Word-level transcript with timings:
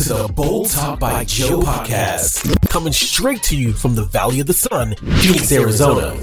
to 0.00 0.14
the 0.14 0.32
Bold 0.32 0.70
Talk 0.70 0.98
by 0.98 1.24
Joe 1.24 1.60
podcast, 1.60 2.70
coming 2.70 2.92
straight 2.92 3.42
to 3.42 3.56
you 3.56 3.74
from 3.74 3.94
the 3.94 4.04
Valley 4.04 4.40
of 4.40 4.46
the 4.46 4.54
Sun, 4.54 4.94
Phoenix, 4.94 5.52
Arizona. 5.52 6.14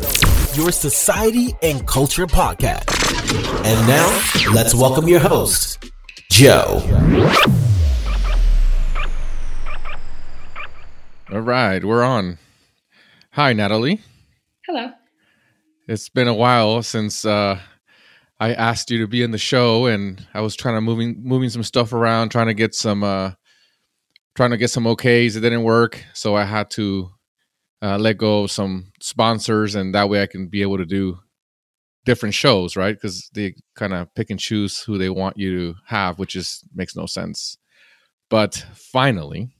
Your 0.55 0.71
society 0.71 1.55
and 1.61 1.85
culture 1.85 2.25
podcast. 2.25 2.87
And 3.63 3.87
now, 3.87 4.51
let's 4.51 4.73
welcome 4.73 5.07
your 5.07 5.19
host, 5.19 5.91
Joe. 6.31 6.81
All 11.31 11.41
right, 11.41 11.83
we're 11.85 12.03
on. 12.03 12.39
Hi, 13.33 13.53
Natalie. 13.53 14.01
Hello. 14.65 14.89
It's 15.87 16.09
been 16.09 16.27
a 16.27 16.33
while 16.33 16.81
since 16.81 17.25
uh, 17.25 17.59
I 18.39 18.53
asked 18.55 18.89
you 18.89 18.97
to 19.01 19.07
be 19.07 19.21
in 19.21 19.29
the 19.29 19.37
show, 19.37 19.85
and 19.85 20.25
I 20.33 20.41
was 20.41 20.55
trying 20.55 20.75
to 20.75 20.81
moving 20.81 21.21
moving 21.21 21.49
some 21.49 21.63
stuff 21.63 21.93
around, 21.93 22.29
trying 22.29 22.47
to 22.47 22.55
get 22.55 22.73
some 22.73 23.03
uh, 23.03 23.33
trying 24.37 24.51
to 24.51 24.57
get 24.57 24.69
some 24.69 24.83
OKs. 24.83 25.35
It 25.35 25.39
didn't 25.41 25.63
work, 25.63 26.01
so 26.13 26.35
I 26.35 26.43
had 26.43 26.69
to 26.71 27.09
uh, 27.81 27.97
let 27.97 28.19
go 28.19 28.43
of 28.43 28.51
some 28.51 28.91
sponsors, 29.01 29.73
and 29.73 29.95
that 29.95 30.09
way 30.09 30.21
I 30.21 30.27
can 30.27 30.47
be 30.47 30.61
able 30.61 30.77
to 30.77 30.85
do 30.85 31.17
different 32.05 32.35
shows, 32.35 32.77
right? 32.77 32.95
Because 32.95 33.29
they 33.33 33.55
kind 33.75 33.93
of 33.93 34.13
pick 34.13 34.29
and 34.29 34.39
choose 34.39 34.79
who 34.79 34.99
they 34.99 35.09
want 35.09 35.37
you 35.37 35.57
to 35.57 35.79
have, 35.87 36.19
which 36.19 36.35
is 36.35 36.63
makes 36.73 36.95
no 36.95 37.07
sense. 37.07 37.57
But 38.29 38.63
finally, 38.75 39.55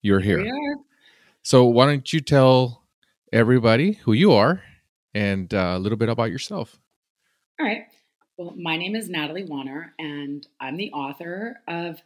you're 0.00 0.20
here. 0.20 0.40
Are. 0.40 0.76
So 1.42 1.66
why 1.66 1.84
don't 1.86 2.10
you 2.12 2.20
tell 2.20 2.84
everybody 3.30 3.92
who 3.92 4.14
you 4.14 4.32
are 4.32 4.62
and 5.12 5.52
uh, 5.52 5.74
a 5.76 5.78
little 5.78 5.98
bit 5.98 6.08
about 6.08 6.30
yourself? 6.30 6.78
All 7.60 7.66
right. 7.66 7.84
Well, 8.38 8.54
my 8.56 8.78
name 8.78 8.96
is 8.96 9.10
Natalie 9.10 9.44
Wanner, 9.44 9.92
and 9.98 10.46
I'm 10.60 10.78
the 10.78 10.90
author 10.92 11.60
of 11.68 12.00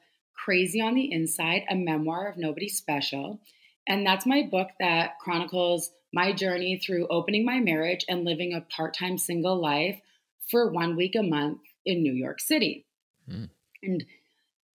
Crazy 0.44 0.80
on 0.80 0.94
the 0.94 1.10
Inside, 1.10 1.64
a 1.68 1.74
memoir 1.74 2.28
of 2.28 2.36
nobody 2.36 2.68
special. 2.68 3.40
And 3.86 4.06
that's 4.06 4.26
my 4.26 4.42
book 4.42 4.68
that 4.80 5.18
chronicles 5.18 5.90
my 6.12 6.32
journey 6.32 6.78
through 6.78 7.06
opening 7.08 7.44
my 7.44 7.58
marriage 7.60 8.04
and 8.08 8.24
living 8.24 8.52
a 8.54 8.60
part 8.60 8.94
time 8.94 9.18
single 9.18 9.60
life 9.60 10.00
for 10.48 10.70
one 10.70 10.96
week 10.96 11.14
a 11.14 11.22
month 11.22 11.60
in 11.84 12.02
New 12.02 12.12
York 12.12 12.40
City. 12.40 12.86
Mm. 13.28 13.50
And 13.82 14.04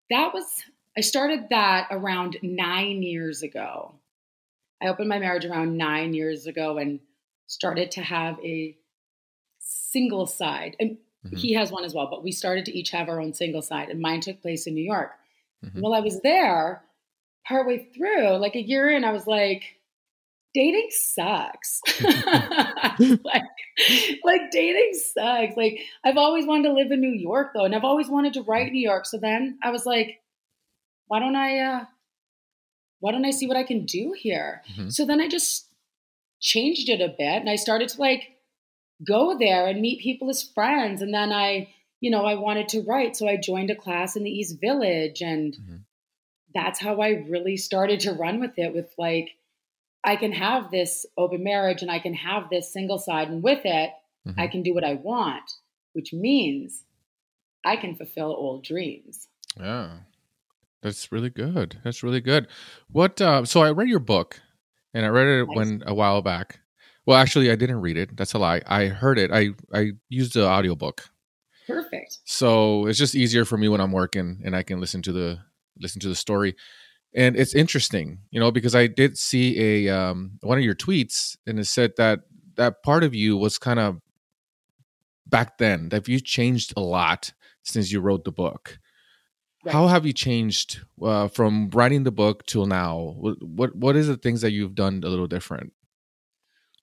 that 0.10 0.34
was, 0.34 0.64
I 0.98 1.02
started 1.02 1.48
that 1.50 1.88
around 1.92 2.38
nine 2.42 3.04
years 3.04 3.44
ago. 3.44 3.96
I 4.82 4.88
opened 4.88 5.10
my 5.10 5.20
marriage 5.20 5.46
around 5.46 5.78
nine 5.78 6.14
years 6.14 6.48
ago 6.48 6.78
and 6.78 7.00
started 7.48 7.92
to 7.92 8.02
have 8.02 8.40
a 8.44 8.78
single 9.60 10.26
side. 10.26 10.76
And 10.80 10.98
Mhm. 11.26 11.38
he 11.40 11.54
has 11.54 11.72
one 11.72 11.84
as 11.84 11.94
well, 11.94 12.08
but 12.08 12.24
we 12.24 12.32
started 12.32 12.66
to 12.66 12.78
each 12.78 12.92
have 12.92 13.10
our 13.10 13.20
own 13.20 13.34
single 13.34 13.62
side. 13.62 13.90
And 13.90 14.00
mine 14.00 14.22
took 14.22 14.42
place 14.42 14.68
in 14.68 14.76
New 14.76 14.84
York. 14.84 15.18
Mhm. 15.66 15.82
While 15.82 15.94
I 15.94 16.00
was 16.02 16.22
there, 16.22 16.84
partway 17.48 17.90
through, 17.96 18.38
like 18.38 18.56
a 18.56 18.62
year 18.62 18.90
in, 18.90 19.04
I 19.04 19.12
was 19.12 19.28
like, 19.28 19.64
dating 20.54 20.90
sucks. 20.92 21.82
like, 23.00 23.44
like 24.24 24.52
dating 24.52 24.94
sucks. 24.96 25.58
Like 25.58 25.80
I've 26.04 26.18
always 26.18 26.46
wanted 26.46 26.70
to 26.70 26.74
live 26.74 26.92
in 26.92 27.02
New 27.02 27.14
York 27.14 27.52
though, 27.56 27.66
and 27.66 27.76
I've 27.76 27.84
always 27.86 28.10
wanted 28.10 28.34
to 28.34 28.44
write 28.44 28.72
New 28.72 28.82
York. 28.82 29.06
So 29.06 29.18
then 29.18 29.60
I 29.64 29.72
was 29.72 29.86
like, 29.86 30.22
why 31.08 31.20
don't 31.20 31.36
I 31.38 31.60
uh 31.60 31.86
why 33.00 33.12
don't 33.12 33.26
I 33.26 33.32
see 33.32 33.48
what 33.48 33.58
I 33.58 33.64
can 33.64 33.86
do 33.86 34.14
here? 34.18 34.62
Mhm. 34.76 34.92
So 34.92 35.06
then 35.06 35.22
I 35.22 35.28
just 35.28 35.68
changed 36.42 36.90
it 36.90 37.02
a 37.02 37.10
bit 37.10 37.42
and 37.42 37.50
I 37.50 37.56
started 37.58 37.90
to 37.90 38.02
like 38.02 38.38
go 39.08 39.38
there 39.38 39.68
and 39.68 39.82
meet 39.82 40.02
people 40.02 40.30
as 40.30 40.44
friends. 40.44 41.02
And 41.02 41.14
then 41.14 41.32
I, 41.34 41.70
you 42.00 42.12
know, 42.12 42.26
I 42.26 42.36
wanted 42.36 42.70
to 42.70 42.81
write. 42.81 43.16
So 43.16 43.28
I 43.28 43.38
joined 43.38 43.70
a 43.72 43.76
class 43.76 44.16
in 44.16 44.23
the 44.23 44.30
East 44.31 44.59
Village 44.62 45.22
and 45.22 45.53
Mhm. 45.56 45.84
that's 46.54 46.80
how 46.80 47.02
I 47.02 47.09
really 47.09 47.58
started 47.58 47.99
to 48.02 48.14
run 48.14 48.39
with 48.39 48.58
it 48.58 48.73
with 48.73 48.94
like 48.98 49.32
I 50.04 50.16
can 50.16 50.32
have 50.32 50.72
this 50.72 51.05
open 51.17 51.44
marriage 51.44 51.82
and 51.82 51.92
I 51.92 51.99
can 51.99 52.14
have 52.14 52.49
this 52.49 52.72
single 52.72 52.99
side 52.99 53.30
and 53.30 53.44
with 53.44 53.61
it 53.66 53.92
Mhm. 54.26 54.36
I 54.38 54.48
can 54.48 54.61
do 54.64 54.73
what 54.73 54.83
I 54.83 54.94
want, 54.94 55.52
which 55.94 56.14
means 56.14 56.83
I 57.66 57.76
can 57.76 57.95
fulfill 57.95 58.27
old 58.32 58.64
dreams. 58.64 59.27
Yeah, 59.60 59.99
that's 60.82 61.11
really 61.11 61.30
good. 61.32 61.80
That's 61.83 62.04
really 62.04 62.22
good. 62.22 62.48
What? 62.92 63.20
Uh, 63.20 63.43
so 63.45 63.61
I 63.61 63.72
read 63.72 63.89
your 63.89 63.99
book, 63.99 64.39
and 64.93 65.05
I 65.05 65.10
read 65.10 65.27
it 65.27 65.48
Nice. 65.48 65.55
when 65.58 65.83
a 65.86 65.93
while 65.93 66.22
back. 66.22 66.60
Well, 67.05 67.17
actually, 67.17 67.49
I 67.52 67.55
didn't 67.55 67.82
read 67.82 67.98
it. 67.98 68.16
That's 68.16 68.33
a 68.33 68.39
lie. 68.39 68.61
I 68.67 68.86
heard 68.88 69.17
it. 69.17 69.32
I 69.32 69.49
I 69.73 69.93
used 70.10 70.33
the 70.33 70.48
audiobook. 70.48 71.10
Perfect. 71.67 72.20
so 72.23 72.86
it's 72.88 72.98
just 72.98 73.14
easier 73.16 73.44
for 73.45 73.58
me 73.58 73.67
when 73.67 73.82
i'm 73.82 73.92
working 73.92 74.42
and 74.44 74.55
i 74.55 74.64
can 74.64 74.80
listen 74.80 75.02
to 75.02 75.11
the 75.11 75.38
listen 75.80 76.00
to 76.02 76.08
the 76.08 76.16
story 76.16 76.55
and 77.14 77.36
it's 77.36 77.54
interesting 77.54 78.20
you 78.32 78.39
know 78.39 78.52
because 78.52 78.73
i 78.76 78.88
did 78.88 79.17
see 79.17 79.60
a 79.88 79.89
um 79.94 80.32
one 80.42 80.58
of 80.58 80.64
your 80.64 80.76
tweets 80.76 81.36
and 81.45 81.60
it 81.60 81.66
said 81.66 81.92
that 81.98 82.22
that 82.55 82.82
part 82.83 83.04
of 83.04 83.14
you 83.14 83.38
was 83.38 83.58
kind 83.58 83.80
of 83.80 84.00
back 85.28 85.58
then 85.58 85.89
that 85.89 86.08
you 86.08 86.20
changed 86.20 86.73
a 86.78 86.82
lot 86.82 87.33
since 87.64 87.92
you 87.92 87.99
wrote 87.99 88.23
the 88.23 88.32
book 88.32 88.80
Right. 89.66 89.73
how 89.73 89.88
have 89.88 90.05
you 90.05 90.14
changed 90.14 90.82
uh, 91.02 91.28
from 91.28 91.70
writing 91.72 92.04
the 92.04 92.11
book 92.11 92.45
till 92.45 92.67
now 92.67 93.16
what, 93.17 93.42
what 93.44 93.76
what 93.76 93.95
is 93.95 94.08
the 94.08 94.16
things 94.16 94.42
that 94.42 94.52
you've 94.52 94.76
done 94.76 95.02
a 95.04 95.10
little 95.10 95.28
different 95.28 95.73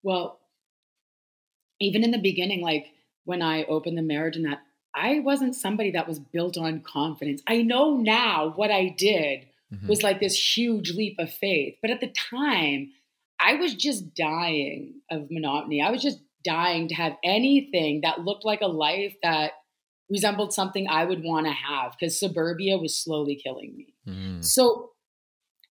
Well, 0.02 0.40
even 1.80 2.04
in 2.04 2.10
the 2.10 2.18
beginning, 2.18 2.60
like 2.60 2.86
when 3.24 3.40
I 3.42 3.64
opened 3.64 3.96
the 3.96 4.02
marriage 4.02 4.36
and 4.36 4.44
that, 4.44 4.60
I 4.94 5.20
wasn't 5.20 5.56
somebody 5.56 5.90
that 5.92 6.06
was 6.06 6.18
built 6.18 6.56
on 6.56 6.80
confidence. 6.80 7.42
I 7.46 7.62
know 7.62 7.96
now 7.96 8.52
what 8.54 8.70
I 8.70 8.88
did 8.88 9.46
Mhm. 9.72 9.88
was 9.88 10.02
like 10.02 10.20
this 10.20 10.56
huge 10.56 10.92
leap 10.92 11.16
of 11.18 11.32
faith. 11.32 11.76
But 11.82 11.90
at 11.90 12.00
the 12.00 12.08
time, 12.08 12.92
I 13.40 13.54
was 13.56 13.74
just 13.74 14.14
dying 14.14 15.00
of 15.10 15.30
monotony. 15.30 15.82
I 15.82 15.90
was 15.90 16.02
just 16.02 16.20
dying 16.44 16.88
to 16.88 16.94
have 16.94 17.16
anything 17.24 18.02
that 18.02 18.24
looked 18.24 18.44
like 18.44 18.60
a 18.60 18.66
life 18.68 19.16
that 19.22 19.52
resembled 20.10 20.52
something 20.52 20.86
I 20.88 21.04
would 21.04 21.24
want 21.24 21.46
to 21.46 21.52
have 21.52 21.92
because 21.92 22.18
suburbia 22.20 22.78
was 22.78 22.96
slowly 22.96 23.34
killing 23.36 23.74
me. 23.76 23.94
Mhm. 24.06 24.44
So 24.44 24.90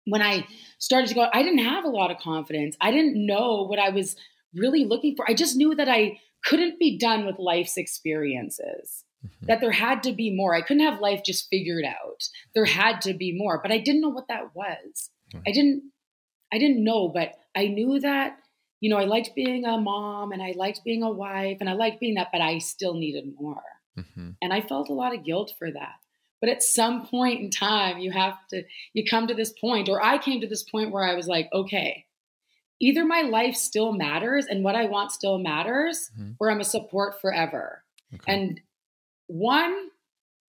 when 0.06 0.22
I 0.22 0.47
started 0.79 1.07
to 1.07 1.16
go, 1.16 1.29
I 1.31 1.44
didn't 1.44 1.59
have 1.63 1.85
a 1.85 1.89
lot 1.89 2.12
of 2.12 2.17
confidence. 2.17 2.75
I 2.81 2.91
didn't 2.91 3.16
know 3.25 3.63
what 3.63 3.79
I 3.79 3.89
was 3.89 4.16
really 4.53 4.83
looking 4.83 5.16
for. 5.16 5.29
I 5.29 5.33
just 5.33 5.56
knew 5.56 5.75
that 5.75 5.88
I 5.88 6.19
couldn't 6.44 6.78
be 6.79 6.97
done 6.97 7.25
with 7.25 7.39
life's 7.39 7.78
experiences, 7.78 9.06
Mhm. 9.25 9.47
that 9.47 9.61
there 9.61 9.72
had 9.72 10.03
to 10.03 10.11
be 10.13 10.35
more. 10.35 10.53
I 10.53 10.61
couldn't 10.61 10.84
have 10.85 11.00
life 11.00 11.22
just 11.23 11.50
figured 11.50 11.85
out. 11.85 12.28
There 12.53 12.66
had 12.66 13.01
to 13.01 13.13
be 13.13 13.31
more, 13.35 13.59
but 13.61 13.72
I 13.72 13.78
didn't 13.78 14.01
know 14.01 14.09
what 14.09 14.28
that 14.28 14.56
was. 14.56 15.09
I 15.47 15.51
didn't 15.51 15.84
I 16.51 16.59
didn't 16.59 16.84
know, 16.84 17.07
but 17.09 17.33
I 17.56 17.67
knew 17.67 18.00
that 18.00 18.38
you 18.79 18.89
know, 18.89 18.97
I 18.97 19.06
liked 19.06 19.33
being 19.33 19.63
a 19.66 19.78
mom 19.78 20.33
and 20.33 20.44
I 20.44 20.51
liked 20.57 20.83
being 20.83 21.03
a 21.03 21.09
wife 21.09 21.57
and 21.62 21.69
I 21.69 21.73
liked 21.73 22.01
being 22.01 22.16
that, 22.16 22.28
but 22.33 22.41
I 22.41 22.57
still 22.57 22.95
needed 22.95 23.33
more. 23.39 23.63
Mm-hmm. 23.97 24.31
And 24.41 24.51
I 24.53 24.59
felt 24.59 24.89
a 24.89 24.94
lot 24.94 25.16
of 25.16 25.23
guilt 25.23 25.53
for 25.57 25.72
that. 25.72 25.95
But 26.41 26.50
at 26.50 26.62
some 26.62 27.07
point 27.07 27.39
in 27.39 27.50
time, 27.50 28.00
you 28.00 28.12
have 28.12 28.35
to, 28.50 28.66
you 28.91 29.06
come 29.09 29.28
to 29.28 29.33
this 29.33 29.53
point, 29.53 29.88
or 29.88 30.03
I 30.03 30.17
came 30.17 30.41
to 30.41 30.47
this 30.47 30.63
point 30.63 30.91
where 30.91 31.06
I 31.06 31.16
was 31.16 31.28
like, 31.28 31.47
okay, 31.53 32.06
either 32.81 33.06
my 33.06 33.22
life 33.22 33.56
still 33.56 33.94
matters 33.94 34.47
and 34.47 34.66
what 34.66 34.75
I 34.75 34.83
want 34.88 35.13
still 35.13 35.38
matters, 35.39 36.12
Mhm. 36.19 36.35
or 36.41 36.51
I'm 36.51 36.59
a 36.59 36.66
support 36.66 37.22
forever. 37.22 37.85
Okay. 38.13 38.33
And 38.33 38.59
one 39.28 39.89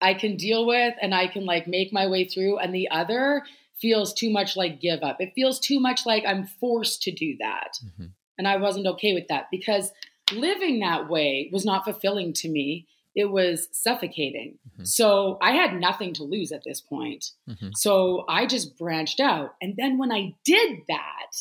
I 0.01 0.15
can 0.15 0.37
deal 0.37 0.67
with 0.67 0.95
and 1.01 1.15
I 1.15 1.27
can 1.27 1.45
like 1.45 1.67
make 1.67 1.93
my 1.93 2.07
way 2.07 2.25
through, 2.25 2.59
and 2.59 2.75
the 2.75 2.89
other 2.91 3.43
feels 3.81 4.13
too 4.15 4.31
much 4.31 4.57
like 4.57 4.81
give 4.81 5.03
up. 5.03 5.21
It 5.21 5.33
feels 5.35 5.61
too 5.61 5.81
much 5.81 6.05
like 6.07 6.25
I'm 6.27 6.45
forced 6.47 7.03
to 7.03 7.13
do 7.13 7.37
that. 7.39 7.79
Mhm. 7.85 8.11
And 8.37 8.49
I 8.49 8.57
wasn't 8.57 8.87
okay 8.87 9.15
with 9.15 9.29
that 9.29 9.47
because 9.51 9.93
living 10.33 10.81
that 10.81 11.09
way 11.09 11.49
was 11.53 11.65
not 11.65 11.85
fulfilling 11.85 12.33
to 12.35 12.49
me. 12.49 12.87
It 13.15 13.27
was 13.27 13.69
suffocating. 13.73 14.59
Mhm. 14.79 14.87
So 14.87 15.39
I 15.41 15.53
had 15.53 15.81
nothing 15.81 16.13
to 16.15 16.23
lose 16.25 16.53
at 16.53 16.63
this 16.65 16.81
point. 16.81 17.33
Mhm. 17.49 17.77
So 17.77 18.25
I 18.29 18.47
just 18.47 18.77
branched 18.77 19.19
out. 19.21 19.55
And 19.61 19.75
then 19.77 19.99
when 19.99 20.13
I 20.13 20.35
did 20.45 20.81
that, 20.89 21.33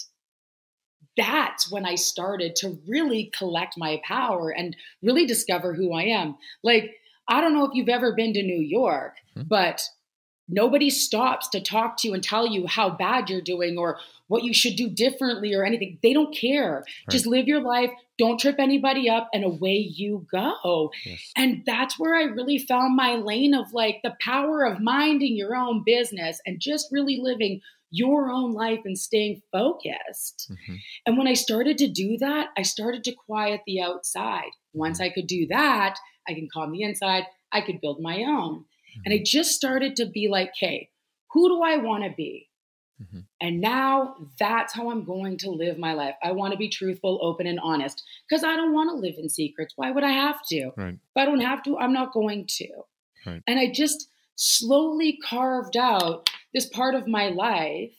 that's 1.16 1.72
when 1.72 1.86
I 1.86 1.96
started 1.96 2.56
to 2.57 2.80
really 2.88 3.25
collect 3.36 3.78
my 3.78 4.00
power 4.04 4.50
and 4.52 4.75
really 5.02 5.25
discover 5.25 5.74
who 5.74 5.92
I 5.94 6.04
am. 6.04 6.38
Like, 6.63 6.96
I 7.28 7.42
don't 7.42 7.54
know 7.54 7.66
if 7.66 7.74
you've 7.74 7.90
ever 7.90 8.14
been 8.14 8.34
to 8.34 8.44
New 8.44 8.62
York, 8.62 9.18
Mhm. 9.36 9.48
but 9.48 9.84
nobody 10.50 10.90
stops 10.90 11.50
to 11.50 11.60
talk 11.60 11.98
to 11.98 12.08
you 12.08 12.14
and 12.14 12.24
tell 12.24 12.48
you 12.48 12.68
how 12.68 12.90
bad 12.90 13.30
you're 13.30 13.42
doing 13.42 13.78
or 13.78 14.00
what 14.28 14.44
you 14.46 14.54
should 14.54 14.78
do 14.78 14.90
differently 14.90 15.54
or 15.54 15.66
anything. 15.66 16.00
They 16.02 16.14
don't 16.14 16.34
care. 16.34 16.86
Just 17.12 17.26
live 17.28 17.48
your 17.48 17.60
life, 17.60 17.92
don't 18.18 18.40
trip 18.40 18.56
anybody 18.58 19.10
up, 19.10 19.30
and 19.34 19.44
away 19.44 19.76
you 19.76 20.26
go. 20.32 20.92
Yes. 21.06 21.32
And 21.36 21.64
that's 21.66 22.00
where 22.00 22.16
I 22.16 22.24
really 22.24 22.58
found 22.60 22.96
my 22.96 23.16
lane 23.16 23.54
of 23.54 23.74
like 23.74 24.00
the 24.04 24.16
power 24.22 24.64
of 24.66 24.80
minding 24.80 25.36
your 25.36 25.54
own 25.56 25.84
business 25.86 26.40
and 26.46 26.62
just 26.62 26.88
really 26.92 27.20
living 27.22 27.60
your 27.90 28.30
own 28.30 28.52
life 28.54 28.82
and 28.86 28.98
staying 28.98 29.42
focused. 29.52 30.50
Mhm. 30.52 30.78
And 31.06 31.18
when 31.18 31.28
I 31.28 31.34
started 31.34 31.78
to 31.80 31.88
do 31.88 32.18
that, 32.18 32.50
I 32.58 32.62
started 32.62 33.04
to 33.06 33.14
quiet 33.14 33.62
the 33.66 33.82
outside. 33.82 34.50
Once 34.74 35.00
I 35.00 35.10
could 35.10 35.28
do 35.28 35.48
that, 35.48 35.98
I 36.28 36.34
can 36.34 36.50
calm 36.52 36.72
the 36.72 36.84
inside, 36.84 37.24
I 37.52 37.62
could 37.62 37.82
build 37.82 38.02
my 38.02 38.24
own. 38.24 38.66
And 39.06 39.14
I 39.14 39.22
just 39.24 39.52
started 39.52 39.96
to 39.98 40.06
be 40.06 40.28
like, 40.28 40.54
hey, 40.60 40.90
who 41.32 41.50
do 41.50 41.62
I 41.62 41.78
want 41.78 42.04
to 42.04 42.10
be? 42.10 42.50
Mm-hmm. 43.02 43.20
And 43.42 43.62
now 43.62 44.16
that's 44.40 44.74
how 44.74 44.90
I'm 44.90 45.04
going 45.04 45.38
to 45.40 45.52
live 45.52 45.78
my 45.78 45.94
life. 45.94 46.16
I 46.24 46.32
want 46.32 46.54
to 46.54 46.58
be 46.58 46.70
truthful, 46.70 47.20
open, 47.22 47.46
and 47.46 47.60
honest 47.60 48.04
because 48.28 48.44
I 48.44 48.56
don't 48.56 48.74
want 48.74 48.90
to 48.90 48.96
live 48.96 49.16
in 49.20 49.30
secrets. 49.30 49.74
Why 49.76 49.92
would 49.92 50.04
I 50.04 50.12
have 50.12 50.44
to? 50.48 50.72
Right. 50.76 50.96
If 50.96 51.18
I 51.18 51.26
don't 51.26 51.42
have 51.42 51.62
to, 51.64 51.78
I'm 51.78 51.94
not 51.94 52.12
going 52.12 52.48
to. 52.48 52.68
Right. 53.26 53.44
And 53.46 53.60
I 53.60 53.72
just 53.72 54.10
slowly 54.36 55.20
carved 55.24 55.78
out 55.78 56.30
this 56.54 56.66
part 56.66 56.96
of 56.96 57.08
my 57.08 57.30
life 57.30 57.94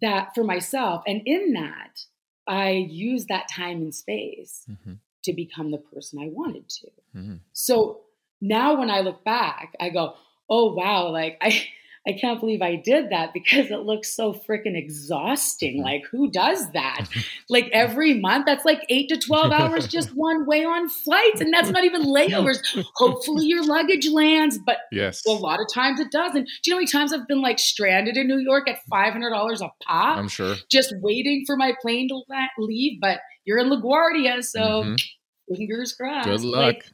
that 0.00 0.34
for 0.34 0.44
myself. 0.44 1.02
And 1.06 1.20
in 1.26 1.52
that, 1.52 2.00
I 2.46 2.70
use 2.70 3.26
that 3.26 3.48
time 3.48 3.82
and 3.82 3.94
space 3.94 4.64
mm-hmm. 4.70 4.94
To 5.24 5.32
become 5.32 5.70
the 5.70 5.78
person 5.78 6.20
I 6.20 6.28
wanted 6.28 6.68
to. 6.68 6.86
Mm-hmm. 7.16 7.34
So 7.52 8.02
now 8.40 8.78
when 8.78 8.90
I 8.90 9.00
look 9.00 9.24
back, 9.24 9.74
I 9.80 9.90
go, 9.90 10.14
oh, 10.48 10.72
wow, 10.74 11.08
like 11.08 11.38
I, 11.40 11.66
I 12.06 12.12
can't 12.12 12.38
believe 12.38 12.60
I 12.60 12.76
did 12.76 13.10
that 13.10 13.32
because 13.32 13.70
it 13.70 13.80
looks 13.80 14.14
so 14.14 14.34
freaking 14.34 14.76
exhausting. 14.76 15.76
Mm-hmm. 15.76 15.84
Like, 15.84 16.02
who 16.10 16.30
does 16.30 16.70
that? 16.72 17.06
like 17.48 17.70
every 17.72 18.14
month, 18.14 18.44
that's 18.46 18.64
like 18.64 18.84
eight 18.90 19.08
to 19.08 19.16
12 19.16 19.52
hours 19.52 19.88
just 19.88 20.10
one 20.14 20.46
way 20.46 20.64
on 20.64 20.88
flights. 20.88 21.40
And 21.40 21.52
that's 21.52 21.70
not 21.70 21.84
even 21.84 22.02
layovers. 22.02 22.58
Hopefully 22.96 23.46
your 23.46 23.64
luggage 23.64 24.08
lands, 24.08 24.58
but 24.58 24.78
yes, 24.92 25.24
a 25.26 25.30
lot 25.30 25.60
of 25.60 25.66
times 25.72 25.98
it 25.98 26.10
doesn't. 26.10 26.44
Do 26.44 26.50
you 26.66 26.72
know 26.72 26.76
how 26.76 26.80
many 26.80 26.86
times 26.88 27.12
I've 27.12 27.26
been 27.26 27.40
like 27.40 27.58
stranded 27.58 28.16
in 28.16 28.28
New 28.28 28.38
York 28.38 28.68
at 28.68 28.80
$500 28.92 29.60
a 29.60 29.70
pop? 29.86 30.18
I'm 30.18 30.28
sure. 30.28 30.56
Just 30.70 30.94
waiting 31.00 31.44
for 31.46 31.56
my 31.56 31.74
plane 31.80 32.08
to 32.08 32.20
leave, 32.58 33.00
but 33.00 33.20
you're 33.44 33.58
in 33.58 33.70
LaGuardia, 33.70 34.44
so 34.44 34.60
mm-hmm. 34.60 35.54
fingers 35.54 35.94
crossed. 35.94 36.28
Good 36.28 36.42
luck. 36.42 36.74
Like, 36.74 36.84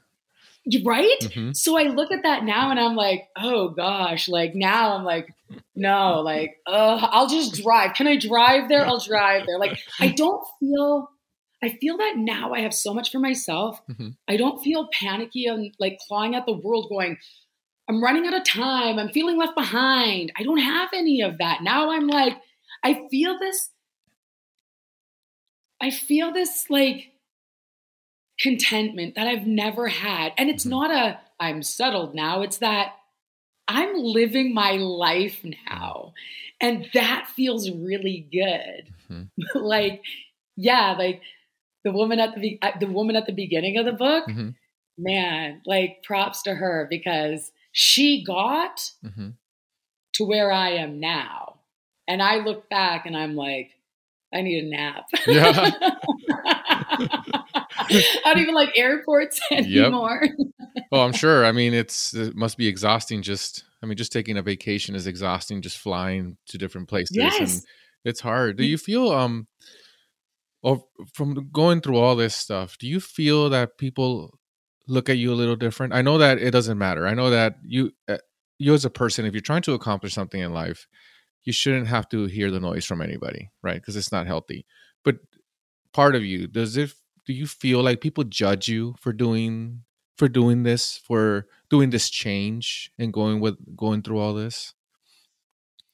right? 0.85 1.21
Mm-hmm. 1.23 1.53
so 1.53 1.79
i 1.79 1.85
look 1.85 2.11
at 2.13 2.23
that 2.23 2.45
now 2.45 2.71
and 2.71 2.79
i'm 2.81 2.97
like 2.97 3.29
oh 3.37 3.69
gosh. 3.71 4.29
Like 4.29 4.55
now 4.55 4.97
i'm 4.97 5.05
like 5.05 5.29
no 5.75 6.21
like 6.25 6.57
uh 6.67 7.09
i'll 7.11 7.29
just 7.29 7.63
drive. 7.63 7.95
Can 7.95 8.07
i 8.07 8.17
drive 8.17 8.69
there? 8.69 8.87
I'll 8.87 9.01
drive 9.01 9.47
there. 9.47 9.59
Like 9.59 9.79
i 9.99 10.09
don't 10.09 10.43
feel 10.59 11.09
i 11.63 11.71
feel 11.81 11.97
that 11.99 12.15
now 12.17 12.53
i 12.53 12.61
have 12.61 12.75
so 12.75 12.95
much 12.95 13.11
for 13.11 13.19
myself. 13.19 13.81
Mm-hmm. 13.91 14.09
i 14.29 14.37
don't 14.37 14.63
feel 14.63 14.89
panicky 14.93 15.47
and 15.47 15.75
like 15.79 15.99
clawing 16.07 16.35
at 16.35 16.47
the 16.47 16.57
world 16.57 16.89
going 16.89 17.17
i'm 17.89 18.03
running 18.03 18.27
out 18.27 18.35
of 18.35 18.45
time. 18.45 18.99
I'm 18.99 19.11
feeling 19.11 19.37
left 19.37 19.57
behind. 19.57 20.33
I 20.39 20.43
don't 20.45 20.59
have 20.59 20.91
any 20.95 21.23
of 21.23 21.39
that. 21.39 21.63
Now 21.63 21.91
i'm 21.91 22.07
like 22.07 22.37
i 22.85 23.07
feel 23.11 23.39
this 23.39 23.71
i 25.81 25.91
feel 25.91 26.33
this 26.33 26.67
like 26.71 27.10
contentment 28.41 29.15
that 29.15 29.27
I've 29.27 29.47
never 29.47 29.89
had. 29.89 30.33
And 30.37 30.49
it's 30.49 30.65
mm-hmm. 30.65 30.71
not 30.71 30.91
a 30.91 31.21
I'm 31.39 31.63
settled 31.63 32.15
now, 32.15 32.43
it's 32.43 32.59
that 32.59 32.95
I'm 33.69 33.95
living 33.95 34.53
my 34.53 34.73
life 34.73 35.45
now. 35.71 36.13
And 36.61 36.89
that 36.93 37.29
feels 37.35 37.71
really 37.71 38.29
good. 38.33 38.93
Mm-hmm. 39.11 39.59
like 39.65 40.03
yeah, 40.57 40.95
like 40.99 41.23
the 41.85 41.93
woman 41.93 42.21
at 42.21 42.35
the 42.35 42.61
the 42.81 42.87
woman 42.87 43.17
at 43.17 43.27
the 43.27 43.33
beginning 43.33 43.79
of 43.79 43.87
the 43.87 43.93
book, 43.93 44.27
mm-hmm. 44.29 44.51
man, 44.99 45.63
like 45.65 46.03
props 46.03 46.43
to 46.43 46.55
her 46.55 46.87
because 46.91 47.53
she 47.73 48.25
got 48.25 48.91
mm-hmm. 49.05 49.31
to 50.15 50.25
where 50.25 50.53
I 50.53 50.71
am 50.71 51.01
now. 51.01 51.61
And 52.09 52.21
I 52.21 52.39
look 52.39 52.69
back 52.69 53.07
and 53.07 53.17
I'm 53.17 53.37
like, 53.37 53.71
I 54.35 54.43
need 54.43 54.65
a 54.65 54.69
nap. 54.69 55.07
Yeah. 55.27 55.71
I 58.25 58.33
don't 58.33 58.43
even 58.43 58.55
like 58.55 58.71
airports 58.77 59.41
anymore. 59.51 60.23
Yep. 60.23 60.85
well, 60.93 61.03
I'm 61.03 61.13
sure. 61.13 61.45
I 61.45 61.53
mean, 61.53 61.75
it's 61.75 62.15
it 62.15 62.37
must 62.37 62.57
be 62.57 62.69
exhausting. 62.69 63.23
Just, 63.23 63.65
I 63.83 63.87
mean, 63.87 63.97
just 63.97 64.13
taking 64.13 64.37
a 64.37 64.43
vacation 64.43 64.95
is 64.95 65.07
exhausting. 65.07 65.63
Just 65.63 65.79
flying 65.79 66.37
to 66.49 66.59
different 66.59 66.89
places, 66.89 67.17
yes. 67.17 67.39
and 67.39 67.63
it's 68.05 68.21
hard. 68.21 68.57
Do 68.57 68.65
you 68.65 68.79
feel 68.79 69.11
um, 69.11 69.47
or 70.63 70.85
from 71.15 71.49
going 71.53 71.81
through 71.81 71.97
all 71.97 72.17
this 72.17 72.35
stuff, 72.35 72.77
do 72.79 72.87
you 72.87 73.01
feel 73.01 73.49
that 73.51 73.79
people 73.79 74.39
look 74.87 75.09
at 75.09 75.19
you 75.19 75.33
a 75.33 75.35
little 75.35 75.57
different? 75.57 75.93
I 75.93 76.03
know 76.03 76.19
that 76.19 76.39
it 76.39 76.51
doesn't 76.51 76.79
matter. 76.79 77.07
I 77.07 77.15
know 77.15 77.31
that 77.31 77.57
you, 77.63 77.93
uh, 78.09 78.19
you 78.59 78.75
as 78.75 78.85
a 78.85 78.91
person, 78.91 79.25
if 79.25 79.33
you're 79.33 79.41
trying 79.41 79.63
to 79.63 79.75
accomplish 79.75 80.13
something 80.13 80.41
in 80.41 80.53
life, 80.53 80.87
you 81.45 81.53
shouldn't 81.53 81.87
have 81.87 82.09
to 82.11 82.27
hear 82.27 82.51
the 82.51 82.61
noise 82.61 82.85
from 82.85 83.01
anybody, 83.01 83.51
right? 83.63 83.77
Because 83.77 83.97
it's 83.97 84.13
not 84.13 84.27
healthy. 84.27 84.67
But 85.03 85.17
part 85.95 86.15
of 86.15 86.25
you, 86.25 86.47
does 86.47 86.77
it 86.77 86.93
do 87.27 87.33
you 87.33 87.47
feel 87.47 87.83
like 87.83 88.01
people 88.01 88.25
judge 88.25 88.69
you 88.69 88.95
for 88.99 89.13
doing 89.13 89.83
for 90.17 90.29
doing 90.29 90.63
this 90.63 90.99
for 90.99 91.47
doing 91.69 91.91
this 91.91 92.11
change 92.11 92.93
and 92.99 93.13
going 93.13 93.41
with 93.41 93.57
going 93.77 94.03
through 94.03 94.19
all 94.19 94.35
this 94.35 94.75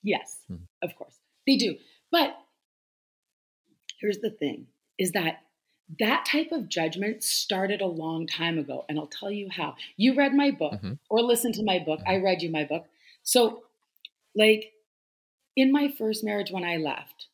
yes 0.02 0.38
hmm. 0.48 0.56
of 0.82 0.94
course 0.96 1.14
they 1.46 1.56
do 1.56 1.76
but 2.10 2.36
here's 4.00 4.18
the 4.18 4.30
thing 4.30 4.66
is 4.98 5.12
that 5.12 5.40
that 6.00 6.26
type 6.26 6.50
of 6.50 6.68
judgment 6.68 7.22
started 7.22 7.80
a 7.80 7.86
long 7.86 8.26
time 8.26 8.58
ago 8.58 8.84
and 8.88 8.98
i'll 8.98 9.06
tell 9.06 9.30
you 9.30 9.48
how 9.50 9.76
you 9.96 10.14
read 10.14 10.34
my 10.34 10.50
book 10.50 10.74
mm-hmm. 10.74 10.94
or 11.08 11.22
listened 11.22 11.54
to 11.54 11.62
my 11.62 11.78
book 11.78 12.00
mm-hmm. 12.00 12.10
i 12.10 12.16
read 12.16 12.42
you 12.42 12.50
my 12.50 12.64
book 12.64 12.86
so 13.22 13.62
like 14.34 14.72
in 15.54 15.70
my 15.70 15.88
first 15.88 16.24
marriage 16.24 16.50
when 16.50 16.64
i 16.64 16.76
left 16.76 17.26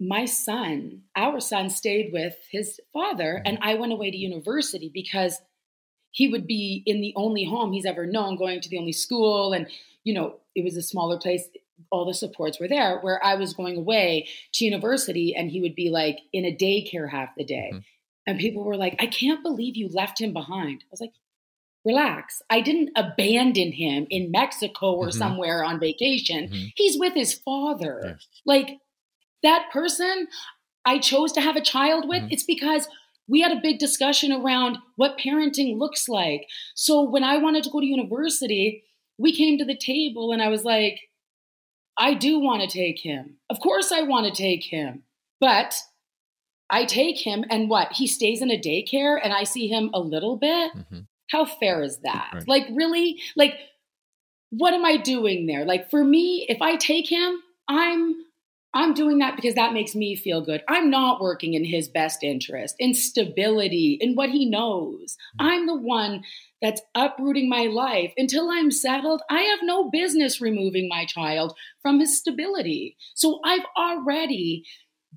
my 0.00 0.24
son, 0.24 1.02
our 1.16 1.40
son, 1.40 1.70
stayed 1.70 2.12
with 2.12 2.34
his 2.50 2.80
father, 2.92 3.40
and 3.44 3.58
I 3.62 3.74
went 3.74 3.92
away 3.92 4.10
to 4.10 4.16
university 4.16 4.90
because 4.92 5.40
he 6.10 6.28
would 6.28 6.46
be 6.46 6.82
in 6.86 7.00
the 7.00 7.12
only 7.16 7.44
home 7.44 7.72
he's 7.72 7.86
ever 7.86 8.06
known, 8.06 8.36
going 8.36 8.60
to 8.60 8.68
the 8.68 8.78
only 8.78 8.92
school. 8.92 9.52
And, 9.52 9.66
you 10.04 10.14
know, 10.14 10.36
it 10.54 10.64
was 10.64 10.76
a 10.76 10.82
smaller 10.82 11.18
place. 11.18 11.48
All 11.90 12.04
the 12.04 12.14
supports 12.14 12.60
were 12.60 12.68
there, 12.68 12.98
where 13.00 13.24
I 13.24 13.34
was 13.34 13.54
going 13.54 13.76
away 13.76 14.28
to 14.54 14.64
university, 14.64 15.34
and 15.34 15.50
he 15.50 15.60
would 15.60 15.74
be 15.74 15.90
like 15.90 16.20
in 16.32 16.44
a 16.44 16.54
daycare 16.54 17.10
half 17.10 17.30
the 17.36 17.44
day. 17.44 17.70
Mm-hmm. 17.72 17.80
And 18.26 18.38
people 18.38 18.64
were 18.64 18.76
like, 18.76 18.96
I 19.00 19.06
can't 19.06 19.42
believe 19.42 19.76
you 19.76 19.88
left 19.88 20.20
him 20.20 20.32
behind. 20.32 20.84
I 20.84 20.90
was 20.90 21.00
like, 21.00 21.12
relax. 21.84 22.40
I 22.48 22.60
didn't 22.60 22.90
abandon 22.96 23.72
him 23.72 24.06
in 24.08 24.30
Mexico 24.30 24.92
or 24.92 25.08
mm-hmm. 25.08 25.18
somewhere 25.18 25.64
on 25.64 25.80
vacation. 25.80 26.48
Mm-hmm. 26.48 26.66
He's 26.76 26.98
with 26.98 27.14
his 27.14 27.34
father. 27.34 28.00
Yes. 28.04 28.26
Like, 28.46 28.78
that 29.44 29.70
person 29.72 30.26
I 30.84 30.98
chose 30.98 31.32
to 31.32 31.40
have 31.40 31.56
a 31.56 31.62
child 31.62 32.08
with, 32.08 32.22
mm-hmm. 32.22 32.32
it's 32.32 32.44
because 32.44 32.88
we 33.26 33.40
had 33.40 33.52
a 33.52 33.60
big 33.62 33.78
discussion 33.78 34.32
around 34.32 34.78
what 34.96 35.18
parenting 35.18 35.78
looks 35.78 36.08
like. 36.08 36.46
So 36.74 37.08
when 37.08 37.24
I 37.24 37.38
wanted 37.38 37.64
to 37.64 37.70
go 37.70 37.80
to 37.80 37.86
university, 37.86 38.84
we 39.16 39.34
came 39.34 39.56
to 39.58 39.64
the 39.64 39.76
table 39.76 40.32
and 40.32 40.42
I 40.42 40.48
was 40.48 40.64
like, 40.64 41.00
I 41.96 42.14
do 42.14 42.38
want 42.40 42.62
to 42.62 42.78
take 42.78 43.00
him. 43.00 43.36
Of 43.48 43.60
course, 43.60 43.92
I 43.92 44.02
want 44.02 44.26
to 44.26 44.42
take 44.42 44.64
him. 44.64 45.04
But 45.40 45.74
I 46.70 46.84
take 46.86 47.18
him, 47.18 47.44
and 47.50 47.68
what? 47.68 47.92
He 47.92 48.06
stays 48.06 48.42
in 48.42 48.50
a 48.50 48.60
daycare 48.60 49.18
and 49.22 49.32
I 49.32 49.44
see 49.44 49.68
him 49.68 49.90
a 49.94 50.00
little 50.00 50.36
bit? 50.36 50.72
Mm-hmm. 50.74 51.00
How 51.30 51.44
fair 51.44 51.82
is 51.82 51.98
that? 51.98 52.30
Right. 52.34 52.48
Like, 52.48 52.66
really? 52.72 53.20
Like, 53.36 53.54
what 54.50 54.74
am 54.74 54.84
I 54.84 54.96
doing 54.96 55.46
there? 55.46 55.64
Like, 55.64 55.90
for 55.90 56.02
me, 56.02 56.46
if 56.48 56.60
I 56.60 56.76
take 56.76 57.08
him, 57.08 57.38
I'm 57.68 58.14
I'm 58.74 58.92
doing 58.92 59.18
that 59.18 59.36
because 59.36 59.54
that 59.54 59.72
makes 59.72 59.94
me 59.94 60.16
feel 60.16 60.40
good. 60.40 60.62
I'm 60.68 60.90
not 60.90 61.20
working 61.20 61.54
in 61.54 61.64
his 61.64 61.88
best 61.88 62.22
interest, 62.22 62.74
in 62.78 62.92
stability, 62.92 63.96
in 64.00 64.14
what 64.14 64.30
he 64.30 64.50
knows. 64.50 65.16
I'm 65.38 65.66
the 65.66 65.76
one 65.76 66.24
that's 66.60 66.82
uprooting 66.94 67.48
my 67.48 67.66
life. 67.66 68.12
Until 68.16 68.50
I'm 68.50 68.70
settled, 68.70 69.22
I 69.30 69.42
have 69.42 69.60
no 69.62 69.90
business 69.90 70.40
removing 70.40 70.88
my 70.88 71.04
child 71.06 71.56
from 71.82 72.00
his 72.00 72.18
stability. 72.18 72.96
So 73.14 73.40
I've 73.44 73.66
already 73.78 74.64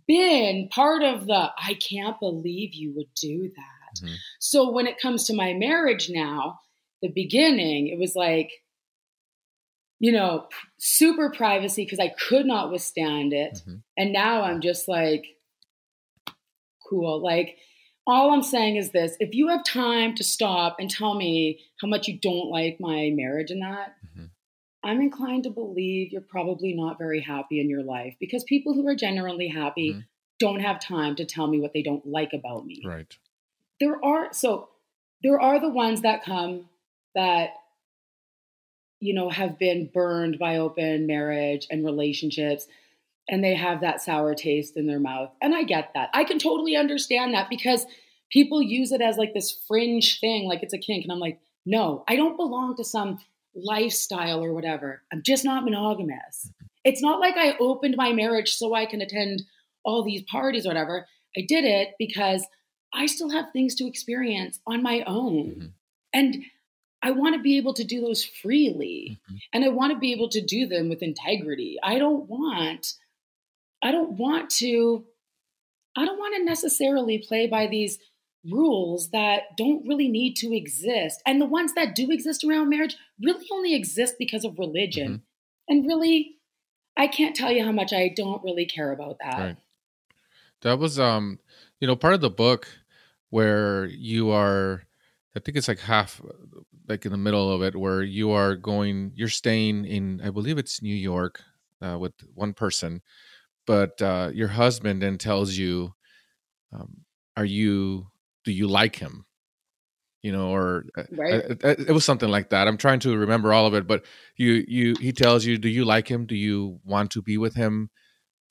been 0.08 0.70
part 0.72 1.02
of 1.04 1.26
the 1.26 1.50
I 1.58 1.74
can't 1.76 2.20
believe 2.20 2.74
you 2.74 2.94
would 2.96 3.14
do 3.16 3.50
that. 3.56 4.06
Mm-hmm. 4.06 4.16
So 4.40 4.72
when 4.72 4.88
it 4.88 5.02
comes 5.02 5.26
to 5.26 5.36
my 5.36 5.54
marriage 5.54 6.10
now, 6.12 6.60
the 7.02 7.10
beginning, 7.10 7.88
it 7.88 8.00
was 8.00 8.16
like, 8.16 8.52
you 10.00 10.12
know, 10.12 10.48
super 10.78 11.32
privacy 11.32 11.84
because 11.84 12.00
I 12.00 12.10
could 12.10 12.46
not 12.46 12.72
withstand 12.72 13.34
it. 13.34 13.56
Mm-hmm. 13.56 13.76
And 13.98 14.14
now 14.14 14.44
I'm 14.44 14.62
just 14.62 14.88
like, 14.88 15.26
cool. 16.88 17.22
Like, 17.22 17.58
all 18.06 18.32
I'm 18.34 18.44
saying 18.44 18.78
is 18.78 18.92
this 18.92 19.18
if 19.20 19.34
you 19.34 19.50
have 19.50 19.64
time 19.64 20.16
to 20.16 20.24
stop 20.24 20.78
and 20.80 20.90
tell 20.90 21.16
me 21.16 21.60
how 21.82 21.88
much 21.88 22.08
you 22.08 22.18
don't 22.18 22.50
like 22.50 22.78
my 22.80 23.12
marriage 23.14 23.52
and 23.52 23.62
that, 23.62 23.96
mm-hmm. 24.06 24.26
I'm 24.84 25.02
inclined 25.02 25.44
to 25.44 25.50
believe 25.50 26.12
you're 26.12 26.22
probably 26.22 26.74
not 26.74 26.98
very 26.98 27.20
happy 27.20 27.60
in 27.60 27.70
your 27.70 27.84
life 27.84 28.16
because 28.20 28.44
people 28.46 28.74
who 28.74 28.88
are 28.88 28.96
generally 28.96 29.50
happy 29.50 29.92
mm-hmm. 29.92 30.00
don't 30.40 30.62
have 30.62 30.80
time 30.80 31.16
to 31.16 31.26
tell 31.26 31.48
me 31.48 31.60
what 31.60 31.74
they 31.74 31.82
don't 31.82 32.06
like 32.06 32.32
about 32.34 32.66
me. 32.66 32.82
Right. 32.86 33.14
There 33.82 34.04
are, 34.04 34.32
so 34.32 34.70
there 35.24 35.42
are 35.42 35.60
the 35.60 35.70
ones 35.70 36.02
that 36.02 36.24
come 36.24 36.70
that 37.16 37.50
you 39.00 39.14
know, 39.14 39.30
have 39.30 39.60
been 39.60 39.90
burned 39.94 40.40
by 40.40 40.58
open 40.58 41.08
marriage 41.08 41.68
and 41.70 41.86
relationships 41.86 42.68
and 43.30 43.44
they 43.44 43.56
have 43.56 43.82
that 43.82 44.02
sour 44.02 44.34
taste 44.34 44.78
in 44.78 44.88
their 44.88 45.00
mouth. 45.00 45.30
And 45.42 45.54
I 45.54 45.64
get 45.64 45.92
that. 45.94 46.10
I 46.14 46.24
can 46.24 46.40
totally 46.40 46.76
understand 46.76 47.34
that 47.34 47.50
because 47.50 47.86
people 48.32 48.62
use 48.62 48.92
it 48.92 49.02
as 49.02 49.18
like 49.18 49.34
this 49.34 49.52
fringe 49.68 50.20
thing, 50.20 50.48
like 50.48 50.64
it's 50.64 50.74
a 50.74 50.78
kink. 50.78 51.04
And 51.04 51.12
I'm 51.12 51.20
like, 51.20 51.40
no, 51.66 52.04
I 52.08 52.16
don't 52.16 52.38
belong 52.38 52.76
to 52.78 52.84
some 52.84 53.20
lifestyle 53.54 54.44
or 54.44 54.54
whatever. 54.54 55.04
I'm 55.12 55.22
just 55.24 55.44
not 55.44 55.66
monogamous. 55.66 56.52
It's 56.84 57.02
not 57.02 57.20
like 57.20 57.36
I 57.36 57.58
opened 57.60 57.96
my 57.98 58.14
marriage 58.14 58.56
so 58.56 58.74
I 58.74 58.86
can 58.86 59.02
attend 59.02 59.44
all 59.84 60.04
these 60.04 60.24
parties 60.24 60.66
or 60.66 60.70
whatever. 60.70 61.06
I 61.38 61.42
did 61.42 61.66
it 61.66 61.90
because 62.00 62.46
I 62.94 63.08
still 63.08 63.30
have 63.30 63.52
things 63.52 63.76
to 63.76 63.88
experience 63.88 64.60
on 64.66 64.82
my 64.82 65.04
own. 65.06 65.46
Mm-hmm. 65.46 65.66
And 66.14 66.44
I 67.02 67.12
want 67.12 67.36
to 67.36 67.42
be 67.42 67.58
able 67.58 67.74
to 67.76 67.84
do 67.84 68.02
those 68.02 68.24
freely. 68.24 69.20
Mm-hmm. 69.26 69.36
And 69.54 69.66
I 69.66 69.70
want 69.70 69.94
to 69.94 70.00
be 70.00 70.12
able 70.14 70.30
to 70.30 70.42
do 70.42 70.66
them 70.68 70.90
with 70.90 71.04
integrity. 71.04 71.78
I 71.84 72.00
don't 72.00 72.28
want 72.28 72.94
I 73.84 73.92
don't 73.92 74.12
want 74.12 74.50
to 74.52 75.06
I 75.96 76.06
don't 76.06 76.20
want 76.20 76.36
to 76.36 76.44
necessarily 76.44 77.20
play 77.20 77.48
by 77.48 77.68
these 77.68 78.00
rules 78.50 79.10
that 79.10 79.58
don't 79.58 79.88
really 79.88 80.08
need 80.08 80.36
to 80.38 80.56
exist. 80.56 81.22
And 81.26 81.42
the 81.42 81.46
ones 81.46 81.74
that 81.74 81.96
do 81.96 82.12
exist 82.12 82.44
around 82.44 82.70
marriage 82.70 82.96
really 83.22 83.46
only 83.52 83.76
exist 83.76 84.16
because 84.18 84.46
of 84.46 84.60
religion. 84.60 85.08
Mm-hmm. 85.08 85.22
And 85.70 85.86
really, 85.86 86.38
I 86.96 87.08
can't 87.08 87.36
tell 87.36 87.52
you 87.52 87.64
how 87.66 87.72
much 87.72 87.94
I 87.94 88.14
don't 88.16 88.44
really 88.44 88.66
care 88.66 88.92
about 88.92 89.18
that. 89.24 89.40
Right. 89.40 89.58
That 90.62 90.80
was 90.80 91.00
um, 91.00 91.40
you 91.80 91.88
know, 91.88 91.96
part 91.96 92.14
of 92.14 92.22
the 92.22 92.30
book 92.30 92.68
where 93.30 93.86
you 93.86 94.32
are 94.32 94.84
I 95.38 95.40
think 95.40 95.56
it's 95.56 95.68
like 95.68 95.80
half 95.80 96.20
like 96.88 97.06
in 97.06 97.12
the 97.12 97.18
middle 97.18 97.52
of 97.52 97.62
it 97.62 97.76
where 97.76 98.02
you 98.02 98.32
are 98.32 98.56
going 98.56 99.12
you're 99.14 99.30
staying 99.30 99.86
in 99.86 100.20
I 100.24 100.32
believe 100.32 100.58
it's 100.58 100.82
New 100.82 100.96
York 100.96 101.44
uh, 101.80 102.00
with 102.00 102.14
one 102.34 102.54
person 102.54 103.04
but 103.68 104.02
uh, 104.02 104.32
your 104.34 104.48
husband 104.48 105.04
then 105.04 105.20
tells 105.20 105.56
you 105.56 105.94
um, 106.74 107.02
are 107.36 107.46
you 107.46 108.08
do 108.46 108.52
you 108.52 108.68
like 108.68 108.96
him? 108.96 109.26
You 110.24 110.32
know 110.32 110.50
or 110.50 110.86
uh, 110.98 111.04
right. 111.12 111.34
it, 111.34 111.64
it, 111.64 111.92
was 111.92 112.04
something 112.04 112.30
like 112.30 112.50
that. 112.50 112.68
I'm 112.68 112.78
trying 112.78 113.00
to 113.02 113.16
remember 113.16 113.54
all 113.54 113.68
of 113.68 113.76
it 113.76 113.86
but 113.86 114.06
you 114.38 114.66
you 114.68 114.96
he 115.00 115.12
tells 115.12 115.46
you 115.46 115.60
do 115.60 115.70
you 115.70 115.86
like 115.86 116.10
him? 116.10 116.26
Do 116.26 116.36
you 116.36 116.80
want 116.84 117.12
to 117.12 117.22
be 117.22 117.38
with 117.38 117.54
him? 117.54 117.92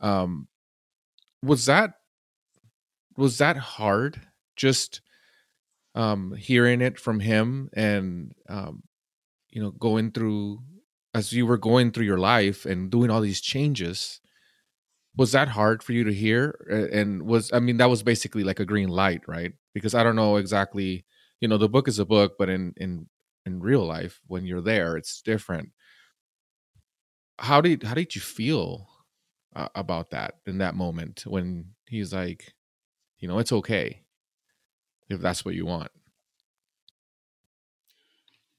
Um 0.00 0.46
was 1.42 1.66
that 1.66 1.94
was 3.16 3.38
that 3.38 3.56
hard? 3.56 4.20
Just 4.54 5.00
um 5.96 6.34
hearing 6.36 6.82
it 6.82 7.00
from 7.00 7.20
him 7.20 7.70
and 7.74 8.32
um 8.48 8.84
you 9.50 9.62
know 9.62 9.72
going 9.72 10.12
through 10.12 10.60
as 11.14 11.32
you 11.32 11.46
were 11.46 11.58
going 11.58 11.90
through 11.92 12.04
your 12.04 12.18
life 12.18 12.66
and 12.66 12.90
doing 12.90 13.10
all 13.10 13.22
these 13.22 13.40
changes 13.40 14.20
was 15.16 15.32
that 15.32 15.48
hard 15.48 15.82
for 15.82 15.92
you 15.94 16.04
to 16.04 16.12
hear? 16.12 16.54
And 16.92 17.22
was 17.22 17.50
i 17.52 17.58
mean 17.60 17.78
that 17.78 17.90
was 17.90 18.02
basically 18.02 18.44
like 18.44 18.60
a 18.60 18.66
green 18.66 18.88
light 18.90 19.22
right? 19.26 19.52
Because 19.74 19.94
i 19.94 20.02
don't 20.04 20.16
know 20.16 20.36
exactly 20.36 21.04
you 21.40 21.48
know 21.48 21.58
the 21.58 21.68
book 21.68 21.88
is 21.88 21.98
a 21.98 22.04
book 22.06 22.34
but 22.38 22.48
in 22.50 22.74
in 22.76 23.08
in 23.46 23.60
real 23.60 23.84
life 23.86 24.20
when 24.26 24.44
you're 24.46 24.60
there 24.62 24.96
it's 24.96 25.22
different. 25.22 25.70
How 27.38 27.60
did 27.60 27.82
how 27.82 27.94
did 27.94 28.14
you 28.14 28.20
feel 28.20 28.88
uh, 29.54 29.68
about 29.74 30.10
that 30.10 30.36
in 30.46 30.58
that 30.58 30.74
moment 30.74 31.24
when 31.26 31.72
he's 31.88 32.12
like 32.12 32.54
you 33.18 33.28
know 33.28 33.38
it's 33.38 33.52
okay 33.52 34.02
if 35.08 35.20
that's 35.20 35.44
what 35.44 35.54
you 35.54 35.66
want 35.66 35.90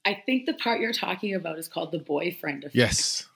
i 0.04 0.14
think 0.26 0.46
the 0.46 0.54
part 0.54 0.80
you're 0.80 0.92
talking 0.92 1.34
about 1.34 1.58
is 1.58 1.68
called 1.68 1.92
the 1.92 1.98
boyfriend 1.98 2.64
effect 2.64 2.74
yes 2.74 3.28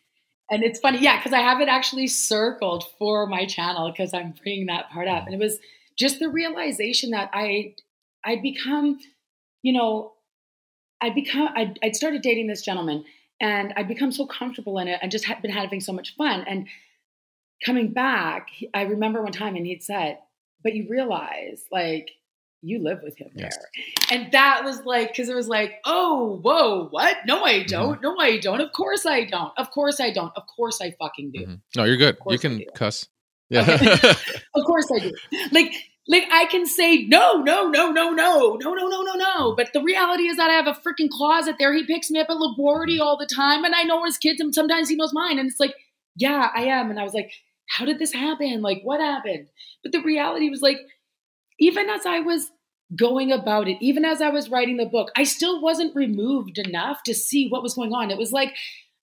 and 0.52 0.62
it's 0.62 0.80
funny, 0.80 0.98
yeah, 0.98 1.16
because 1.16 1.32
I 1.32 1.40
have 1.40 1.62
it 1.62 1.68
actually 1.68 2.06
circled 2.08 2.84
for 2.98 3.26
my 3.26 3.46
channel 3.46 3.90
because 3.90 4.12
I'm 4.12 4.34
bringing 4.42 4.66
that 4.66 4.90
part 4.90 5.08
up. 5.08 5.24
And 5.24 5.34
it 5.34 5.38
was 5.38 5.58
just 5.98 6.18
the 6.18 6.28
realization 6.28 7.12
that 7.12 7.30
I 7.32 7.74
I'd 8.22 8.42
become, 8.42 8.98
you 9.62 9.72
know, 9.72 10.12
I'd 11.00 11.14
become 11.14 11.48
I'd, 11.56 11.78
I'd 11.82 11.96
started 11.96 12.20
dating 12.20 12.48
this 12.48 12.60
gentleman 12.60 13.04
and 13.40 13.72
I'd 13.76 13.88
become 13.88 14.12
so 14.12 14.26
comfortable 14.26 14.78
in 14.78 14.88
it 14.88 14.98
and 15.00 15.10
just 15.10 15.24
had 15.24 15.40
been 15.40 15.50
having 15.50 15.80
so 15.80 15.92
much 15.94 16.14
fun. 16.16 16.44
And 16.46 16.68
coming 17.64 17.94
back, 17.94 18.48
I 18.74 18.82
remember 18.82 19.22
one 19.22 19.32
time 19.32 19.56
and 19.56 19.66
he'd 19.66 19.82
said, 19.82 20.18
"But 20.62 20.74
you 20.74 20.86
realize, 20.86 21.64
like, 21.72 22.10
you 22.62 22.82
live 22.82 23.00
with 23.02 23.18
him 23.18 23.28
yes. 23.34 23.56
there. 23.56 24.18
And 24.18 24.32
that 24.32 24.62
was 24.64 24.84
like, 24.84 25.08
because 25.08 25.28
it 25.28 25.34
was 25.34 25.48
like, 25.48 25.74
oh, 25.84 26.38
whoa, 26.42 26.86
what? 26.90 27.18
No, 27.26 27.44
I 27.44 27.54
mm-hmm. 27.54 27.66
don't. 27.66 27.94
Mm-hmm. 27.94 28.04
No, 28.04 28.16
I 28.18 28.38
don't. 28.38 28.60
Of 28.60 28.72
course 28.72 29.04
I 29.04 29.24
don't. 29.24 29.52
Of 29.58 29.70
course 29.70 30.00
I 30.00 30.10
don't. 30.10 30.32
Of 30.36 30.44
course 30.46 30.80
I 30.80 30.92
fucking 30.92 31.32
do. 31.32 31.40
Mm-hmm. 31.40 31.54
No, 31.76 31.84
you're 31.84 31.96
good. 31.96 32.16
You 32.28 32.38
can 32.38 32.62
cuss. 32.74 33.08
Yeah. 33.50 33.62
Okay. 33.68 33.92
of 34.54 34.64
course 34.64 34.86
I 34.94 35.00
do. 35.00 35.12
Like, 35.50 35.72
like 36.08 36.24
I 36.32 36.46
can 36.46 36.66
say 36.66 37.04
no, 37.04 37.42
no, 37.42 37.68
no, 37.68 37.90
no, 37.90 38.10
no, 38.10 38.56
no, 38.56 38.74
no, 38.74 38.88
no, 38.88 39.02
no, 39.02 39.14
no. 39.14 39.54
But 39.56 39.72
the 39.72 39.82
reality 39.82 40.24
is 40.24 40.36
that 40.36 40.50
I 40.50 40.54
have 40.54 40.66
a 40.66 40.72
freaking 40.72 41.10
closet 41.10 41.56
there. 41.58 41.74
He 41.74 41.84
picks 41.84 42.10
me 42.10 42.20
up 42.20 42.30
at 42.30 42.36
LaGuardia 42.36 43.00
all 43.00 43.16
the 43.16 43.26
time, 43.26 43.64
and 43.64 43.74
I 43.74 43.82
know 43.82 44.04
his 44.04 44.18
kids, 44.18 44.40
and 44.40 44.54
sometimes 44.54 44.88
he 44.88 44.96
knows 44.96 45.12
mine. 45.12 45.38
And 45.38 45.48
it's 45.48 45.60
like, 45.60 45.74
yeah, 46.16 46.48
I 46.54 46.64
am. 46.64 46.90
And 46.90 46.98
I 46.98 47.04
was 47.04 47.14
like, 47.14 47.32
how 47.68 47.84
did 47.84 47.98
this 47.98 48.12
happen? 48.12 48.62
Like, 48.62 48.80
what 48.82 49.00
happened? 49.00 49.48
But 49.82 49.92
the 49.92 50.02
reality 50.02 50.50
was 50.50 50.60
like, 50.60 50.78
even 51.58 51.88
as 51.88 52.06
I 52.06 52.20
was 52.20 52.50
going 52.96 53.32
about 53.32 53.68
it, 53.68 53.78
even 53.80 54.04
as 54.04 54.20
I 54.20 54.28
was 54.28 54.50
writing 54.50 54.76
the 54.76 54.86
book, 54.86 55.10
I 55.16 55.24
still 55.24 55.60
wasn't 55.62 55.96
removed 55.96 56.58
enough 56.58 57.02
to 57.04 57.14
see 57.14 57.48
what 57.48 57.62
was 57.62 57.74
going 57.74 57.92
on. 57.92 58.10
It 58.10 58.18
was 58.18 58.32
like 58.32 58.54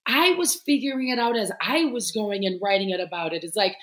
I 0.05 0.31
was 0.31 0.55
figuring 0.55 1.09
it 1.09 1.19
out 1.19 1.37
as 1.37 1.51
I 1.61 1.85
was 1.85 2.11
going 2.11 2.45
and 2.45 2.59
writing 2.61 2.89
it 2.89 2.99
about 2.99 3.33
it. 3.33 3.43
It's 3.43 3.55
like, 3.55 3.75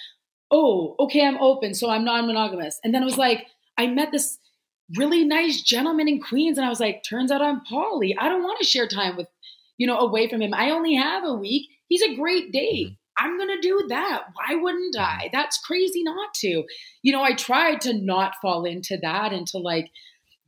oh, 0.51 0.97
okay, 0.99 1.25
I'm 1.25 1.39
open, 1.39 1.75
so 1.75 1.91
I'm 1.91 2.05
non 2.05 2.27
monogamous. 2.27 2.81
And 2.85 2.95
then 2.95 3.03
it 3.03 3.07
was 3.07 3.19
like, 3.19 3.47
I 3.79 3.87
met 3.87 4.13
this 4.13 4.39
really 4.97 5.25
nice 5.25 5.63
gentleman 5.63 6.09
in 6.09 6.21
Queens, 6.21 6.59
and 6.59 6.67
I 6.67 6.71
was 6.71 6.81
like, 6.81 7.05
turns 7.09 7.31
out 7.31 7.43
I'm 7.43 7.63
poly. 7.65 8.17
I 8.19 8.29
don't 8.29 8.43
want 8.43 8.59
to 8.59 8.67
share 8.67 8.89
time 8.89 9.17
with, 9.17 9.29
you 9.79 9.87
know, 9.87 9.99
away 9.99 10.29
from 10.29 10.43
him. 10.43 10.55
I 10.55 10.71
only 10.71 10.95
have 10.95 11.25
a 11.25 11.35
week. 11.35 11.69
He's 11.89 12.03
a 12.03 12.17
great 12.17 12.53
date. 12.53 12.89
Mm-hmm. 12.89 13.06
Mm-hmm. 13.19 13.27
I'm 13.27 13.37
going 13.39 13.57
to 13.57 13.61
do 13.61 13.87
that. 13.89 14.25
Why 14.35 14.55
wouldn't 14.57 14.97
I? 14.99 15.31
That's 15.33 15.59
crazy 15.59 16.03
not 16.03 16.35
to. 16.35 16.65
You 17.03 17.13
know, 17.13 17.23
I 17.23 17.35
tried 17.35 17.81
to 17.83 17.93
not 17.93 18.35
fall 18.43 18.65
into 18.65 18.97
that 19.03 19.33
and 19.33 19.47
to 19.49 19.59
like 19.59 19.91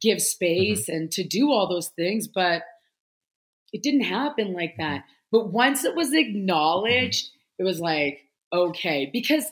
give 0.00 0.20
space 0.20 0.82
mm-hmm. 0.82 0.96
and 0.96 1.10
to 1.12 1.24
do 1.24 1.50
all 1.50 1.68
those 1.68 1.88
things, 1.88 2.28
but 2.28 2.62
it 3.72 3.82
didn't 3.82 4.02
happen 4.02 4.52
like 4.52 4.72
mm-hmm. 4.72 4.82
that. 4.82 5.04
But 5.30 5.52
once 5.52 5.84
it 5.84 5.94
was 5.94 6.12
acknowledged, 6.12 7.26
mm-hmm. 7.26 7.62
it 7.62 7.64
was 7.64 7.80
like, 7.80 8.20
okay, 8.52 9.10
because 9.12 9.44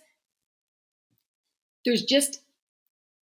there's 1.85 2.03
just, 2.03 2.41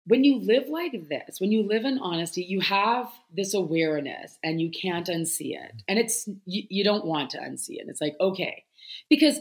when 0.07 0.25
you 0.25 0.39
live 0.39 0.69
like 0.69 1.09
this, 1.11 1.39
when 1.39 1.53
you 1.53 1.63
live 1.63 1.85
in 1.85 1.99
honesty, 1.99 2.43
you 2.43 2.61
have 2.61 3.11
this 3.31 3.53
awareness 3.53 4.39
and 4.43 4.59
you 4.59 4.71
can't 4.71 5.07
unsee 5.07 5.55
it. 5.55 5.83
And 5.87 5.99
it's, 5.99 6.27
you, 6.47 6.63
you 6.71 6.83
don't 6.83 7.05
want 7.05 7.31
to 7.31 7.39
unsee 7.39 7.77
it. 7.77 7.89
It's 7.89 8.01
like, 8.01 8.17
okay, 8.19 8.65
because 9.11 9.39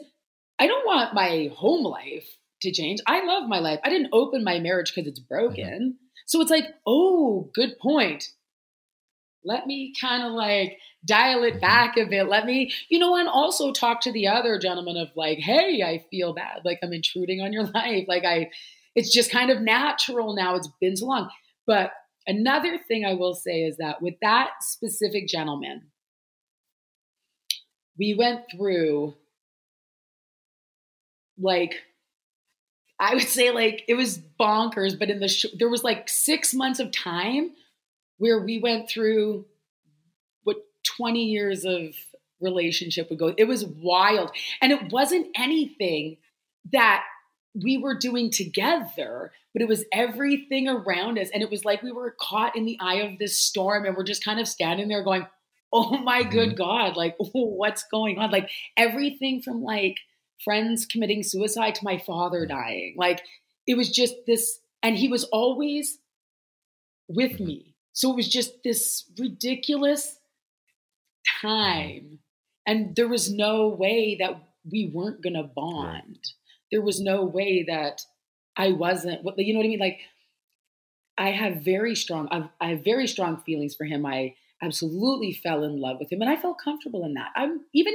I 0.59 0.67
don't 0.67 0.85
want 0.85 1.13
my 1.13 1.49
home 1.55 1.83
life 1.83 2.27
to 2.61 2.71
change. 2.71 2.99
I 3.05 3.25
love 3.25 3.47
my 3.47 3.59
life. 3.59 3.79
I 3.83 3.89
didn't 3.89 4.09
open 4.13 4.43
my 4.43 4.59
marriage 4.59 4.93
because 4.93 5.07
it's 5.07 5.19
broken. 5.19 5.65
Mm-hmm. 5.65 6.05
So 6.25 6.41
it's 6.41 6.51
like, 6.51 6.65
oh, 6.85 7.49
good 7.53 7.77
point. 7.79 8.29
Let 9.43 9.67
me 9.67 9.93
kind 9.99 10.23
of 10.23 10.33
like 10.33 10.77
dial 11.05 11.43
it 11.43 11.51
mm-hmm. 11.51 11.59
back 11.59 11.97
a 11.97 12.05
bit. 12.05 12.27
Let 12.27 12.45
me, 12.45 12.71
you 12.89 12.99
know, 12.99 13.15
and 13.15 13.29
also 13.29 13.71
talk 13.71 14.01
to 14.01 14.11
the 14.11 14.27
other 14.27 14.59
gentleman 14.59 14.97
of 14.97 15.09
like, 15.15 15.37
hey, 15.37 15.83
I 15.83 16.03
feel 16.09 16.33
bad. 16.33 16.61
Like 16.65 16.79
I'm 16.83 16.93
intruding 16.93 17.41
on 17.41 17.53
your 17.53 17.63
life. 17.73 18.05
Like 18.07 18.25
I, 18.25 18.49
it's 18.95 19.13
just 19.13 19.31
kind 19.31 19.51
of 19.51 19.61
natural 19.61 20.35
now. 20.35 20.55
It's 20.55 20.69
been 20.81 20.97
so 20.97 21.05
long. 21.05 21.29
But 21.67 21.91
another 22.25 22.79
thing 22.87 23.05
I 23.05 23.13
will 23.13 23.35
say 23.35 23.61
is 23.61 23.77
that 23.77 24.01
with 24.01 24.15
that 24.21 24.49
specific 24.61 25.27
gentleman, 25.27 25.91
we 27.99 28.15
went 28.17 28.41
through 28.51 29.15
like 31.39 31.75
I 32.99 33.13
would 33.13 33.27
say 33.27 33.51
like 33.51 33.83
it 33.87 33.93
was 33.93 34.19
bonkers, 34.39 34.97
but 34.97 35.09
in 35.09 35.19
the 35.19 35.27
sh- 35.27 35.45
there 35.57 35.69
was 35.69 35.83
like 35.83 36.09
six 36.09 36.53
months 36.53 36.79
of 36.79 36.91
time 36.91 37.51
where 38.17 38.39
we 38.39 38.59
went 38.59 38.89
through 38.89 39.45
what 40.43 40.57
20 40.97 41.23
years 41.23 41.63
of 41.63 41.93
relationship 42.41 43.09
would 43.09 43.19
go. 43.19 43.33
It 43.37 43.47
was 43.47 43.65
wild. 43.65 44.31
And 44.61 44.71
it 44.71 44.91
wasn't 44.91 45.27
anything 45.35 46.17
that 46.71 47.03
we 47.63 47.77
were 47.77 47.97
doing 47.97 48.31
together, 48.31 49.31
but 49.53 49.61
it 49.61 49.67
was 49.67 49.85
everything 49.91 50.67
around 50.67 51.17
us. 51.17 51.29
And 51.33 51.41
it 51.41 51.49
was 51.49 51.65
like 51.65 51.81
we 51.81 51.91
were 51.91 52.15
caught 52.19 52.55
in 52.55 52.65
the 52.65 52.77
eye 52.79 53.01
of 53.01 53.17
this 53.19 53.37
storm 53.37 53.85
and 53.85 53.95
we're 53.95 54.03
just 54.03 54.25
kind 54.25 54.39
of 54.39 54.47
standing 54.47 54.87
there 54.87 55.03
going, 55.03 55.27
oh 55.73 55.97
my 55.97 56.23
good 56.23 56.49
mm-hmm. 56.49 56.57
God, 56.57 56.97
like, 56.97 57.15
oh, 57.19 57.29
what's 57.33 57.83
going 57.83 58.17
on? 58.17 58.31
Like 58.31 58.49
everything 58.75 59.41
from 59.41 59.61
like, 59.61 59.97
friends 60.43 60.85
committing 60.85 61.23
suicide 61.23 61.75
to 61.75 61.85
my 61.85 61.97
father 61.97 62.45
dying. 62.45 62.95
Like 62.97 63.21
it 63.65 63.75
was 63.75 63.89
just 63.89 64.15
this, 64.25 64.59
and 64.83 64.97
he 64.97 65.07
was 65.07 65.23
always 65.25 65.99
with 67.07 67.39
me. 67.39 67.75
So 67.93 68.11
it 68.11 68.15
was 68.15 68.29
just 68.29 68.63
this 68.63 69.05
ridiculous 69.17 70.19
time. 71.41 72.19
And 72.65 72.95
there 72.95 73.07
was 73.07 73.31
no 73.31 73.69
way 73.69 74.17
that 74.19 74.43
we 74.69 74.91
weren't 74.93 75.23
going 75.23 75.33
to 75.33 75.43
bond. 75.43 76.19
There 76.71 76.81
was 76.81 76.99
no 76.99 77.23
way 77.23 77.63
that 77.67 78.01
I 78.57 78.71
wasn't, 78.71 79.21
you 79.37 79.53
know 79.53 79.59
what 79.59 79.65
I 79.65 79.69
mean? 79.69 79.79
Like, 79.79 79.99
I 81.17 81.31
have 81.31 81.63
very 81.63 81.95
strong, 81.95 82.27
I 82.59 82.69
have 82.69 82.83
very 82.83 83.07
strong 83.07 83.37
feelings 83.37 83.73
for 83.73 83.85
him. 83.85 84.05
I 84.05 84.35
absolutely 84.61 85.33
fell 85.33 85.63
in 85.63 85.79
love 85.79 85.97
with 85.99 86.11
him 86.11 86.21
and 86.21 86.29
I 86.29 86.35
felt 86.35 86.61
comfortable 86.63 87.05
in 87.05 87.13
that. 87.13 87.29
I'm 87.35 87.61
even 87.73 87.93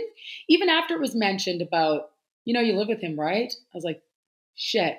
even 0.48 0.68
after 0.68 0.94
it 0.94 1.00
was 1.00 1.14
mentioned 1.14 1.60
about, 1.60 2.11
you 2.44 2.54
know, 2.54 2.60
you 2.60 2.74
live 2.74 2.88
with 2.88 3.00
him, 3.00 3.18
right? 3.18 3.52
I 3.52 3.76
was 3.76 3.84
like, 3.84 4.02
shit, 4.54 4.98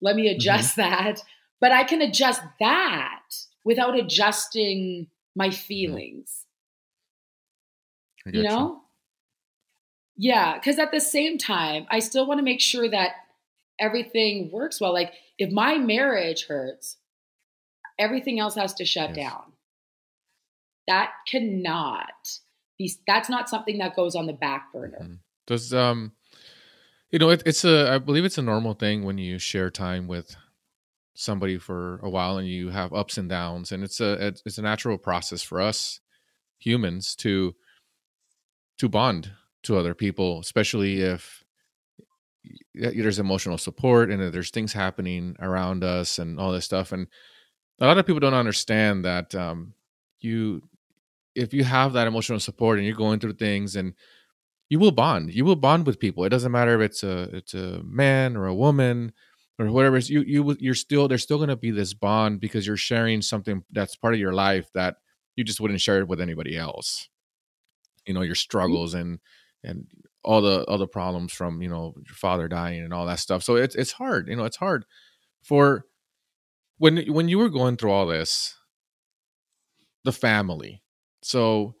let 0.00 0.16
me 0.16 0.26
mm-hmm. 0.26 0.36
adjust 0.36 0.76
mm-hmm. 0.76 0.90
that. 0.90 1.22
But 1.60 1.72
I 1.72 1.84
can 1.84 2.02
adjust 2.02 2.42
that 2.60 3.22
without 3.64 3.98
adjusting 3.98 5.08
my 5.34 5.48
mm-hmm. 5.48 5.56
feelings. 5.56 6.44
You 8.26 8.42
know? 8.42 8.58
You. 8.58 8.80
Yeah, 10.16 10.54
because 10.54 10.78
at 10.78 10.92
the 10.92 11.00
same 11.00 11.38
time, 11.38 11.86
I 11.90 11.98
still 11.98 12.26
want 12.26 12.38
to 12.38 12.44
make 12.44 12.60
sure 12.60 12.88
that 12.88 13.12
everything 13.80 14.50
works 14.52 14.80
well. 14.80 14.92
Like 14.92 15.12
if 15.38 15.50
my 15.50 15.78
marriage 15.78 16.46
hurts, 16.46 16.96
everything 17.98 18.38
else 18.38 18.54
has 18.54 18.74
to 18.74 18.84
shut 18.84 19.16
yes. 19.16 19.16
down. 19.16 19.52
That 20.86 21.10
cannot 21.26 22.38
be. 22.78 22.92
That's 23.06 23.28
not 23.28 23.48
something 23.48 23.78
that 23.78 23.96
goes 23.96 24.14
on 24.14 24.26
the 24.26 24.32
back 24.32 24.72
burner. 24.72 25.00
Mm-hmm. 25.02 25.14
Does 25.46 25.74
um, 25.74 26.12
you 27.14 27.20
know, 27.20 27.30
it, 27.30 27.44
it's 27.46 27.64
a. 27.64 27.92
I 27.92 27.98
believe 27.98 28.24
it's 28.24 28.38
a 28.38 28.42
normal 28.42 28.74
thing 28.74 29.04
when 29.04 29.18
you 29.18 29.38
share 29.38 29.70
time 29.70 30.08
with 30.08 30.34
somebody 31.14 31.58
for 31.58 32.00
a 32.02 32.10
while 32.10 32.38
and 32.38 32.48
you 32.48 32.70
have 32.70 32.92
ups 32.92 33.18
and 33.18 33.28
downs, 33.28 33.70
and 33.70 33.84
it's 33.84 34.00
a 34.00 34.34
it's 34.44 34.58
a 34.58 34.62
natural 34.62 34.98
process 34.98 35.40
for 35.40 35.60
us 35.60 36.00
humans 36.58 37.14
to 37.14 37.54
to 38.78 38.88
bond 38.88 39.30
to 39.62 39.78
other 39.78 39.94
people, 39.94 40.40
especially 40.40 41.02
if 41.02 41.44
there's 42.74 43.20
emotional 43.20 43.58
support 43.58 44.10
and 44.10 44.34
there's 44.34 44.50
things 44.50 44.72
happening 44.72 45.36
around 45.38 45.84
us 45.84 46.18
and 46.18 46.40
all 46.40 46.50
this 46.50 46.64
stuff 46.64 46.90
and 46.90 47.06
a 47.80 47.86
lot 47.86 47.96
of 47.96 48.04
people 48.04 48.20
don't 48.20 48.34
understand 48.34 49.04
that 49.04 49.34
um, 49.34 49.72
you 50.20 50.60
if 51.34 51.54
you 51.54 51.64
have 51.64 51.94
that 51.94 52.06
emotional 52.06 52.38
support 52.38 52.76
and 52.76 52.86
you're 52.86 52.96
going 52.96 53.18
through 53.18 53.32
things 53.32 53.76
and 53.76 53.94
you 54.68 54.78
will 54.78 54.92
bond 54.92 55.32
you 55.32 55.44
will 55.44 55.56
bond 55.56 55.86
with 55.86 56.00
people. 56.00 56.24
It 56.24 56.30
doesn't 56.30 56.52
matter 56.52 56.80
if 56.80 56.90
it's 56.90 57.02
a 57.02 57.22
it's 57.36 57.54
a 57.54 57.82
man 57.84 58.36
or 58.36 58.46
a 58.46 58.54
woman 58.54 59.12
or 59.58 59.70
whatever 59.70 59.98
you 59.98 60.22
you 60.22 60.56
you're 60.58 60.74
still 60.74 61.08
there's 61.08 61.22
still 61.22 61.36
going 61.38 61.48
to 61.48 61.56
be 61.56 61.70
this 61.70 61.94
bond 61.94 62.40
because 62.40 62.66
you're 62.66 62.76
sharing 62.76 63.22
something 63.22 63.62
that's 63.70 63.96
part 63.96 64.14
of 64.14 64.20
your 64.20 64.32
life 64.32 64.70
that 64.74 64.96
you 65.36 65.44
just 65.44 65.60
wouldn't 65.60 65.80
share 65.80 65.98
it 65.98 66.08
with 66.08 66.20
anybody 66.20 66.56
else. 66.56 67.08
You 68.06 68.14
know 68.14 68.22
your 68.22 68.34
mm-hmm. 68.34 68.38
struggles 68.38 68.94
and 68.94 69.20
and 69.62 69.86
all 70.22 70.40
the 70.40 70.64
the 70.64 70.86
problems 70.86 71.32
from 71.32 71.62
you 71.62 71.68
know 71.68 71.94
your 71.96 72.14
father 72.14 72.48
dying 72.48 72.82
and 72.82 72.92
all 72.92 73.06
that 73.06 73.18
stuff. 73.18 73.42
So 73.42 73.56
it's 73.56 73.74
it's 73.74 73.92
hard 73.92 74.28
you 74.28 74.36
know 74.36 74.44
it's 74.44 74.56
hard. 74.56 74.86
For 75.42 75.84
when 76.78 77.06
when 77.12 77.28
you 77.28 77.38
were 77.38 77.50
going 77.50 77.76
through 77.76 77.92
all 77.92 78.06
this 78.06 78.56
the 80.04 80.12
family 80.12 80.82
so 81.22 81.74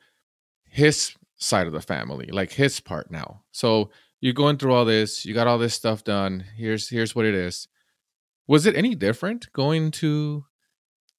his 0.66 1.14
side 1.44 1.66
of 1.66 1.72
the 1.72 1.80
family, 1.80 2.26
like 2.26 2.52
his 2.52 2.80
part 2.80 3.10
now. 3.10 3.42
So 3.52 3.90
you're 4.20 4.32
going 4.32 4.56
through 4.56 4.72
all 4.72 4.84
this, 4.84 5.24
you 5.24 5.34
got 5.34 5.46
all 5.46 5.58
this 5.58 5.74
stuff 5.74 6.04
done. 6.04 6.44
Here's 6.56 6.88
here's 6.88 7.14
what 7.14 7.26
it 7.26 7.34
is. 7.34 7.68
Was 8.46 8.66
it 8.66 8.76
any 8.76 8.94
different 8.94 9.52
going 9.52 9.90
to 9.92 10.44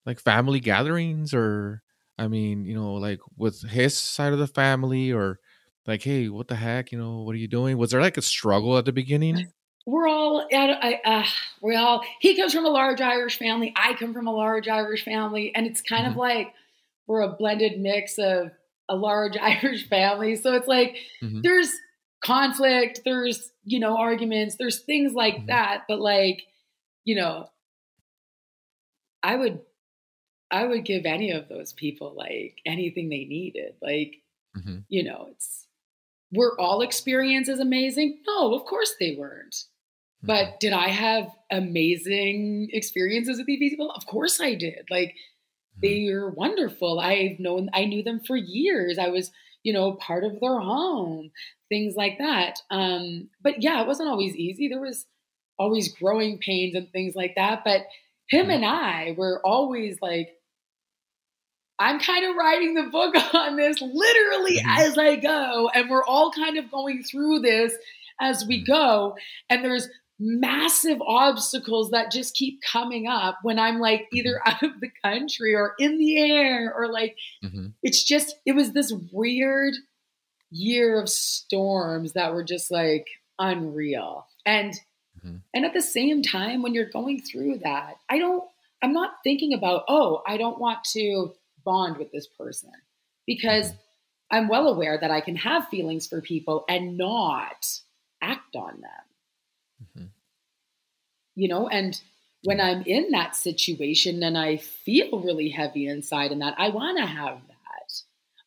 like 0.06 0.20
family 0.20 0.60
gatherings 0.60 1.34
or 1.34 1.84
I 2.18 2.28
mean, 2.28 2.66
you 2.66 2.76
know, 2.76 2.94
like 2.94 3.20
with 3.38 3.62
his 3.62 3.98
side 3.98 4.34
of 4.34 4.40
the 4.40 4.48
family 4.48 5.12
or 5.12 5.40
like, 5.86 6.02
hey, 6.02 6.30
what 6.30 6.48
the 6.48 6.56
heck, 6.56 6.92
you 6.92 6.98
know, 6.98 7.22
what 7.22 7.36
are 7.36 7.40
you 7.40 7.48
doing? 7.48 7.78
Was 7.78 7.92
there 7.92 8.02
like 8.02 8.18
a 8.18 8.22
struggle 8.22 8.78
at 8.78 8.86
the 8.86 8.92
beginning? 8.92 9.52
We're 9.86 10.08
all 10.08 10.48
at 10.52 10.70
I, 10.84 11.00
uh, 11.06 11.26
we 11.62 11.76
all 11.76 12.04
he 12.20 12.36
comes 12.36 12.54
from 12.54 12.66
a 12.66 12.70
large 12.70 13.02
Irish 13.02 13.38
family. 13.38 13.72
I 13.76 13.94
come 13.94 14.14
from 14.14 14.26
a 14.26 14.34
large 14.34 14.68
Irish 14.68 15.04
family, 15.06 15.54
and 15.54 15.68
it's 15.68 15.82
kind 15.82 16.04
mm-hmm. 16.04 16.14
of 16.14 16.18
like 16.18 16.54
we're 17.06 17.22
a 17.22 17.34
blended 17.34 17.80
mix 17.80 18.18
of 18.18 18.50
a 18.90 18.96
large 18.96 19.38
Irish 19.42 19.88
family. 19.88 20.36
So 20.36 20.54
it's 20.54 20.68
like 20.68 20.98
mm-hmm. 21.22 21.42
there's 21.42 21.74
conflict, 22.24 23.02
there's, 23.06 23.52
you 23.64 23.80
know, 23.80 23.98
arguments, 23.98 24.56
there's 24.58 24.80
things 24.80 25.14
like 25.14 25.36
mm-hmm. 25.36 25.48
that. 25.48 25.84
But 25.88 26.00
like, 26.00 26.44
you 27.04 27.16
know, 27.16 27.50
I 29.24 29.36
would 29.36 29.60
I 30.52 30.66
would 30.66 30.86
give 30.86 31.06
any 31.06 31.32
of 31.32 31.50
those 31.50 31.74
people 31.74 32.14
like 32.16 32.60
anything 32.66 33.10
they 33.10 33.26
needed. 33.26 33.74
Like, 33.82 34.18
mm-hmm. 34.56 34.80
you 34.88 35.04
know, 35.04 35.28
it's 35.32 35.66
were 36.32 36.60
all 36.60 36.82
experiences 36.82 37.60
amazing? 37.60 38.20
No, 38.28 38.54
of 38.54 38.66
course 38.66 38.96
they 39.00 39.16
weren't. 39.18 39.56
But 40.22 40.46
mm-hmm. 40.46 40.56
did 40.60 40.74
I 40.74 40.90
have 40.90 41.30
amazing 41.52 42.70
experiences 42.72 43.38
with 43.38 43.48
these 43.48 43.60
people? 43.60 43.92
Of 43.92 44.06
course 44.06 44.40
I 44.40 44.56
did. 44.56 44.86
Like 44.90 45.16
Mm-hmm. 45.84 46.06
they're 46.06 46.30
wonderful. 46.30 47.00
I've 47.00 47.40
known, 47.40 47.70
I 47.74 47.86
knew 47.86 48.04
them 48.04 48.22
for 48.26 48.36
years. 48.36 48.98
I 48.98 49.10
was, 49.10 49.32
you 49.64 49.74
know, 49.74 49.94
part 49.94 50.24
of 50.24 50.40
their 50.40 50.60
home, 50.60 51.32
things 51.70 51.96
like 51.96 52.18
that. 52.20 52.60
Um, 52.70 53.30
but 53.42 53.62
yeah, 53.62 53.82
it 53.82 53.88
wasn't 53.88 54.10
always 54.10 54.36
easy. 54.36 54.68
There 54.68 54.82
was 54.82 55.06
always 55.58 55.94
growing 55.94 56.38
pains 56.38 56.76
and 56.76 56.92
things 56.92 57.16
like 57.16 57.36
that. 57.36 57.64
But 57.64 57.82
him 58.30 58.44
mm-hmm. 58.44 58.52
and 58.52 58.66
I 58.66 59.16
were 59.18 59.42
always 59.46 59.98
like, 60.02 60.30
I'm 61.78 62.00
kind 62.00 62.26
of 62.26 62.36
writing 62.36 62.74
the 62.74 62.84
book 62.84 63.16
on 63.34 63.58
this 63.58 63.82
literally 63.82 64.58
mm-hmm. 64.58 64.82
as 64.82 64.98
I 64.98 65.16
go. 65.18 65.70
And 65.74 65.90
we're 65.90 66.06
all 66.06 66.32
kind 66.32 66.58
of 66.58 66.72
going 66.72 67.04
through 67.04 67.40
this 67.40 67.74
as 68.20 68.46
we 68.48 68.64
mm-hmm. 68.64 68.72
go. 68.72 69.16
And 69.50 69.64
there's 69.64 69.90
massive 70.20 71.02
obstacles 71.02 71.92
that 71.92 72.12
just 72.12 72.36
keep 72.36 72.62
coming 72.62 73.08
up 73.08 73.40
when 73.44 73.60
I'm 73.60 73.80
like 73.80 74.08
either 74.14 74.42
mm-hmm. 74.46 74.66
out 74.66 74.76
of 74.76 74.80
the 74.80 74.92
country 75.04 75.54
or 75.56 75.74
in 75.80 75.98
the 75.98 76.18
air 76.18 76.74
or 76.74 76.92
like 76.92 77.18
mm-hmm. 77.44 77.68
it's 77.84 78.04
just 78.04 78.36
it 78.46 78.54
was 78.54 78.72
this 78.72 78.94
weird 79.12 79.74
year 80.52 81.00
of 81.00 81.10
storms 81.10 82.14
that 82.14 82.34
were 82.34 82.44
just 82.44 82.72
like 82.72 83.08
unreal. 83.40 84.28
And 84.46 84.74
mm-hmm. 85.20 85.38
and 85.54 85.66
at 85.66 85.74
the 85.74 85.82
same 85.82 86.22
time 86.22 86.62
when 86.62 86.74
you're 86.74 86.90
going 86.90 87.22
through 87.22 87.60
that, 87.64 87.96
I 88.10 88.20
don't 88.20 88.44
I'm 88.82 88.94
not 88.94 89.16
thinking 89.24 89.54
about, 89.54 89.84
"Oh, 89.88 90.22
I 90.28 90.38
don't 90.38 90.60
want 90.60 90.84
to 90.94 91.34
bond 91.64 91.98
with 91.98 92.12
this 92.12 92.28
person." 92.28 92.72
Because 93.26 93.68
mm-hmm. 93.68 93.78
I'm 94.32 94.48
well 94.48 94.68
aware 94.68 94.98
that 95.00 95.12
I 95.12 95.22
can 95.22 95.36
have 95.38 95.68
feelings 95.70 96.08
for 96.08 96.22
people 96.22 96.66
and 96.70 96.98
not 96.98 97.66
act 98.22 98.56
on 98.56 98.82
them. 98.82 99.05
Mm-hmm. 99.98 100.06
You 101.36 101.48
know, 101.50 101.68
and 101.68 102.00
when 102.44 102.62
I'm 102.62 102.84
in 102.84 103.12
that 103.12 103.36
situation 103.36 104.24
and 104.24 104.38
I 104.38 104.58
feel 104.58 105.20
really 105.20 105.50
heavy 105.50 105.88
inside 105.88 106.32
and 106.32 106.42
that, 106.42 106.56
I 106.58 106.70
want 106.70 106.98
to 106.98 107.06
have 107.06 107.40
that. 107.48 107.56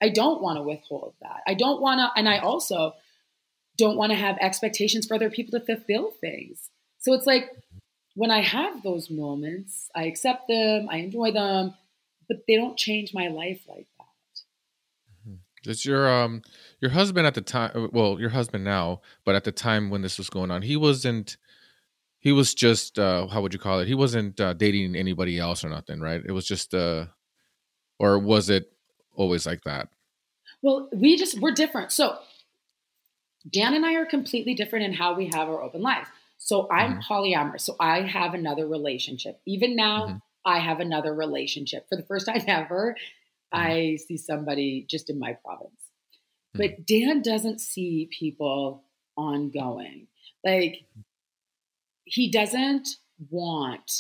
I 0.01 0.09
don't 0.11 0.41
want 0.41 0.59
to 0.59 0.63
withhold 0.63 1.15
that. 1.21 1.41
I 1.47 1.55
don't 1.55 1.81
want 1.81 1.99
to, 1.99 2.19
and 2.19 2.29
I 2.29 2.39
also 2.39 2.95
don't 3.77 3.97
want 3.97 4.13
to 4.13 4.17
have 4.17 4.37
expectations 4.41 5.07
for 5.07 5.15
other 5.15 5.31
people 5.31 5.59
to 5.59 5.65
fulfill 5.65 6.13
things. 6.21 6.71
So 6.99 7.13
it's 7.15 7.27
like 7.27 7.51
when 8.15 8.31
I 8.31 8.43
have 8.43 8.83
those 8.83 9.11
moments, 9.11 9.89
I 9.95 10.05
accept 10.05 10.49
them, 10.49 10.89
I 10.91 10.99
enjoy 10.99 11.33
them, 11.33 11.75
but 12.29 12.39
they 12.47 12.57
don't 12.57 12.77
change 12.77 13.13
my 13.13 13.29
life 13.29 13.61
like 13.69 13.87
that. 13.98 13.98
Does 15.63 15.81
mm-hmm. 15.81 15.91
your 15.91 16.09
um 16.09 16.43
your 16.81 16.91
husband 16.91 17.27
at 17.27 17.35
the 17.35 17.41
time 17.41 17.71
uh, 17.75 17.89
well 17.93 18.21
your 18.21 18.31
husband 18.31 18.65
now 18.65 19.01
but 19.25 19.35
at 19.35 19.45
the 19.45 19.53
time 19.53 19.91
when 19.91 20.03
this 20.03 20.19
was 20.19 20.31
going 20.31 20.51
on 20.51 20.63
he 20.63 20.77
wasn't 20.77 21.37
he 22.19 22.33
was 22.33 22.55
just 22.55 22.99
uh 22.99 23.27
how 23.29 23.41
would 23.41 23.53
you 23.53 23.59
call 23.59 23.81
it 23.81 23.89
he 23.89 23.95
wasn't 23.95 24.41
uh, 24.41 24.53
dating 24.53 24.95
anybody 24.97 25.39
else 25.39 25.65
or 25.65 25.69
nothing 25.69 26.01
right 26.01 26.23
it 26.27 26.33
was 26.33 26.47
just 26.47 26.75
uh 26.75 27.07
or 27.99 28.19
was 28.19 28.51
it 28.51 28.73
always 29.15 29.47
like 29.47 29.63
that 29.65 29.89
well 30.63 30.89
we 30.95 31.17
just 31.17 31.41
we're 31.41 31.53
different 31.53 31.93
so 31.93 32.19
dan 33.51 33.75
and 33.75 33.85
i 33.85 33.95
are 33.95 34.07
completely 34.07 34.55
different 34.55 34.85
in 34.85 34.93
how 34.93 35.15
we 35.15 35.27
have 35.27 35.49
our 35.49 35.63
open 35.63 35.83
lives 35.83 36.09
so 36.37 36.69
i'm 36.71 36.99
mm-hmm. 36.99 37.13
polyamorous 37.13 37.63
so 37.63 37.75
i 37.81 38.03
have 38.03 38.35
another 38.35 38.67
relationship 38.67 39.41
even 39.47 39.75
now 39.75 40.07
mm-hmm. 40.07 40.17
i 40.45 40.59
have 40.59 40.81
another 40.81 41.15
relationship 41.15 41.87
for 41.89 41.97
the 41.97 42.05
first 42.05 42.27
time 42.27 42.43
ever. 42.47 42.97
I 43.53 43.97
see 44.07 44.17
somebody 44.17 44.87
just 44.89 45.11
in 45.11 45.19
my 45.19 45.37
province 45.45 45.79
but 46.55 46.71
hmm. 46.71 46.83
Dan 46.87 47.23
doesn't 47.23 47.61
see 47.61 48.09
people 48.19 48.85
ongoing. 49.17 50.07
Like 50.45 50.85
he 52.05 52.31
doesn't 52.31 52.89
want 53.31 53.91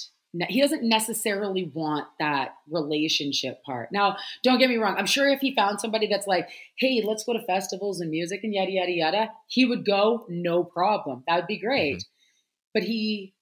he 0.48 0.60
doesn't 0.60 0.86
necessarily 0.86 1.72
want 1.72 2.06
that 2.20 2.50
relationship 2.70 3.64
part. 3.64 3.88
Now, 3.90 4.18
don't 4.44 4.58
get 4.58 4.68
me 4.68 4.76
wrong. 4.76 4.94
I'm 4.98 5.06
sure 5.06 5.26
if 5.26 5.40
he 5.40 5.54
found 5.54 5.80
somebody 5.80 6.06
that's 6.06 6.26
like, 6.26 6.50
"Hey, 6.76 7.02
let's 7.02 7.24
go 7.24 7.32
to 7.32 7.42
festivals 7.46 8.00
and 8.00 8.10
music 8.10 8.40
and 8.44 8.52
yada 8.52 8.70
yada 8.70 8.92
yada," 8.92 9.30
he 9.48 9.64
would 9.64 9.86
go, 9.86 10.26
no 10.28 10.62
problem. 10.62 11.24
That 11.26 11.36
would 11.36 11.46
be 11.46 11.58
great. 11.58 11.96
Mm-hmm. 11.96 12.72
But 12.74 12.82
he 12.82 13.32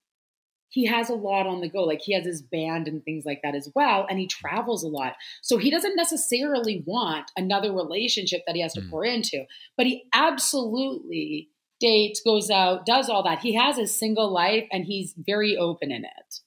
he 0.76 0.84
has 0.84 1.08
a 1.08 1.14
lot 1.14 1.46
on 1.46 1.62
the 1.62 1.70
go. 1.70 1.84
Like 1.84 2.02
he 2.02 2.12
has 2.12 2.26
his 2.26 2.42
band 2.42 2.86
and 2.86 3.02
things 3.02 3.24
like 3.24 3.40
that 3.42 3.54
as 3.54 3.66
well. 3.74 4.06
And 4.10 4.18
he 4.18 4.26
travels 4.26 4.84
a 4.84 4.88
lot. 4.88 5.14
So 5.40 5.56
he 5.56 5.70
doesn't 5.70 5.96
necessarily 5.96 6.82
want 6.84 7.30
another 7.34 7.72
relationship 7.72 8.42
that 8.46 8.54
he 8.54 8.60
has 8.60 8.74
to 8.74 8.82
mm. 8.82 8.90
pour 8.90 9.02
into, 9.06 9.46
but 9.78 9.86
he 9.86 10.04
absolutely 10.12 11.48
dates, 11.80 12.20
goes 12.20 12.50
out, 12.50 12.84
does 12.84 13.08
all 13.08 13.22
that. 13.22 13.38
He 13.38 13.54
has 13.54 13.78
a 13.78 13.86
single 13.86 14.30
life 14.30 14.68
and 14.70 14.84
he's 14.84 15.14
very 15.16 15.56
open 15.56 15.90
in 15.90 16.04
it. 16.04 16.40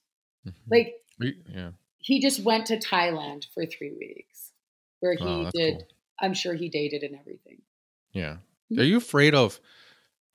Mm-hmm. 0.46 0.70
Like, 0.74 0.94
yeah. 1.52 1.70
He 1.98 2.20
just 2.20 2.40
went 2.44 2.66
to 2.66 2.78
Thailand 2.78 3.46
for 3.52 3.66
three 3.66 3.92
weeks. 3.98 4.52
where 5.00 5.14
he 5.14 5.24
Oh, 5.24 5.50
did. 5.52 5.74
cool. 5.78 5.88
I'm 6.20 6.34
sure 6.34 6.54
he 6.54 6.68
dated 6.68 7.02
and 7.02 7.16
everything. 7.18 7.62
Yeah. 8.12 8.36
Mhm. 8.70 8.78
Are 8.80 8.84
you 8.84 8.98
afraid 8.98 9.34
of 9.34 9.58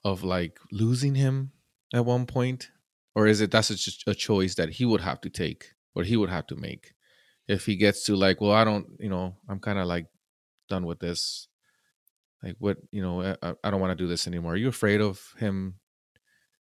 of 0.04 0.24
like 0.24 0.60
losing 0.72 1.16
him 1.16 1.52
at 1.94 2.04
one 2.04 2.26
point? 2.26 2.72
Or 3.16 3.28
is 3.28 3.42
it 3.42 3.50
that's 3.52 3.70
just 3.70 4.08
a 4.08 4.14
choice 4.14 4.56
that 4.56 4.70
he 4.70 4.86
would 4.86 5.02
have 5.02 5.22
to 5.22 5.30
take 5.30 5.72
or 5.96 6.04
he 6.04 6.18
would 6.18 6.30
have 6.30 6.48
to 6.48 6.56
make 6.56 6.94
if 7.48 7.66
he 7.66 7.76
gets 7.76 8.04
to 8.06 8.16
like, 8.16 8.42
well, 8.42 8.52
I 8.52 8.64
don't, 8.64 8.88
you 9.00 9.10
know, 9.10 9.36
I'm 9.48 9.60
kind 9.60 9.80
of 9.80 9.88
like 9.88 10.08
done 10.68 10.86
with 10.86 11.00
this. 11.00 11.48
Like 12.44 12.56
what, 12.60 12.78
you 12.92 13.02
know, 13.02 13.36
I, 13.42 13.54
I 13.64 13.72
don't 13.72 13.80
want 13.80 13.98
to 13.98 14.04
do 14.04 14.08
this 14.08 14.28
anymore. 14.28 14.54
Are 14.54 14.58
you 14.58 14.68
afraid 14.68 15.02
of 15.02 15.34
him 15.40 15.76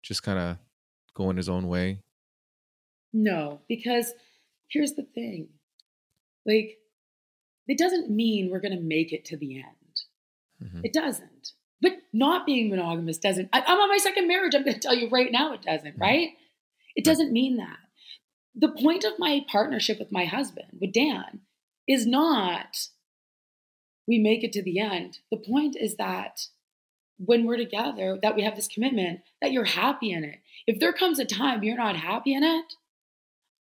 just 0.02 0.22
kind 0.22 0.38
of 0.38 0.56
going 1.14 1.36
his 1.36 1.48
own 1.48 1.68
way? 1.68 2.02
No, 3.12 3.60
because 3.68 4.12
here's 4.68 4.94
the 4.94 5.02
thing. 5.14 5.48
Like, 6.46 6.78
it 7.66 7.76
doesn't 7.76 8.10
mean 8.10 8.50
we're 8.50 8.60
going 8.60 8.76
to 8.76 8.82
make 8.82 9.12
it 9.12 9.24
to 9.26 9.36
the 9.36 9.58
end. 9.58 10.02
Mhm. 10.62 10.80
It 10.84 10.92
doesn't. 10.92 11.52
But 11.82 11.92
not 12.12 12.44
being 12.46 12.68
monogamous 12.70 13.18
doesn't. 13.18 13.48
I, 13.52 13.62
I'm 13.66 13.78
on 13.80 13.88
my 13.88 13.98
second 13.98 14.28
marriage. 14.28 14.54
I'm 14.54 14.64
going 14.64 14.74
to 14.74 14.80
tell 14.80 14.94
you 14.94 15.08
right 15.08 15.32
now 15.32 15.52
it 15.52 15.62
doesn't, 15.62 15.96
Mhm. 15.96 16.00
right? 16.00 16.28
It 16.94 17.04
doesn't 17.04 17.32
mean 17.32 17.56
that. 17.56 17.78
The 18.54 18.68
point 18.68 19.04
of 19.04 19.18
my 19.18 19.44
partnership 19.50 19.98
with 19.98 20.12
my 20.12 20.24
husband, 20.24 20.78
with 20.80 20.92
Dan, 20.92 21.40
is 21.88 22.06
not 22.06 22.88
we 24.06 24.18
make 24.18 24.42
it 24.42 24.52
to 24.52 24.62
the 24.62 24.80
end. 24.80 25.20
The 25.30 25.36
point 25.36 25.76
is 25.76 25.94
that 25.96 26.48
when 27.18 27.44
we're 27.44 27.56
together, 27.56 28.18
that 28.20 28.34
we 28.34 28.42
have 28.42 28.56
this 28.56 28.66
commitment, 28.66 29.20
that 29.40 29.52
you're 29.52 29.64
happy 29.64 30.10
in 30.10 30.24
it. 30.24 30.40
If 30.66 30.80
there 30.80 30.92
comes 30.92 31.20
a 31.20 31.24
time 31.24 31.62
you're 31.62 31.76
not 31.76 31.96
happy 31.96 32.32
in 32.34 32.42
it, 32.42 32.74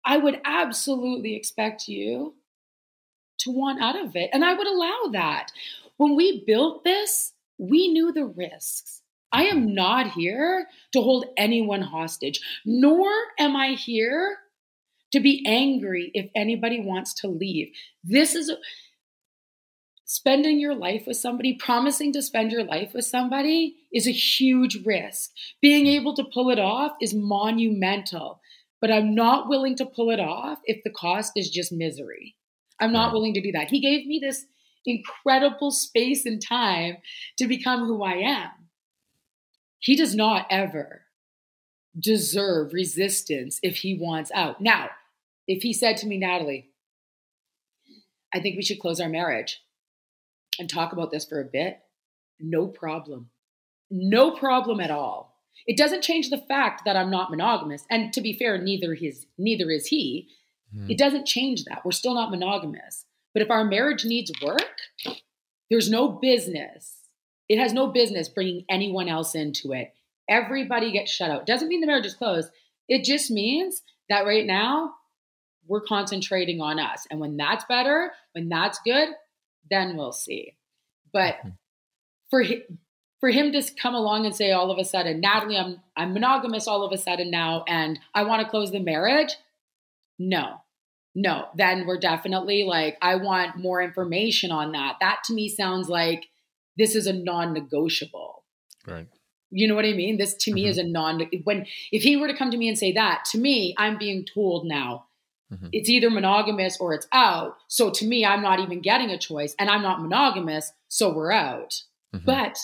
I 0.05 0.17
would 0.17 0.39
absolutely 0.45 1.35
expect 1.35 1.87
you 1.87 2.35
to 3.39 3.49
want 3.49 3.81
out 3.81 3.95
of 3.95 4.15
it. 4.15 4.29
And 4.33 4.45
I 4.45 4.53
would 4.53 4.67
allow 4.67 5.09
that. 5.13 5.51
When 5.97 6.15
we 6.15 6.43
built 6.45 6.83
this, 6.83 7.33
we 7.57 7.87
knew 7.87 8.11
the 8.11 8.25
risks. 8.25 9.01
I 9.31 9.45
am 9.45 9.67
mm-hmm. 9.67 9.75
not 9.75 10.11
here 10.11 10.67
to 10.93 11.01
hold 11.01 11.25
anyone 11.37 11.81
hostage, 11.81 12.39
nor 12.65 13.09
am 13.37 13.55
I 13.55 13.73
here 13.73 14.37
to 15.11 15.19
be 15.19 15.43
angry 15.45 16.11
if 16.13 16.29
anybody 16.35 16.81
wants 16.81 17.13
to 17.15 17.27
leave. 17.27 17.69
This 18.03 18.35
is 18.35 18.51
spending 20.05 20.59
your 20.59 20.75
life 20.75 21.03
with 21.07 21.17
somebody, 21.17 21.55
promising 21.55 22.13
to 22.13 22.21
spend 22.21 22.51
your 22.51 22.63
life 22.63 22.93
with 22.93 23.05
somebody 23.05 23.75
is 23.91 24.07
a 24.07 24.11
huge 24.11 24.85
risk. 24.85 25.31
Being 25.61 25.87
able 25.87 26.15
to 26.15 26.23
pull 26.23 26.49
it 26.49 26.59
off 26.59 26.93
is 27.01 27.13
monumental, 27.13 28.39
but 28.79 28.91
I'm 28.91 29.15
not 29.15 29.49
willing 29.49 29.75
to 29.77 29.85
pull 29.85 30.11
it 30.11 30.19
off 30.19 30.59
if 30.65 30.83
the 30.83 30.91
cost 30.91 31.33
is 31.35 31.49
just 31.49 31.71
misery. 31.71 32.35
I'm 32.79 32.91
not 32.93 33.13
willing 33.13 33.33
to 33.33 33.41
do 33.41 33.51
that. 33.53 33.69
He 33.69 33.79
gave 33.79 34.05
me 34.05 34.19
this 34.21 34.45
incredible 34.85 35.71
space 35.71 36.25
and 36.25 36.41
time 36.41 36.97
to 37.37 37.47
become 37.47 37.85
who 37.85 38.03
I 38.03 38.13
am. 38.13 38.49
He 39.79 39.95
does 39.95 40.15
not 40.15 40.47
ever 40.49 41.03
deserve 41.97 42.73
resistance 42.73 43.59
if 43.61 43.77
he 43.77 43.97
wants 43.97 44.31
out. 44.33 44.61
Now, 44.61 44.89
if 45.47 45.63
he 45.63 45.73
said 45.73 45.97
to 45.97 46.07
me, 46.07 46.17
Natalie, 46.17 46.71
I 48.33 48.39
think 48.39 48.57
we 48.57 48.63
should 48.63 48.79
close 48.79 48.99
our 48.99 49.09
marriage 49.09 49.61
and 50.59 50.69
talk 50.69 50.91
about 50.91 51.11
this 51.11 51.25
for 51.25 51.39
a 51.39 51.45
bit, 51.45 51.79
no 52.39 52.67
problem. 52.67 53.29
No 53.89 54.31
problem 54.31 54.79
at 54.79 54.91
all. 54.91 55.39
It 55.67 55.77
doesn't 55.77 56.03
change 56.03 56.29
the 56.29 56.37
fact 56.37 56.83
that 56.85 56.95
I'm 56.95 57.09
not 57.09 57.31
monogamous. 57.31 57.85
And 57.89 58.11
to 58.13 58.21
be 58.21 58.33
fair, 58.33 58.57
neither 58.57 58.93
his 58.93 59.25
neither 59.37 59.71
is 59.71 59.87
he. 59.87 60.27
Mhm. 60.75 60.91
It 60.91 60.97
doesn't 60.97 61.25
change 61.27 61.63
that. 61.65 61.85
We're 61.85 61.91
still 61.91 62.13
not 62.13 62.31
monogamous. 62.31 63.05
But 63.33 63.41
if 63.41 63.51
our 63.51 63.63
marriage 63.63 64.05
needs 64.05 64.31
work, 64.41 64.74
there's 65.69 65.89
no 65.89 66.09
business. 66.09 66.97
It 67.49 67.59
has 67.59 67.73
no 67.73 67.87
business 67.87 68.29
bringing 68.29 68.65
anyone 68.69 69.07
else 69.07 69.35
into 69.35 69.71
it. 69.73 69.93
Everybody 70.29 70.91
gets 70.91 71.11
shut 71.11 71.29
out. 71.29 71.45
Doesn't 71.45 71.67
mean 71.67 71.81
the 71.81 71.87
marriage 71.87 72.05
is 72.05 72.15
closed. 72.15 72.49
It 72.87 73.03
just 73.03 73.29
means 73.29 73.83
that 74.09 74.25
right 74.25 74.45
now 74.45 74.93
we're 75.67 75.81
concentrating 75.81 76.61
on 76.61 76.79
us. 76.79 77.07
And 77.09 77.19
when 77.19 77.37
that's 77.37 77.65
better, 77.65 78.11
when 78.33 78.49
that's 78.49 78.79
good, 78.85 79.09
then 79.69 79.97
we'll 79.97 80.11
see. 80.11 80.55
But 81.11 81.37
Mhm. 81.43 81.57
for 82.29 82.43
hi- 82.43 82.63
for 83.19 83.29
him 83.29 83.51
to 83.53 83.63
come 83.75 83.95
along 83.95 84.25
and 84.25 84.35
say 84.35 84.51
all 84.51 84.69
of 84.69 84.77
a 84.77 84.83
sudden, 84.85 85.19
Natalie, 85.19 85.57
I'm 85.57 85.81
I'm 85.95 86.13
monogamous 86.13 86.67
all 86.67 86.83
of 86.83 86.91
a 86.91 86.97
sudden 86.97 87.31
now, 87.31 87.63
and 87.67 87.99
I 88.13 88.23
want 88.23 88.43
to 88.43 88.49
close 88.49 88.71
the 88.71 88.79
marriage. 88.79 89.35
No, 90.19 90.61
no. 91.15 91.47
Then 91.55 91.87
we're 91.87 91.97
definitely 91.99 92.63
like, 92.65 92.97
I 93.01 93.15
want 93.15 93.57
more 93.57 93.81
information 93.81 94.51
on 94.51 94.73
that. 94.73 94.97
That 94.99 95.23
to 95.25 95.33
me 95.33 95.47
sounds 95.49 95.89
like 95.89 96.25
this 96.77 96.93
is 96.95 97.07
a 97.07 97.13
non-negotiable. 97.13 98.43
Right. 98.85 99.07
You 99.49 99.67
know 99.67 99.75
what 99.75 99.85
I 99.85 99.93
mean? 99.93 100.17
This 100.17 100.35
to 100.41 100.53
me 100.53 100.65
Mhm. 100.65 100.69
is 100.69 100.77
a 100.77 100.83
non. 100.83 101.29
When 101.45 101.65
if 101.91 102.03
he 102.03 102.17
were 102.17 102.27
to 102.27 102.35
come 102.35 102.51
to 102.51 102.57
me 102.57 102.67
and 102.67 102.77
say 102.77 102.91
that 102.91 103.23
to 103.31 103.37
me, 103.37 103.73
I'm 103.77 103.97
being 103.97 104.25
told 104.25 104.65
now 104.67 105.05
Mhm. 105.53 105.69
it's 105.71 105.89
either 105.89 106.09
monogamous 106.09 106.77
or 106.79 106.93
it's 106.93 107.07
out. 107.13 107.55
So 107.69 107.89
to 107.91 108.05
me, 108.05 108.25
I'm 108.25 108.41
not 108.41 108.59
even 108.59 108.81
getting 108.81 109.11
a 109.11 109.17
choice, 109.17 109.55
and 109.57 109.69
I'm 109.69 109.83
not 109.83 110.01
monogamous, 110.01 110.73
so 110.89 111.13
we're 111.13 111.31
out. 111.31 111.81
Mhm. 112.13 112.25
But 112.25 112.57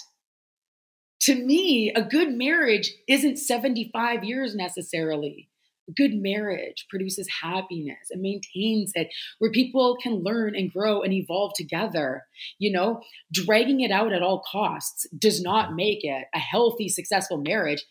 to 1.21 1.35
me, 1.35 1.91
a 1.91 2.01
good 2.01 2.33
marriage 2.33 2.91
isn't 3.07 3.37
75 3.37 4.23
years 4.23 4.55
necessarily. 4.55 5.50
Good 5.95 6.13
marriage 6.13 6.85
produces 6.89 7.27
happiness 7.41 8.09
and 8.11 8.21
maintains 8.21 8.91
it 8.95 9.07
where 9.39 9.51
people 9.51 9.97
can 10.01 10.23
learn 10.23 10.55
and 10.55 10.71
grow 10.71 11.01
and 11.01 11.13
evolve 11.13 11.53
together. 11.55 12.25
You 12.59 12.71
know, 12.71 13.01
dragging 13.31 13.81
it 13.81 13.91
out 13.91 14.13
at 14.13 14.21
all 14.21 14.43
costs 14.51 15.07
does 15.17 15.41
not 15.41 15.73
make 15.75 16.03
it 16.03 16.25
a 16.33 16.39
healthy, 16.39 16.87
successful 16.89 17.37
marriage. 17.37 17.83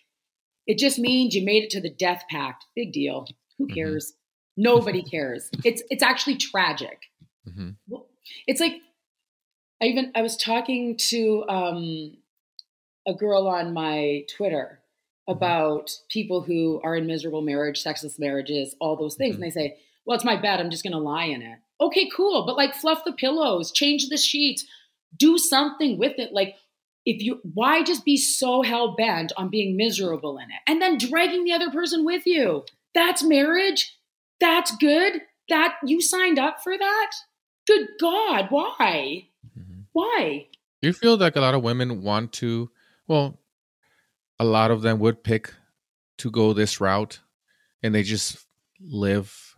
It 0.67 0.79
just 0.79 0.99
means 0.99 1.35
you 1.35 1.45
made 1.45 1.65
it 1.65 1.71
to 1.71 1.81
the 1.81 1.91
death 1.91 2.25
pact. 2.31 2.65
Big 2.77 2.93
deal. 2.93 3.27
Who 3.59 3.67
Mhm. 3.67 3.75
cares? 3.75 4.13
Nobody 4.57 5.03
cares. 5.03 5.51
It's 5.65 5.83
it's 5.91 6.03
actually 6.03 6.37
tragic. 6.37 6.99
Mhm. 7.49 7.77
It's 8.47 8.61
like 8.61 8.75
I 9.83 9.87
even 9.87 10.13
I 10.15 10.23
was 10.23 10.37
talking 10.37 10.97
to 11.09 11.45
um, 11.49 12.17
a 13.07 13.15
girl 13.15 13.49
on 13.49 13.73
my 13.73 14.25
Twitter 14.37 14.80
about 15.31 15.91
people 16.09 16.43
who 16.43 16.81
are 16.85 16.97
in 16.97 17.07
miserable 17.07 17.43
marriage, 17.43 17.81
sexless 17.81 18.19
marriages, 18.19 18.75
all 18.81 18.97
those 18.97 19.15
things, 19.15 19.35
and 19.35 19.43
they 19.43 19.51
say, 19.51 19.77
"Well, 20.05 20.17
it's 20.17 20.25
my 20.25 20.37
bed. 20.37 20.61
I'm 20.61 20.71
just 20.71 20.83
going 20.83 20.93
to 20.93 20.99
lie 20.99 21.25
in 21.25 21.43
it." 21.43 21.59
Okay, 21.81 22.11
cool, 22.15 22.45
but 22.45 22.57
like 22.57 22.75
fluff 22.75 23.05
the 23.05 23.13
pillows, 23.13 23.73
change 23.73 24.09
the 24.09 24.19
sheets, 24.19 24.67
do 25.17 25.39
something 25.39 25.99
with 25.99 26.19
it. 26.19 26.33
Like 26.33 26.57
if 27.07 27.23
you 27.23 27.41
why 27.55 27.83
just 27.83 28.05
be 28.05 28.17
so 28.17 28.63
hell 28.63 28.95
bent 28.95 29.33
on 29.37 29.49
being 29.49 29.77
miserable 29.77 30.37
in 30.37 30.45
it 30.45 30.61
and 30.67 30.83
then 30.83 30.99
dragging 30.99 31.45
the 31.45 31.53
other 31.53 31.71
person 31.71 32.05
with 32.05 32.27
you? 32.27 32.65
That's 32.95 33.23
marriage. 33.23 33.97
That's 34.41 34.77
good. 34.77 35.23
That 35.49 35.77
you 35.85 36.01
signed 36.01 36.39
up 36.39 36.63
for 36.63 36.77
that? 36.77 37.11
Good 37.67 37.89
God, 38.01 38.49
why? 38.51 39.29
Mhm. 39.57 39.85
Why? 39.93 40.49
Do 40.83 40.89
you 40.89 40.93
feel 40.93 41.17
like 41.17 41.37
a 41.37 41.41
lot 41.41 41.55
of 41.55 41.63
women 41.63 42.03
want 42.03 42.33
to? 42.35 42.71
Well, 43.09 43.40
a 44.41 44.45
lot 44.45 44.71
of 44.71 44.81
them 44.81 44.99
would 44.99 45.23
pick 45.23 45.53
to 46.19 46.31
go 46.31 46.53
this 46.55 46.81
route, 46.81 47.21
and 47.83 47.95
they 47.95 48.03
just 48.03 48.47
live 48.81 49.55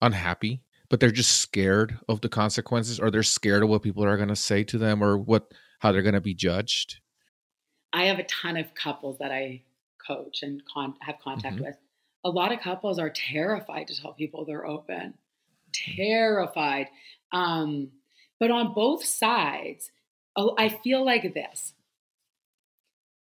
unhappy, 0.00 0.62
but 0.88 1.00
they're 1.00 1.10
just 1.10 1.38
scared 1.38 1.98
of 2.08 2.20
the 2.20 2.28
consequences, 2.28 2.98
or 3.00 3.10
they're 3.10 3.22
scared 3.24 3.62
of 3.64 3.68
what 3.68 3.82
people 3.82 4.04
are 4.04 4.16
going 4.16 4.28
to 4.28 4.36
say 4.36 4.62
to 4.64 4.78
them, 4.78 5.02
or 5.02 5.18
what 5.18 5.52
how 5.80 5.90
they're 5.92 6.02
going 6.02 6.14
to 6.14 6.20
be 6.20 6.34
judged. 6.34 7.00
I 7.92 8.04
have 8.04 8.18
a 8.20 8.24
ton 8.24 8.56
of 8.56 8.72
couples 8.74 9.18
that 9.18 9.32
I 9.32 9.62
coach 10.06 10.42
and 10.42 10.62
con- 10.72 10.94
have 11.00 11.18
contact 11.22 11.56
Mhm. 11.56 11.64
with. 11.64 11.76
A 12.22 12.30
lot 12.30 12.52
of 12.52 12.60
couples 12.60 12.98
are 12.98 13.10
terrified 13.10 13.88
to 13.88 14.00
tell 14.00 14.12
people 14.12 14.44
they're 14.44 14.66
open, 14.66 15.14
terrified. 15.72 16.88
Um, 17.32 17.90
but 18.38 18.50
on 18.50 18.74
both 18.74 19.04
sides, 19.04 19.90
oh, 20.36 20.54
I 20.58 20.68
feel 20.68 21.04
like 21.04 21.34
this 21.34 21.74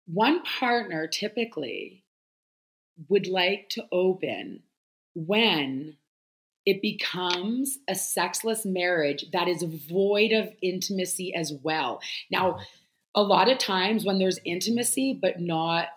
one 0.05 0.43
partner 0.43 1.07
typically 1.07 2.03
would 3.09 3.27
like 3.27 3.69
to 3.69 3.85
open 3.91 4.63
when 5.13 5.97
it 6.65 6.81
becomes 6.81 7.77
a 7.87 7.95
sexless 7.95 8.65
marriage 8.65 9.25
that 9.31 9.47
is 9.47 9.63
void 9.63 10.31
of 10.31 10.49
intimacy 10.61 11.33
as 11.33 11.53
well. 11.63 12.01
Now, 12.31 12.59
a 13.13 13.21
lot 13.21 13.49
of 13.49 13.57
times 13.59 14.03
when 14.05 14.19
there's 14.19 14.39
intimacy 14.45 15.17
but 15.19 15.39
not 15.39 15.89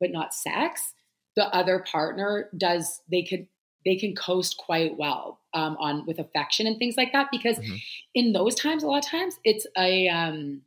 but 0.00 0.10
not 0.10 0.34
sex, 0.34 0.94
the 1.36 1.46
other 1.54 1.80
partner 1.80 2.48
does 2.56 3.00
they 3.10 3.22
could 3.22 3.46
they 3.84 3.96
can 3.96 4.14
coast 4.14 4.56
quite 4.58 4.96
well 4.96 5.40
um, 5.54 5.76
on 5.80 6.06
with 6.06 6.18
affection 6.20 6.66
and 6.66 6.78
things 6.78 6.96
like 6.96 7.12
that 7.12 7.28
because 7.32 7.58
Mhm. 7.58 7.82
in 8.14 8.32
those 8.32 8.54
times 8.54 8.82
a 8.82 8.86
lot 8.86 9.04
of 9.04 9.10
times 9.10 9.38
it's 9.44 9.66
a 9.76 10.08
um, 10.08 10.62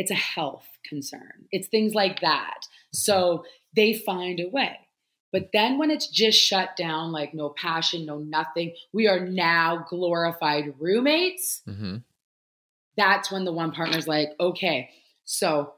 it's 0.00 0.10
a 0.10 0.14
health 0.14 0.66
concern. 0.82 1.44
It's 1.52 1.68
things 1.68 1.92
like 1.94 2.22
that. 2.22 2.66
So 2.90 3.44
they 3.76 3.92
find 3.92 4.40
a 4.40 4.48
way. 4.48 4.78
But 5.30 5.50
then 5.52 5.76
when 5.76 5.90
it's 5.90 6.08
just 6.08 6.40
shut 6.40 6.74
down, 6.74 7.12
like 7.12 7.34
no 7.34 7.50
passion, 7.50 8.06
no 8.06 8.16
nothing, 8.16 8.74
we 8.94 9.06
are 9.08 9.20
now 9.20 9.84
glorified 9.90 10.72
roommates. 10.78 11.60
hmm 11.66 11.96
That's 12.96 13.30
when 13.30 13.44
the 13.44 13.52
one 13.52 13.72
partner's 13.72 14.08
like, 14.08 14.30
okay, 14.40 14.88
so 15.24 15.74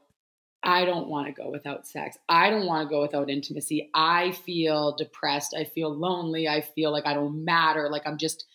I 0.63 0.85
don't 0.85 1.09
want 1.09 1.27
to 1.27 1.33
go 1.33 1.49
without 1.49 1.85
sex. 1.85 2.17
I 2.29 2.49
don't 2.49 2.65
want 2.65 2.87
to 2.87 2.89
go 2.89 3.01
without 3.01 3.29
intimacy. 3.29 3.89
I 3.93 4.31
feel 4.31 4.95
depressed. 4.95 5.53
I 5.53 5.65
feel 5.65 5.93
lonely. 5.93 6.47
I 6.47 6.61
feel 6.61 6.93
like 6.93 7.05
I 7.05 7.13
don't 7.13 7.43
matter. 7.43 7.89
Like 7.89 8.03
I'm 8.07 8.17
just 8.17 8.45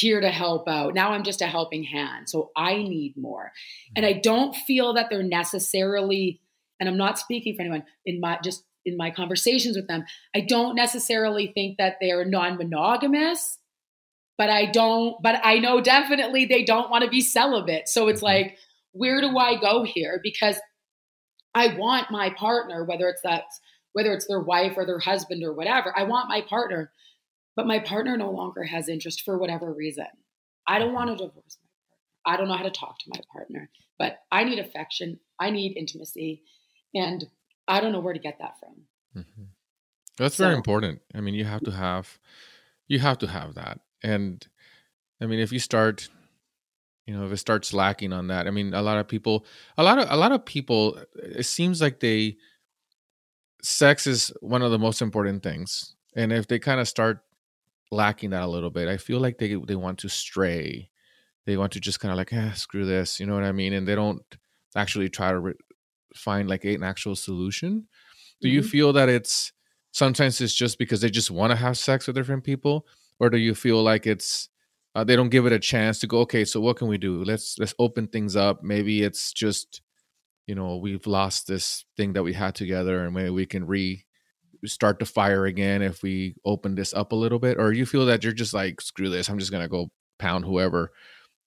here 0.00 0.20
to 0.22 0.30
help 0.30 0.66
out. 0.68 0.94
Now 0.94 1.12
I'm 1.12 1.22
just 1.22 1.42
a 1.42 1.46
helping 1.46 1.84
hand. 1.84 2.28
So 2.28 2.50
I 2.56 2.76
need 2.76 3.14
more. 3.16 3.52
And 3.94 4.06
I 4.06 4.14
don't 4.14 4.56
feel 4.56 4.94
that 4.94 5.10
they're 5.10 5.22
necessarily, 5.22 6.40
and 6.80 6.88
I'm 6.88 6.96
not 6.96 7.18
speaking 7.18 7.54
for 7.54 7.60
anyone 7.60 7.84
in 8.06 8.18
my 8.20 8.38
just 8.42 8.64
in 8.84 8.96
my 8.96 9.10
conversations 9.10 9.76
with 9.76 9.86
them, 9.86 10.04
I 10.34 10.40
don't 10.40 10.74
necessarily 10.74 11.52
think 11.54 11.76
that 11.78 11.98
they're 12.00 12.24
non-monogamous, 12.24 13.58
but 14.38 14.50
I 14.50 14.66
don't, 14.66 15.22
but 15.22 15.40
I 15.44 15.58
know 15.58 15.80
definitely 15.80 16.46
they 16.46 16.64
don't 16.64 16.90
want 16.90 17.04
to 17.04 17.10
be 17.10 17.20
celibate. 17.20 17.88
So 17.88 18.08
it's 18.08 18.20
Mhm. 18.20 18.24
like, 18.24 18.58
where 18.92 19.20
do 19.20 19.38
I 19.38 19.60
go 19.60 19.84
here? 19.84 20.18
Because 20.20 20.58
I 21.54 21.76
want 21.76 22.10
my 22.10 22.30
partner, 22.30 22.84
whether 22.84 23.08
it's 23.08 23.22
that, 23.22 23.44
whether 23.92 24.12
it's 24.14 24.26
their 24.26 24.40
wife 24.40 24.72
or 24.76 24.86
their 24.86 24.98
husband 24.98 25.44
or 25.44 25.52
whatever, 25.52 25.96
I 25.96 26.04
want 26.04 26.28
my 26.28 26.40
partner, 26.40 26.90
but 27.56 27.66
my 27.66 27.78
partner 27.78 28.16
no 28.16 28.30
longer 28.30 28.64
has 28.64 28.88
interest 28.88 29.22
for 29.22 29.38
whatever 29.38 29.72
reason. 29.72 30.06
I 30.66 30.78
don't 30.78 30.94
want 30.94 31.10
to 31.10 31.16
divorce 31.16 31.58
my 31.62 31.68
partner. 31.68 32.24
I 32.24 32.36
don't 32.36 32.48
know 32.48 32.56
how 32.56 32.64
to 32.64 32.70
talk 32.70 32.98
to 33.00 33.10
my 33.10 33.20
partner, 33.32 33.70
but 33.98 34.18
I 34.30 34.44
need 34.44 34.58
affection. 34.58 35.18
I 35.40 35.50
need 35.50 35.76
intimacy. 35.76 36.42
And 36.94 37.24
I 37.66 37.80
don't 37.80 37.92
know 37.92 38.00
where 38.00 38.14
to 38.14 38.20
get 38.20 38.38
that 38.40 38.54
from. 38.60 39.22
hmm 39.24 39.44
That's 40.18 40.36
very 40.36 40.54
important. 40.54 41.00
I 41.14 41.20
mean, 41.20 41.34
you 41.34 41.44
have 41.44 41.62
to 41.64 41.70
have, 41.72 42.18
you 42.86 42.98
have 42.98 43.18
to 43.18 43.26
have 43.26 43.54
that. 43.54 43.80
And 44.02 44.46
I 45.20 45.26
mean, 45.26 45.40
if 45.40 45.52
you 45.52 45.58
start, 45.58 46.08
you 47.06 47.14
know, 47.16 47.26
if 47.26 47.32
it 47.32 47.38
starts 47.38 47.72
lacking 47.72 48.12
on 48.12 48.28
that, 48.28 48.46
I 48.46 48.50
mean, 48.50 48.74
a 48.74 48.82
lot 48.82 48.98
of 48.98 49.08
people, 49.08 49.46
a 49.76 49.82
lot 49.82 49.98
of, 49.98 50.06
a 50.10 50.16
lot 50.16 50.32
of 50.32 50.44
people, 50.44 50.98
it 51.14 51.46
seems 51.46 51.80
like 51.80 52.00
they, 52.00 52.36
sex 53.62 54.06
is 54.06 54.32
one 54.40 54.62
of 54.62 54.70
the 54.70 54.78
most 54.78 55.00
important 55.00 55.42
things. 55.42 55.94
And 56.16 56.32
if 56.32 56.46
they 56.46 56.58
kind 56.58 56.80
of 56.80 56.88
start 56.88 57.20
lacking 57.92 58.30
that 58.32 58.44
a 58.44 58.48
little 58.48 58.70
bit, 58.70 58.88
I 58.88 58.98
feel 58.98 59.20
like 59.20 59.38
they, 59.38 59.56
they 59.56 59.76
want 59.76 60.00
to 60.00 60.10
stray. 60.10 60.90
They 61.46 61.56
want 61.56 61.72
to 61.74 61.80
just 61.80 62.00
kind 62.00 62.12
of 62.12 62.18
like, 62.18 62.32
eh, 62.32 62.52
screw 62.52 62.86
this. 62.86 63.20
You 63.20 63.26
know 63.26 63.34
what 63.34 63.44
I 63.44 63.52
mean? 63.52 63.72
And 63.74 63.88
they 63.88 63.94
don't 63.96 64.22
actually 64.76 65.08
try 65.10 65.32
to 65.32 65.40
re- 65.40 65.54
find 66.14 66.48
like 66.48 66.64
an 66.64 66.82
actual 66.82 67.16
solution. 67.16 67.88
Do 68.42 68.48
you 68.48 68.62
Mhm. 68.62 68.70
feel 68.70 68.92
that 68.94 69.08
it's 69.08 69.52
sometimes 69.92 70.40
it's 70.40 70.54
just 70.54 70.78
because 70.78 71.00
they 71.00 71.10
just 71.10 71.30
want 71.30 71.50
to 71.52 71.56
have 71.56 71.78
sex 71.78 72.06
with 72.06 72.16
different 72.16 72.44
people, 72.44 72.86
or 73.20 73.30
do 73.30 73.38
you 73.38 73.54
feel 73.54 73.82
like 73.82 74.06
it's 74.06 74.48
uh, 74.94 75.04
they 75.04 75.16
don't 75.16 75.30
give 75.30 75.46
it 75.46 75.52
a 75.52 75.58
chance 75.58 75.98
to 76.00 76.06
go? 76.06 76.20
Okay, 76.20 76.44
so 76.44 76.60
what 76.60 76.76
can 76.76 76.88
we 76.88 76.98
do? 76.98 77.24
Let's 77.24 77.58
let's 77.58 77.74
open 77.78 78.08
things 78.08 78.36
up. 78.36 78.62
Maybe 78.62 79.02
it's 79.02 79.32
just 79.32 79.82
you 80.46 80.54
know 80.54 80.76
we've 80.76 81.06
lost 81.06 81.46
this 81.46 81.84
thing 81.96 82.12
that 82.14 82.22
we 82.22 82.32
had 82.34 82.54
together, 82.54 83.04
and 83.04 83.14
maybe 83.14 83.30
we 83.30 83.46
can 83.46 83.66
re 83.66 84.04
start 84.64 84.98
the 84.98 85.04
fire 85.04 85.46
again 85.46 85.82
if 85.82 86.02
we 86.02 86.34
open 86.44 86.74
this 86.74 86.94
up 86.94 87.12
a 87.12 87.16
little 87.16 87.38
bit. 87.38 87.58
Or 87.58 87.72
you 87.72 87.86
feel 87.86 88.06
that 88.06 88.22
you're 88.22 88.32
just 88.32 88.54
like 88.54 88.80
screw 88.80 89.08
this, 89.08 89.28
I'm 89.28 89.38
just 89.38 89.52
gonna 89.52 89.68
go 89.68 89.90
pound 90.18 90.44
whoever, 90.44 90.92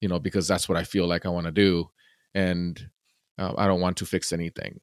you 0.01 0.09
know, 0.09 0.19
because 0.19 0.47
that's 0.47 0.67
what 0.67 0.77
I 0.77 0.83
feel 0.83 1.07
like 1.07 1.25
I 1.25 1.29
want 1.29 1.45
to 1.45 1.51
do, 1.51 1.89
and 2.33 2.89
uh, 3.37 3.53
I 3.57 3.67
don't 3.67 3.81
want 3.81 3.97
to 3.97 4.05
fix 4.05 4.31
anything. 4.31 4.79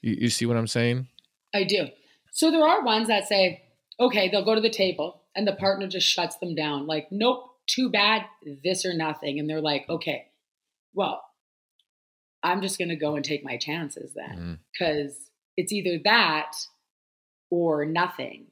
You, 0.00 0.16
you 0.20 0.28
see 0.28 0.46
what 0.46 0.56
I'm 0.56 0.66
saying? 0.66 1.08
I 1.54 1.64
do. 1.64 1.88
So 2.32 2.50
there 2.50 2.66
are 2.66 2.82
ones 2.82 3.08
that 3.08 3.28
say, 3.28 3.62
okay, 4.00 4.28
they'll 4.28 4.44
go 4.44 4.54
to 4.54 4.60
the 4.60 4.70
table 4.70 5.22
and 5.36 5.46
the 5.46 5.52
partner 5.52 5.86
just 5.86 6.06
shuts 6.06 6.36
them 6.36 6.54
down. 6.54 6.86
Like, 6.86 7.08
nope, 7.10 7.44
too 7.66 7.90
bad, 7.90 8.24
this 8.64 8.84
or 8.84 8.94
nothing. 8.94 9.38
And 9.38 9.48
they're 9.48 9.60
like, 9.60 9.86
okay, 9.88 10.26
well, 10.94 11.22
I'm 12.42 12.60
just 12.60 12.78
going 12.78 12.88
to 12.88 12.96
go 12.96 13.14
and 13.16 13.24
take 13.24 13.44
my 13.44 13.56
chances 13.56 14.12
then 14.14 14.58
because 14.72 15.30
it's 15.56 15.72
either 15.72 15.98
that 16.04 16.52
or 17.52 17.84
nothing. 17.84 18.46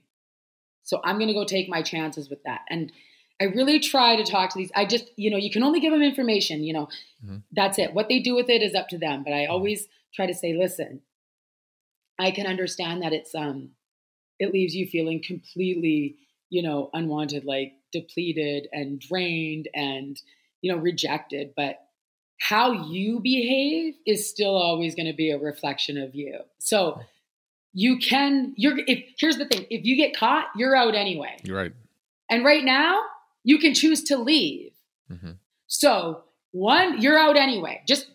So 0.82 1.00
I'm 1.02 1.16
going 1.16 1.28
to 1.28 1.34
go 1.34 1.46
take 1.46 1.70
my 1.70 1.80
chances 1.80 2.28
with 2.28 2.42
that. 2.44 2.60
And 2.68 2.92
I 3.40 3.44
really 3.44 3.80
try 3.80 4.16
to 4.16 4.24
talk 4.30 4.50
to 4.50 4.58
these. 4.58 4.70
I 4.76 4.84
just, 4.84 5.10
you 5.16 5.30
know, 5.30 5.38
you 5.38 5.50
can 5.50 5.62
only 5.62 5.80
give 5.80 5.90
them 5.92 6.02
information, 6.02 6.62
you 6.62 6.74
know, 6.74 6.88
Mhm. 7.24 7.42
that's 7.50 7.78
it. 7.78 7.94
What 7.94 8.10
they 8.10 8.18
do 8.18 8.34
with 8.34 8.50
it 8.50 8.62
is 8.62 8.74
up 8.74 8.88
to 8.88 8.98
them. 8.98 9.24
But 9.24 9.32
I 9.32 9.46
always 9.46 9.88
try 10.12 10.26
to 10.26 10.34
say, 10.34 10.52
listen, 10.52 11.00
I 12.18 12.30
can 12.30 12.46
understand 12.46 13.00
that 13.02 13.14
it's, 13.14 13.34
um, 13.34 13.70
it 14.38 14.52
leaves 14.52 14.74
you 14.74 14.86
feeling 14.86 15.22
completely, 15.22 16.16
you 16.50 16.62
know, 16.62 16.90
unwanted, 16.92 17.46
like 17.46 17.72
depleted 17.92 18.68
and 18.70 19.00
drained 19.00 19.68
and, 19.72 20.20
you 20.60 20.70
know, 20.70 20.78
rejected. 20.78 21.54
But 21.56 21.78
how 22.38 22.72
you 22.72 23.20
behave 23.20 23.94
is 24.06 24.28
still 24.28 24.54
always 24.56 24.94
going 24.94 25.06
to 25.06 25.16
be 25.16 25.30
a 25.30 25.38
reflection 25.38 25.96
of 25.96 26.14
you. 26.14 26.40
So 26.58 27.00
you 27.72 27.98
can, 27.98 28.52
you're, 28.56 28.78
if, 28.86 29.04
here's 29.18 29.36
the 29.36 29.46
thing 29.46 29.66
if 29.70 29.84
you 29.84 29.96
get 29.96 30.16
caught, 30.16 30.46
you're 30.56 30.76
out 30.76 30.94
anyway. 30.94 31.36
You're 31.42 31.56
right. 31.56 31.72
And 32.30 32.44
right 32.44 32.64
now, 32.64 33.00
you 33.44 33.58
can 33.58 33.74
choose 33.74 34.02
to 34.04 34.16
leave. 34.16 34.72
hmm 35.08 35.32
So, 35.66 36.24
one, 36.52 37.00
you're 37.00 37.18
out 37.18 37.36
anyway. 37.36 37.80
Just 37.86 38.10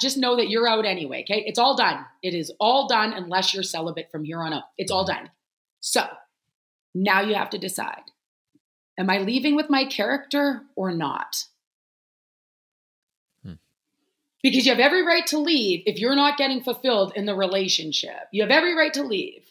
just 0.00 0.16
know 0.16 0.36
that 0.36 0.48
you're 0.48 0.68
out 0.68 0.86
anyway. 0.86 1.22
Okay, 1.22 1.42
it's 1.44 1.58
all 1.58 1.76
done. 1.76 2.04
It 2.22 2.34
is 2.34 2.52
all 2.60 2.86
done 2.86 3.12
unless 3.12 3.52
you're 3.52 3.64
celibate 3.64 4.12
from 4.12 4.22
here 4.22 4.40
on 4.40 4.52
out. 4.52 4.62
It's 4.78 4.92
all 4.92 5.04
done. 5.04 5.30
So 5.80 6.06
now 6.94 7.20
you 7.20 7.34
have 7.34 7.50
to 7.50 7.58
decide: 7.58 8.12
Am 8.96 9.10
I 9.10 9.18
leaving 9.18 9.56
with 9.56 9.68
my 9.68 9.84
character 9.84 10.62
or 10.76 10.92
not? 10.92 11.46
Because 14.42 14.64
you 14.64 14.72
have 14.72 14.80
every 14.80 15.04
right 15.04 15.26
to 15.28 15.38
leave 15.38 15.82
if 15.86 15.98
you're 15.98 16.16
not 16.16 16.38
getting 16.38 16.62
fulfilled 16.62 17.12
in 17.14 17.26
the 17.26 17.34
relationship. 17.34 18.28
You 18.32 18.42
have 18.42 18.50
every 18.50 18.74
right 18.74 18.92
to 18.94 19.02
leave. 19.02 19.44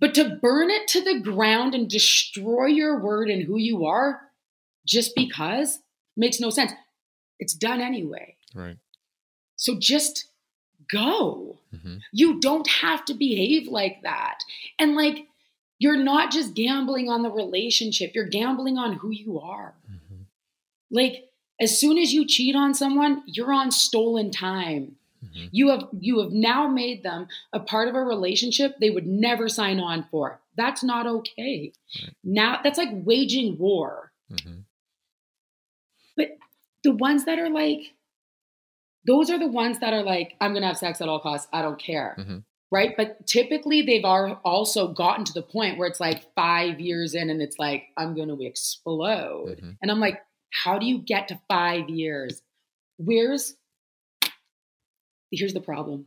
But 0.00 0.14
to 0.14 0.38
burn 0.40 0.70
it 0.70 0.86
to 0.88 1.02
the 1.02 1.18
ground 1.20 1.74
and 1.74 1.88
destroy 1.88 2.66
your 2.66 2.98
word 3.00 3.28
and 3.30 3.42
who 3.42 3.56
you 3.56 3.86
are 3.86 4.20
just 4.86 5.14
because 5.14 5.78
makes 6.16 6.40
no 6.40 6.50
sense. 6.50 6.72
It's 7.38 7.54
done 7.54 7.80
anyway. 7.80 8.36
Right. 8.54 8.76
So 9.56 9.76
just 9.78 10.26
go. 10.90 11.58
hmm 11.70 11.96
You 12.12 12.40
don't 12.40 12.68
have 12.68 13.04
to 13.06 13.14
behave 13.14 13.68
like 13.68 14.02
that. 14.02 14.40
And 14.78 14.94
like, 14.94 15.26
you're 15.78 15.96
not 15.96 16.30
just 16.30 16.54
gambling 16.54 17.08
on 17.08 17.22
the 17.22 17.30
relationship, 17.30 18.14
you're 18.14 18.28
gambling 18.28 18.78
on 18.78 18.94
who 18.94 19.10
you 19.10 19.40
are. 19.40 19.74
hmm 19.86 20.22
Like, 20.90 21.30
as 21.60 21.78
soon 21.78 21.98
as 21.98 22.12
you 22.12 22.26
cheat 22.26 22.54
on 22.56 22.74
someone, 22.74 23.22
you're 23.26 23.52
on 23.52 23.70
stolen 23.70 24.30
time. 24.30 24.96
hmm 25.22 25.46
You 25.52 25.68
have 25.70 25.88
you 25.98 26.20
have 26.20 26.32
now 26.32 26.66
made 26.68 27.02
them 27.02 27.28
a 27.52 27.60
part 27.60 27.88
of 27.88 27.94
a 27.94 28.02
relationship 28.02 28.76
they 28.80 28.90
would 28.90 29.06
never 29.06 29.48
sign 29.48 29.78
on 29.80 30.04
for. 30.10 30.40
That's 30.56 30.82
not 30.84 31.06
okay. 31.06 31.72
Right. 32.02 32.14
Now 32.24 32.60
that's 32.62 32.78
like 32.78 32.90
waging 32.92 33.58
war. 33.58 34.12
hmm 34.30 34.60
the 36.82 36.90
ones 36.92 37.24
that 37.24 37.38
are 37.38 37.48
like 37.48 37.94
those 39.06 39.30
are 39.30 39.38
the 39.38 39.46
ones 39.48 39.78
that 39.78 39.94
are 39.94 40.02
like 40.02 40.34
i'm 40.40 40.52
gonna 40.52 40.66
have 40.66 40.76
sex 40.76 41.00
at 41.00 41.08
all 41.08 41.18
costs 41.18 41.48
i 41.50 41.62
don't 41.62 41.78
care 41.80 42.14
Mhm. 42.18 42.44
right 42.70 42.94
but 42.94 43.26
typically 43.26 43.80
they've 43.80 44.04
are 44.04 44.38
also 44.44 44.88
gotten 44.92 45.24
to 45.24 45.32
the 45.32 45.40
point 45.40 45.78
where 45.78 45.88
it's 45.88 46.00
like 46.00 46.30
five 46.34 46.80
years 46.80 47.14
in 47.14 47.30
and 47.30 47.40
it's 47.40 47.58
like 47.58 47.84
i'm 47.96 48.14
gonna 48.14 48.36
explode 48.42 49.58
Mhm. 49.62 49.78
and 49.80 49.90
i'm 49.90 49.98
like 49.98 50.20
how 50.54 50.78
do 50.78 50.86
you 50.86 50.98
get 50.98 51.28
to 51.28 51.40
five 51.48 51.88
years? 51.88 52.40
Where's 52.96 53.54
here's 55.30 55.52
the 55.52 55.60
problem. 55.60 56.06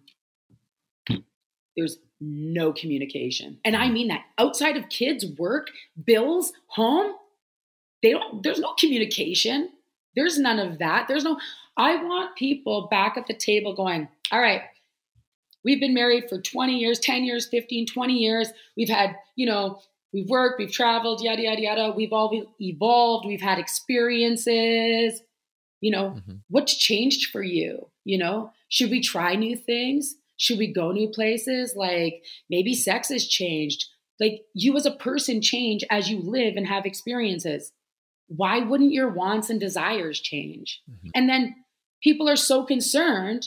There's 1.75 1.97
no 2.19 2.73
communication. 2.73 3.59
And 3.65 3.75
i 3.75 3.89
mean 3.89 4.07
that. 4.07 4.23
Outside 4.37 4.77
of 4.77 4.89
kids 4.89 5.25
work 5.37 5.69
bills 6.03 6.53
home 6.67 7.13
they 8.01 8.11
don't 8.11 8.41
there's 8.43 8.59
no 8.59 8.73
communication. 8.79 9.69
There's 10.15 10.37
none 10.39 10.59
of 10.59 10.79
that. 10.79 11.07
There's 11.07 11.23
no 11.23 11.37
i 11.75 12.01
want 12.03 12.35
people 12.35 12.87
back 12.89 13.17
at 13.17 13.27
the 13.27 13.35
table 13.35 13.75
going 13.75 14.07
all 14.31 14.39
right 14.39 14.61
we've 15.63 15.79
been 15.79 15.93
married 15.93 16.27
for 16.27 16.41
20 16.41 16.75
years 16.75 16.99
10 16.99 17.23
years 17.23 17.47
15 17.47 17.85
20 17.85 18.13
years. 18.13 18.49
We've 18.75 18.89
had 18.89 19.15
you 19.35 19.45
know 19.45 19.81
we've 20.17 20.29
worked 20.29 20.57
we've 20.59 20.71
traveled 20.71 21.21
yada 21.21 21.43
yada 21.43 21.61
yada 21.61 21.93
we've 21.95 22.11
all 22.13 22.29
evolved 22.59 23.25
we've 23.27 23.41
had 23.41 23.59
experiences 23.59 25.21
you 25.81 25.91
know 25.91 26.07
Mhm. 26.27 26.41
what's 26.49 26.75
changed 26.75 27.29
for 27.31 27.43
you 27.43 27.89
you 28.03 28.17
know 28.17 28.51
should 28.69 28.89
we 28.89 28.99
try 29.01 29.35
new 29.35 29.55
things 29.55 30.15
should 30.37 30.57
we 30.57 30.67
go 30.73 30.91
new 30.91 31.09
places 31.09 31.75
like 31.75 32.23
maybe 32.49 32.73
sex 32.73 33.09
has 33.09 33.27
changed 33.27 33.85
like 34.19 34.41
you 34.53 34.75
as 34.75 34.85
a 34.87 34.91
person 35.07 35.41
change 35.41 35.83
as 35.91 36.09
you 36.09 36.19
live 36.19 36.55
and 36.55 36.67
have 36.67 36.85
experiences 36.85 37.71
why 38.27 38.59
wouldn't 38.59 38.91
your 38.91 39.09
wants 39.09 39.49
and 39.49 39.59
desires 39.59 40.19
change 40.19 40.81
Mhm. 40.89 41.11
and 41.15 41.29
then 41.29 41.55
people 42.03 42.27
are 42.29 42.35
so 42.35 42.63
concerned 42.63 43.43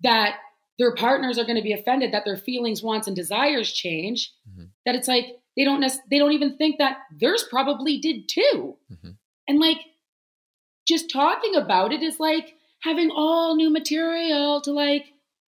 that 0.00 0.38
their 0.78 0.94
partners 0.94 1.38
are 1.38 1.44
going 1.44 1.56
to 1.56 1.62
be 1.62 1.72
offended 1.72 2.12
that 2.12 2.24
their 2.24 2.36
feelings, 2.36 2.82
wants, 2.82 3.06
and 3.06 3.14
desires 3.14 3.72
change. 3.72 4.32
Mm-hmm. 4.50 4.64
That 4.84 4.96
it's 4.96 5.06
like 5.06 5.26
they 5.56 5.64
don't 5.64 5.80
nec- 5.80 6.08
they 6.10 6.18
don't 6.18 6.32
even 6.32 6.56
think 6.56 6.78
that 6.78 6.98
theirs 7.12 7.44
probably 7.48 7.98
did 7.98 8.28
too. 8.28 8.76
Mm-hmm. 8.92 9.10
And 9.48 9.58
like 9.58 9.78
just 10.86 11.10
talking 11.10 11.54
about 11.54 11.92
it 11.92 12.02
is 12.02 12.20
like 12.20 12.54
having 12.82 13.10
all 13.10 13.56
new 13.56 13.70
material 13.70 14.60
to 14.62 14.72
like 14.72 15.06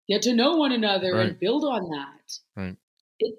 get 0.08 0.22
to 0.24 0.34
know 0.34 0.56
one 0.56 0.72
another 0.72 1.14
right. 1.14 1.28
and 1.28 1.40
build 1.40 1.64
on 1.64 1.90
that. 1.90 2.40
Right. 2.56 2.78
It 3.20 3.36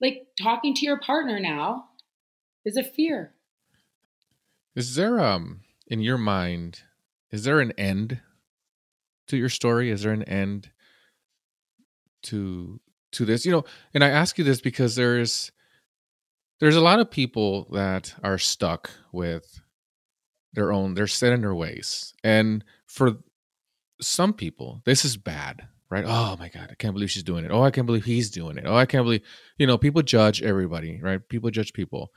like 0.00 0.26
talking 0.40 0.74
to 0.74 0.86
your 0.86 1.00
partner 1.00 1.40
now 1.40 1.86
is 2.64 2.76
a 2.76 2.84
fear. 2.84 3.34
Is 4.74 4.94
there 4.94 5.20
um 5.20 5.60
in 5.88 6.00
your 6.00 6.18
mind 6.18 6.82
is 7.30 7.44
there 7.44 7.60
an 7.60 7.72
end 7.72 8.20
to 9.28 9.36
your 9.36 9.48
story? 9.48 9.90
Is 9.90 10.02
there 10.02 10.12
an 10.12 10.22
end 10.24 10.70
to 12.24 12.80
to 13.12 13.24
this? 13.24 13.44
You 13.44 13.52
know, 13.52 13.64
and 13.92 14.04
I 14.04 14.08
ask 14.08 14.38
you 14.38 14.44
this 14.44 14.60
because 14.60 14.94
there's 14.94 15.50
there's 16.60 16.76
a 16.76 16.80
lot 16.80 17.00
of 17.00 17.10
people 17.10 17.68
that 17.72 18.14
are 18.22 18.38
stuck 18.38 18.90
with 19.12 19.60
their 20.52 20.72
own 20.72 20.94
they're 20.94 21.06
set 21.06 21.32
in 21.32 21.42
their 21.42 21.54
ways. 21.54 22.14
And 22.24 22.64
for 22.86 23.18
some 24.00 24.32
people, 24.32 24.82
this 24.84 25.04
is 25.04 25.16
bad, 25.16 25.68
right? 25.90 26.04
Oh 26.06 26.36
my 26.38 26.48
god, 26.48 26.68
I 26.70 26.74
can't 26.74 26.94
believe 26.94 27.10
she's 27.10 27.22
doing 27.22 27.44
it. 27.44 27.50
Oh, 27.50 27.62
I 27.62 27.70
can't 27.70 27.86
believe 27.86 28.04
he's 28.04 28.30
doing 28.30 28.56
it. 28.56 28.64
Oh, 28.66 28.74
I 28.74 28.86
can't 28.86 29.04
believe, 29.04 29.22
you 29.58 29.66
know, 29.66 29.78
people 29.78 30.02
judge 30.02 30.42
everybody, 30.42 31.00
right? 31.00 31.26
People 31.28 31.50
judge 31.50 31.72
people. 31.72 32.10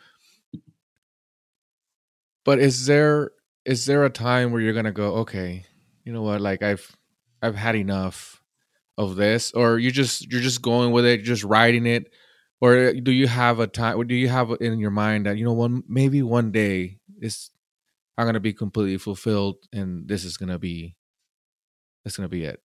But 2.45 2.60
is 2.60 2.86
there 2.86 3.32
is 3.65 3.86
there 3.86 4.06
a 4.06 4.10
time 4.10 4.52
where 4.52 4.62
you're 4.62 4.73
to 4.86 4.91
go, 4.91 5.15
okay, 5.17 5.65
you 6.06 6.13
know 6.13 6.23
what? 6.23 6.41
Like 6.41 6.63
I've 6.63 6.95
I've 7.41 7.56
had 7.56 7.75
enough 7.75 8.41
of 8.97 9.15
this 9.15 9.52
or 9.52 9.80
you 9.80 9.91
just 9.91 10.32
you're 10.32 10.41
just 10.41 10.62
going 10.62 10.91
with 10.91 11.06
it, 11.06 11.23
just 11.23 11.43
riding 11.43 11.86
it 11.86 12.12
or 12.62 12.93
do 12.93 13.12
you 13.12 13.28
have 13.28 13.60
a 13.60 13.67
time 13.67 13.98
or 13.98 14.04
do 14.04 14.15
you 14.15 14.28
have 14.28 14.52
in 14.60 14.80
your 14.80 14.91
mind 14.91 15.26
that 15.26 15.38
you 15.38 15.45
know 15.45 15.54
one 15.54 15.84
maybe 15.88 16.22
one 16.22 16.52
day 16.52 16.98
is 17.22 17.52
I'm 18.17 18.26
going 18.26 18.34
to 18.34 18.41
be 18.41 18.54
completely 18.54 18.98
fulfilled 18.98 19.58
and 19.72 20.08
this 20.08 20.26
is 20.26 20.36
going 20.36 20.50
to 20.50 20.60
be 20.60 20.98
that's 22.04 22.17
going 22.17 22.26
to 22.26 22.32
be 22.32 22.43
it. 22.43 22.62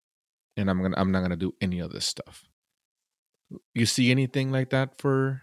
And 0.57 0.69
I'm 0.69 0.79
going 0.79 0.93
to 0.93 0.99
I'm 0.99 1.11
not 1.11 1.19
going 1.19 1.31
to 1.31 1.35
do 1.35 1.53
any 1.61 1.79
of 1.79 1.91
this 1.91 2.05
stuff. 2.05 2.43
You 3.73 3.85
see 3.85 4.11
anything 4.11 4.51
like 4.51 4.69
that 4.69 4.97
for 4.97 5.41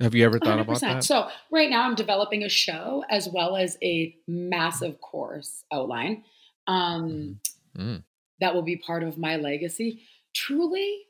have 0.00 0.14
you 0.14 0.26
ever 0.26 0.38
thought 0.38 0.58
100%. 0.58 0.62
about 0.62 0.80
that? 0.80 1.04
So 1.04 1.28
right 1.50 1.70
now 1.70 1.84
I'm 1.84 1.94
developing 1.94 2.42
a 2.42 2.48
show 2.50 3.04
as 3.08 3.28
well 3.28 3.56
as 3.56 3.78
a 3.82 4.14
massive 4.26 5.00
course 5.00 5.64
outline. 5.72 6.24
Um, 6.66 7.40
mm. 7.76 8.02
That 8.40 8.54
will 8.54 8.62
be 8.62 8.76
part 8.76 9.02
of 9.02 9.16
my 9.16 9.36
legacy. 9.36 10.02
Truly, 10.34 11.04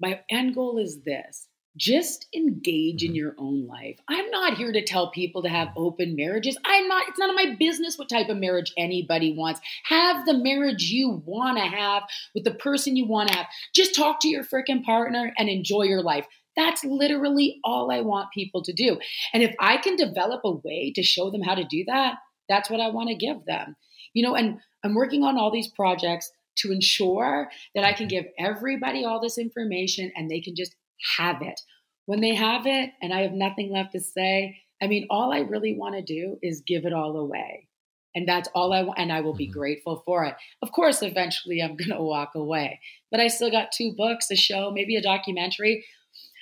my 0.00 0.20
end 0.28 0.56
goal 0.56 0.78
is 0.78 1.02
this 1.02 1.46
just 1.76 2.26
engage 2.34 3.02
mm-hmm. 3.02 3.10
in 3.10 3.14
your 3.14 3.34
own 3.38 3.66
life. 3.66 3.98
I'm 4.08 4.30
not 4.30 4.56
here 4.56 4.72
to 4.72 4.84
tell 4.84 5.10
people 5.10 5.42
to 5.42 5.48
have 5.48 5.68
open 5.76 6.16
marriages. 6.16 6.58
I'm 6.64 6.88
not, 6.88 7.04
it's 7.08 7.18
none 7.18 7.30
of 7.30 7.36
my 7.36 7.54
business 7.58 7.98
what 7.98 8.08
type 8.08 8.28
of 8.28 8.36
marriage 8.36 8.72
anybody 8.76 9.34
wants. 9.36 9.60
Have 9.84 10.26
the 10.26 10.34
marriage 10.34 10.84
you 10.84 11.22
want 11.24 11.58
to 11.58 11.64
have 11.64 12.04
with 12.34 12.44
the 12.44 12.54
person 12.54 12.96
you 12.96 13.06
want 13.06 13.30
to 13.30 13.36
have. 13.36 13.46
Just 13.74 13.94
talk 13.94 14.20
to 14.20 14.28
your 14.28 14.44
freaking 14.44 14.84
partner 14.84 15.32
and 15.38 15.48
enjoy 15.48 15.82
your 15.82 16.02
life. 16.02 16.26
That's 16.56 16.84
literally 16.84 17.60
all 17.64 17.90
I 17.90 18.02
want 18.02 18.32
people 18.32 18.62
to 18.64 18.72
do. 18.72 18.98
And 19.32 19.42
if 19.42 19.54
I 19.58 19.78
can 19.78 19.96
develop 19.96 20.42
a 20.44 20.50
way 20.50 20.92
to 20.94 21.02
show 21.02 21.30
them 21.30 21.42
how 21.42 21.54
to 21.54 21.64
do 21.64 21.84
that, 21.86 22.16
that's 22.48 22.68
what 22.68 22.80
I 22.80 22.90
want 22.90 23.08
to 23.08 23.14
give 23.14 23.44
them. 23.46 23.76
You 24.12 24.22
know, 24.22 24.34
and 24.34 24.58
I'm 24.84 24.94
working 24.94 25.22
on 25.22 25.38
all 25.38 25.50
these 25.50 25.68
projects 25.68 26.30
to 26.56 26.70
ensure 26.70 27.48
that 27.74 27.84
I 27.84 27.94
can 27.94 28.08
give 28.08 28.26
everybody 28.38 29.04
all 29.04 29.20
this 29.20 29.38
information 29.38 30.12
and 30.14 30.30
they 30.30 30.40
can 30.40 30.54
just 30.54 30.74
have 31.18 31.42
it. 31.42 31.60
When 32.06 32.20
they 32.20 32.34
have 32.34 32.66
it 32.66 32.90
and 33.00 33.12
I 33.12 33.22
have 33.22 33.32
nothing 33.32 33.72
left 33.72 33.92
to 33.92 34.00
say, 34.00 34.58
I 34.82 34.88
mean, 34.88 35.06
all 35.10 35.32
I 35.32 35.40
really 35.40 35.76
want 35.76 35.94
to 35.94 36.02
do 36.02 36.38
is 36.42 36.62
give 36.66 36.84
it 36.84 36.92
all 36.92 37.16
away. 37.16 37.68
And 38.14 38.28
that's 38.28 38.48
all 38.54 38.72
I 38.72 38.82
want. 38.82 38.98
And 38.98 39.12
I 39.12 39.20
will 39.20 39.34
be 39.34 39.46
mm-hmm. 39.46 39.58
grateful 39.58 40.02
for 40.04 40.24
it. 40.24 40.34
Of 40.60 40.72
course, 40.72 41.02
eventually 41.02 41.62
I'm 41.62 41.76
going 41.76 41.90
to 41.96 42.02
walk 42.02 42.34
away, 42.34 42.80
but 43.10 43.20
I 43.20 43.28
still 43.28 43.50
got 43.50 43.72
two 43.72 43.94
books, 43.96 44.30
a 44.30 44.36
show, 44.36 44.70
maybe 44.70 44.96
a 44.96 45.02
documentary. 45.02 45.84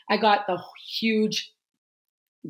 I 0.09 0.17
got 0.17 0.47
the 0.47 0.61
huge 0.99 1.53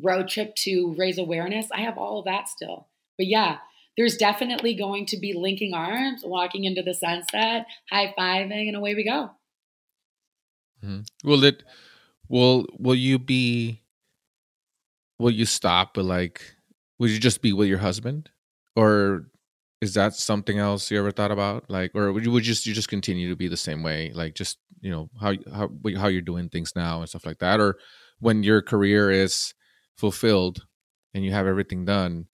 road 0.01 0.27
trip 0.29 0.55
to 0.55 0.95
raise 0.97 1.17
awareness. 1.17 1.67
I 1.71 1.81
have 1.81 1.97
all 1.97 2.19
of 2.19 2.25
that 2.25 2.47
still. 2.47 2.87
But 3.17 3.27
yeah, 3.27 3.57
there's 3.97 4.15
definitely 4.15 4.73
going 4.73 5.05
to 5.07 5.17
be 5.17 5.33
linking 5.33 5.73
arms, 5.73 6.23
walking 6.25 6.63
into 6.63 6.81
the 6.81 6.93
sunset, 6.93 7.65
high 7.91 8.13
fiving, 8.17 8.67
and 8.67 8.75
away 8.75 8.95
we 8.95 9.03
go. 9.03 9.31
Mm-hmm. 10.83 11.29
Will 11.29 11.43
it? 11.43 11.63
Will 12.31 12.65
Will 12.79 12.95
you 12.95 13.19
be? 13.19 13.81
Will 15.19 15.31
you 15.31 15.45
stop? 15.45 15.93
But 15.93 16.05
like, 16.05 16.41
would 16.97 17.09
you 17.09 17.19
just 17.19 17.41
be 17.41 17.51
with 17.51 17.67
your 17.67 17.77
husband, 17.77 18.29
or 18.77 19.27
is 19.81 19.93
that 19.95 20.13
something 20.13 20.57
else 20.57 20.89
you 20.89 20.97
ever 20.97 21.11
thought 21.11 21.31
about? 21.31 21.69
Like, 21.69 21.91
or 21.93 22.13
would 22.13 22.23
you 22.23 22.31
would 22.31 22.43
just 22.43 22.65
you 22.65 22.73
just 22.73 22.87
continue 22.87 23.29
to 23.29 23.35
be 23.35 23.49
the 23.49 23.57
same 23.57 23.83
way? 23.83 24.11
Like, 24.13 24.33
just 24.33 24.59
you 24.79 24.89
know 24.89 25.09
how 25.19 25.33
how 25.53 25.69
how 25.97 26.07
you're 26.07 26.21
doing 26.21 26.47
things 26.47 26.73
now 26.73 27.01
and 27.01 27.09
stuff 27.09 27.25
like 27.25 27.39
that, 27.39 27.59
or 27.59 27.77
when 28.19 28.43
your 28.43 28.61
career 28.61 29.11
is 29.11 29.53
fulfilled 29.97 30.65
and 31.13 31.25
you 31.25 31.31
have 31.31 31.47
everything 31.47 31.83
done, 31.83 32.27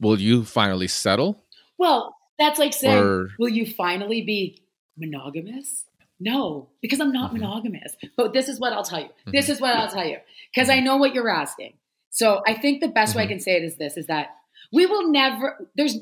will 0.00 0.18
you 0.18 0.44
finally 0.44 0.88
settle? 0.88 1.44
Well, 1.78 2.16
that's 2.36 2.58
like 2.58 2.72
saying, 2.72 2.98
or, 2.98 3.28
will 3.38 3.48
you 3.48 3.64
finally 3.64 4.22
be 4.22 4.60
monogamous? 4.98 5.84
No, 6.20 6.68
because 6.80 7.00
I'm 7.00 7.12
not 7.12 7.32
mm-hmm. 7.32 7.42
monogamous. 7.42 7.96
But 8.16 8.32
this 8.32 8.48
is 8.48 8.60
what 8.60 8.72
I'll 8.72 8.84
tell 8.84 9.00
you. 9.00 9.06
Mm-hmm. 9.06 9.30
This 9.32 9.48
is 9.48 9.60
what 9.60 9.76
I'll 9.76 9.88
tell 9.88 10.06
you 10.06 10.18
because 10.54 10.68
I 10.68 10.76
mm-hmm. 10.76 10.84
know 10.84 10.96
what 10.96 11.14
you're 11.14 11.28
asking. 11.28 11.74
So 12.10 12.42
I 12.46 12.54
think 12.54 12.80
the 12.80 12.88
best 12.88 13.10
mm-hmm. 13.10 13.18
way 13.18 13.22
I 13.22 13.26
mm-hmm. 13.26 13.32
can 13.32 13.40
say 13.40 13.56
it 13.56 13.64
is 13.64 13.76
this 13.76 13.96
is 13.96 14.06
that 14.06 14.28
we 14.72 14.86
will 14.86 15.10
never 15.10 15.68
there's 15.76 15.98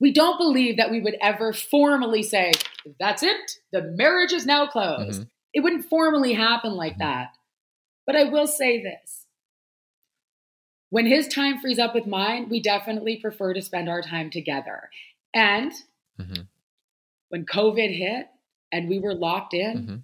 we 0.00 0.12
don't 0.12 0.38
believe 0.38 0.78
that 0.78 0.90
we 0.90 1.00
would 1.00 1.16
ever 1.20 1.52
formally 1.52 2.22
say 2.22 2.52
that's 2.98 3.22
it, 3.22 3.58
the 3.72 3.82
marriage 3.82 4.32
is 4.32 4.46
now 4.46 4.66
closed. 4.66 5.20
Mm-hmm. 5.20 5.28
It 5.52 5.60
wouldn't 5.60 5.88
formally 5.90 6.32
happen 6.32 6.72
like 6.72 6.98
that. 6.98 7.36
But 8.06 8.16
I 8.16 8.24
will 8.24 8.46
say 8.46 8.82
this. 8.82 9.26
When 10.88 11.06
his 11.06 11.28
time 11.28 11.58
frees 11.58 11.78
up 11.78 11.94
with 11.94 12.06
mine, 12.06 12.48
we 12.48 12.60
definitely 12.60 13.16
prefer 13.16 13.52
to 13.54 13.62
spend 13.62 13.88
our 13.88 14.02
time 14.02 14.30
together. 14.30 14.90
And 15.34 15.72
when 17.30 17.46
COVID 17.46 17.96
hit, 17.96 18.26
and 18.72 18.88
we 18.88 18.98
were 18.98 19.14
locked 19.14 19.54
in 19.54 19.76
mm-hmm. 19.78 19.96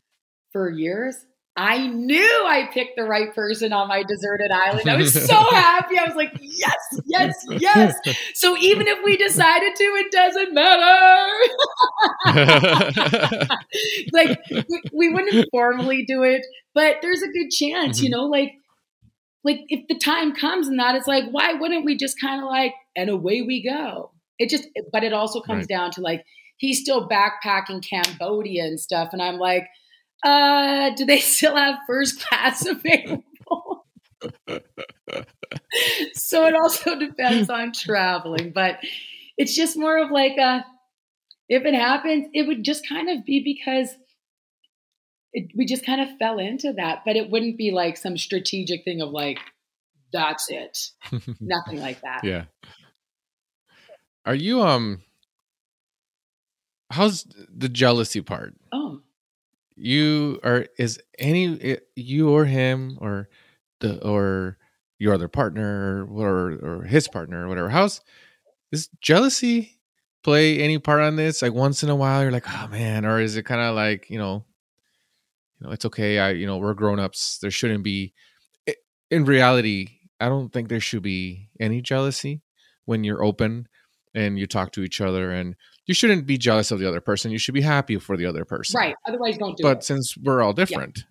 for 0.53 0.71
years, 0.71 1.17
I 1.59 1.87
knew 1.87 2.45
I 2.47 2.69
picked 2.73 2.97
the 2.97 3.05
right 3.05 3.35
person 3.35 3.73
on 3.73 3.89
my 3.89 4.03
deserted 4.03 4.51
island. 4.51 4.91
I 4.91 4.97
was 4.97 5.15
so 5.27 5.35
happy. 5.35 5.99
I 5.99 6.05
was 6.05 6.15
like, 6.15 6.33
yes, 6.41 7.01
yes, 7.07 7.35
yes. 7.49 7.97
So 8.35 8.57
even 8.59 8.87
if 8.87 8.99
we 9.03 9.17
decided 9.17 9.75
to, 9.75 9.85
it 9.85 10.13
doesn't 10.13 10.53
matter. 10.53 11.33
like 14.13 14.39
we, 14.51 14.83
we, 14.93 15.09
wouldn't 15.09 15.49
formally 15.51 16.05
do 16.05 16.23
it, 16.25 16.43
but 16.75 16.97
there's 17.01 17.23
a 17.23 17.29
good 17.29 17.51
chance, 17.51 17.97
mm-hmm. 17.97 18.05
you 18.05 18.11
know, 18.11 18.27
like 18.27 18.53
like 19.43 19.61
if 19.69 19.87
the 19.89 19.97
time 19.97 20.35
comes 20.35 20.69
and 20.69 20.79
that 20.79 20.97
it's 20.97 21.07
like, 21.07 21.25
why 21.31 21.55
wouldn't 21.55 21.87
we 21.87 21.97
just 21.97 22.21
kind 22.21 22.43
of 22.43 22.49
like 22.49 22.75
and 22.97 23.09
away 23.09 23.41
we 23.43 23.63
go? 23.63 24.11
It 24.39 24.51
just 24.51 24.69
but 24.93 25.05
it 25.05 25.15
also 25.15 25.41
comes 25.41 25.63
right. 25.63 25.69
down 25.69 25.91
to 25.93 26.03
like 26.03 26.25
he's 26.57 26.81
still 26.81 27.09
backpacking 27.09 27.87
Cambodia 27.87 28.65
and 28.65 28.81
stuff. 28.81 29.11
And 29.13 29.23
I'm 29.23 29.39
like, 29.39 29.69
uh, 30.25 30.91
do 30.97 31.05
they 31.05 31.21
still 31.21 31.57
have 31.57 31.77
first 31.87 32.21
class 32.21 32.67
available? 32.67 33.87
so 36.15 36.47
it 36.47 36.55
also 36.55 36.99
depends 36.99 37.51
on 37.51 37.73
traveling, 37.73 38.53
but 38.53 38.79
it's 39.37 39.55
just 39.55 39.77
more 39.77 39.99
of 39.99 40.11
like 40.11 40.37
a, 40.39 40.65
if 41.49 41.65
it 41.65 41.75
happens, 41.75 42.29
it 42.33 42.47
would 42.47 42.65
just 42.65 42.89
kind 42.89 43.09
of 43.09 43.25
be 43.25 43.43
because 43.45 43.91
it, 45.33 45.51
we 45.55 45.67
just 45.67 45.85
kind 45.85 46.01
of 46.01 46.17
fell 46.19 46.39
into 46.39 46.73
that, 46.73 47.03
but 47.05 47.17
it 47.17 47.31
wouldn't 47.31 47.59
be 47.59 47.71
like 47.71 47.97
some 47.97 48.17
strategic 48.17 48.85
thing 48.85 49.01
of 49.01 49.11
like, 49.11 49.39
that's 50.13 50.49
it. 50.51 50.79
Nothing 51.41 51.81
like 51.81 52.01
that. 52.01 52.25
Yeah. 52.25 52.45
Are 54.25 54.35
you, 54.35 54.63
um, 54.63 55.03
how's 56.91 57.27
the 57.55 57.69
jealousy 57.69 58.21
part? 58.21 58.55
Oh, 58.73 59.01
you 59.77 60.41
are 60.45 60.67
is 60.79 61.01
any 61.19 61.61
eh, 61.61 61.77
you 61.95 62.31
or 62.31 62.45
him 62.45 62.99
or 63.01 63.29
the 63.81 64.03
or 64.07 64.59
your 64.99 65.15
other 65.15 65.29
partner 65.29 66.07
or 66.11 66.53
or 66.53 66.83
his 66.85 67.09
partner 67.09 67.45
or 67.45 67.49
whatever. 67.49 67.69
How's 67.69 68.01
is 68.73 68.89
jealousy 69.01 69.79
play 70.25 70.61
any 70.61 70.79
part 70.79 71.01
on 71.03 71.17
this? 71.17 71.43
Like 71.43 71.55
once 71.55 71.83
in 71.83 71.91
a 71.91 71.97
while, 71.97 72.23
you're 72.23 72.33
like, 72.33 72.49
oh 72.49 72.69
man, 72.69 73.05
or 73.07 73.21
is 73.21 73.37
it 73.37 73.45
kind 73.45 73.61
of 73.61 73.75
like 73.75 74.11
you 74.11 74.19
know, 74.19 74.45
you 75.61 75.67
know, 75.67 75.73
it's 75.73 75.85
okay. 75.87 76.19
I 76.19 76.31
you 76.31 76.47
know 76.47 76.59
we're 76.59 76.75
grown 76.75 76.99
ups. 76.99 77.39
There 77.39 77.51
shouldn't 77.51 77.85
be. 77.85 78.13
Eh, 78.67 78.75
in 79.11 79.25
reality, 79.25 79.89
I 80.21 80.29
don't 80.29 80.53
think 80.53 80.69
there 80.69 80.81
should 80.81 81.03
be 81.03 81.49
any 81.61 81.81
jealousy 81.83 82.43
when 82.85 83.05
you're 83.05 83.25
open 83.25 83.69
and 84.15 84.39
you 84.39 84.47
talk 84.47 84.73
to 84.73 84.83
each 84.83 85.01
other 85.01 85.31
and 85.33 85.57
you 85.87 85.95
shouldn't 85.95 86.27
be 86.27 86.37
jealous 86.37 86.71
of 86.71 86.79
the 86.79 86.89
other 86.89 87.01
person 87.01 87.31
you 87.31 87.39
should 87.39 87.55
be 87.55 87.63
happy 87.63 87.97
for 87.99 88.17
the 88.17 88.27
other 88.27 88.45
person 88.45 88.79
right 88.79 88.95
otherwise 89.07 89.39
don't 89.39 89.57
do 89.57 89.63
but 89.63 89.69
it 89.71 89.75
But 89.77 89.85
since 89.85 90.17
we're 90.17 90.43
all 90.43 90.53
different 90.53 91.05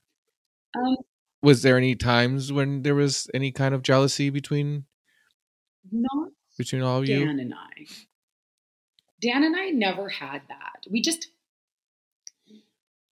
um 0.75 0.97
was 1.41 1.61
there 1.61 1.77
any 1.77 1.95
times 1.95 2.51
when 2.51 2.81
there 2.81 2.95
was 2.95 3.29
any 3.33 3.51
kind 3.51 3.73
of 3.75 3.81
jealousy 3.83 4.29
between 4.29 4.85
not 5.91 6.29
between 6.57 6.81
all 6.81 6.99
of 6.99 7.07
you 7.07 7.19
Dan 7.25 7.39
and 7.39 7.53
I. 7.53 7.85
Dan 9.21 9.43
and 9.43 9.55
I 9.55 9.69
never 9.69 10.09
had 10.09 10.41
that. 10.49 10.85
We 10.89 11.01
just 11.01 11.27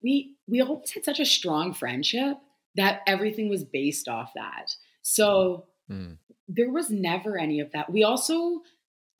we 0.01 0.35
we 0.47 0.61
always 0.61 0.91
had 0.91 1.03
such 1.05 1.19
a 1.19 1.25
strong 1.25 1.73
friendship 1.73 2.37
that 2.75 3.01
everything 3.07 3.49
was 3.49 3.63
based 3.63 4.07
off 4.07 4.31
that. 4.35 4.71
So 5.01 5.65
Mm. 5.89 6.17
there 6.49 6.69
was 6.69 6.89
never 6.89 7.37
any 7.37 7.61
of 7.61 7.71
that. 7.71 7.89
We 7.89 8.03
also 8.03 8.61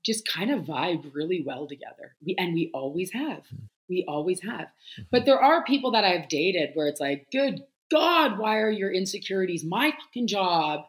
just 0.08 0.28
kind 0.28 0.50
of 0.50 0.62
vibe 0.66 1.14
really 1.14 1.44
well 1.46 1.68
together. 1.68 2.16
We 2.26 2.34
and 2.40 2.54
we 2.56 2.72
always 2.74 3.12
have. 3.12 3.44
We 3.90 4.04
always 4.08 4.42
have. 4.42 4.70
But 5.12 5.26
there 5.26 5.40
are 5.40 5.64
people 5.64 5.92
that 5.92 6.04
I've 6.04 6.28
dated 6.30 6.72
where 6.74 6.88
it's 6.88 7.00
like, 7.02 7.28
good 7.32 7.64
God, 7.92 8.38
why 8.40 8.58
are 8.58 8.72
your 8.72 8.92
insecurities 8.92 9.64
my 9.64 9.92
fucking 9.92 10.28
job 10.28 10.86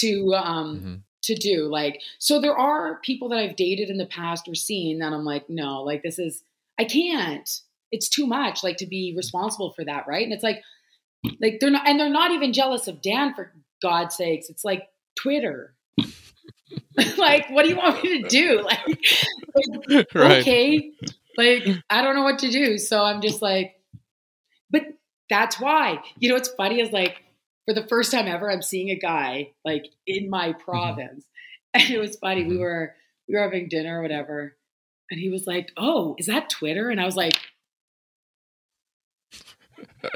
to 0.00 0.32
um 0.34 0.80
Mhm. 0.80 1.00
to 1.24 1.34
do? 1.34 1.66
Like, 1.68 2.00
so 2.18 2.40
there 2.40 2.56
are 2.56 2.98
people 3.02 3.28
that 3.30 3.38
I've 3.38 3.56
dated 3.56 3.90
in 3.90 3.98
the 3.98 4.06
past 4.06 4.48
or 4.48 4.54
seen 4.54 5.00
that 5.00 5.12
I'm 5.12 5.24
like, 5.24 5.50
no, 5.50 5.82
like 5.82 6.02
this 6.02 6.18
is 6.18 6.42
I 6.78 6.84
can't. 6.84 7.48
It's 7.92 8.08
too 8.08 8.26
much, 8.26 8.62
like 8.62 8.76
to 8.78 8.86
be 8.86 9.12
responsible 9.16 9.72
for 9.72 9.84
that, 9.84 10.06
right? 10.08 10.24
And 10.24 10.32
it's 10.32 10.44
like, 10.44 10.62
like 11.40 11.58
they're 11.60 11.70
not, 11.70 11.86
and 11.88 11.98
they're 11.98 12.08
not 12.08 12.30
even 12.30 12.52
jealous 12.52 12.86
of 12.88 13.02
Dan 13.02 13.34
for 13.34 13.52
God's 13.82 14.14
sakes. 14.16 14.48
It's 14.48 14.64
like 14.64 14.84
Twitter. 15.20 15.74
like, 17.18 17.48
what 17.50 17.62
do 17.64 17.68
you 17.70 17.76
want 17.76 18.02
me 18.02 18.22
to 18.22 18.28
do? 18.28 18.66
Like, 18.70 18.98
like, 19.54 20.06
right 20.14 20.46
okay, 20.46 20.92
like 21.36 21.64
I 21.90 22.02
don't 22.02 22.14
know 22.14 22.22
what 22.22 22.38
to 22.40 22.50
do. 22.50 22.78
So 22.78 23.02
I'm 23.04 23.20
just 23.20 23.42
like, 23.42 23.76
but 24.70 24.82
that's 25.30 25.60
why. 25.60 26.02
You 26.18 26.28
know 26.30 26.34
what's 26.36 26.50
funny 26.50 26.80
is 26.80 26.92
like 26.92 27.22
for 27.66 27.74
the 27.74 27.86
first 27.88 28.12
time 28.12 28.26
ever, 28.28 28.50
I'm 28.50 28.62
seeing 28.62 28.90
a 28.90 28.96
guy 28.98 29.52
like 29.64 29.86
in 30.06 30.30
my 30.30 30.52
province, 30.54 31.26
and 31.74 31.90
it 31.90 31.98
was 31.98 32.16
funny. 32.18 32.44
We 32.44 32.56
Mhm. 32.56 32.58
were 32.58 32.94
we 33.28 33.34
were 33.34 33.42
having 33.42 33.68
dinner 33.68 33.98
or 34.00 34.02
whatever, 34.02 34.56
and 35.10 35.20
he 35.20 35.30
was 35.30 35.46
like, 35.46 35.72
"Oh, 35.76 36.16
is 36.18 36.26
that 36.26 36.50
Twitter?" 36.50 36.90
And 36.90 37.00
I 37.00 37.06
was 37.06 37.16
like. 37.16 37.34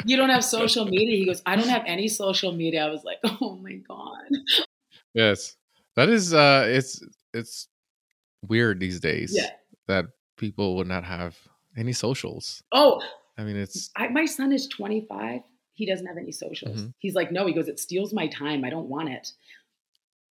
You 0.07 0.16
don't 0.16 0.30
have 0.30 0.44
social 0.44 0.84
media. 0.84 1.16
He 1.16 1.26
goes, 1.26 1.42
I 1.46 1.57
don't 1.57 1.68
have 1.68 1.84
any 1.86 2.09
social 2.09 2.52
media. 2.52 2.84
I 2.86 2.90
was 2.90 3.05
like, 3.05 3.18
oh 3.24 3.57
my 3.62 3.74
God. 3.74 4.24
yes 5.14 5.57
that 5.97 6.09
is 6.09 6.32
uh 6.34 6.64
it's 6.68 7.03
it's 7.32 7.68
weird 8.49 8.80
these 8.80 9.01
days 9.01 9.32
Yeah. 9.34 9.51
that 9.88 10.07
people 10.36 10.76
would 10.76 10.86
not 10.86 11.05
have 11.05 11.36
any 11.76 11.92
socials 11.92 12.62
Oh, 12.72 13.03
i 13.38 13.42
mean 13.45 13.57
it's 13.57 13.90
I, 13.97 14.09
my 14.09 14.26
son 14.26 14.53
is 14.53 14.68
25. 14.68 15.40
He 15.76 15.86
doesn't 15.86 16.07
have 16.07 16.16
any 16.16 16.30
socials. 16.30 16.82
Mhm. 16.82 16.95
He's 17.01 17.14
like, 17.16 17.32
no, 17.32 17.47
he 17.49 17.53
goes, 17.53 17.66
it 17.66 17.80
steals 17.80 18.12
my 18.14 18.28
time. 18.28 18.64
I 18.64 18.70
don't 18.70 18.88
want 18.88 19.09
it. 19.09 19.32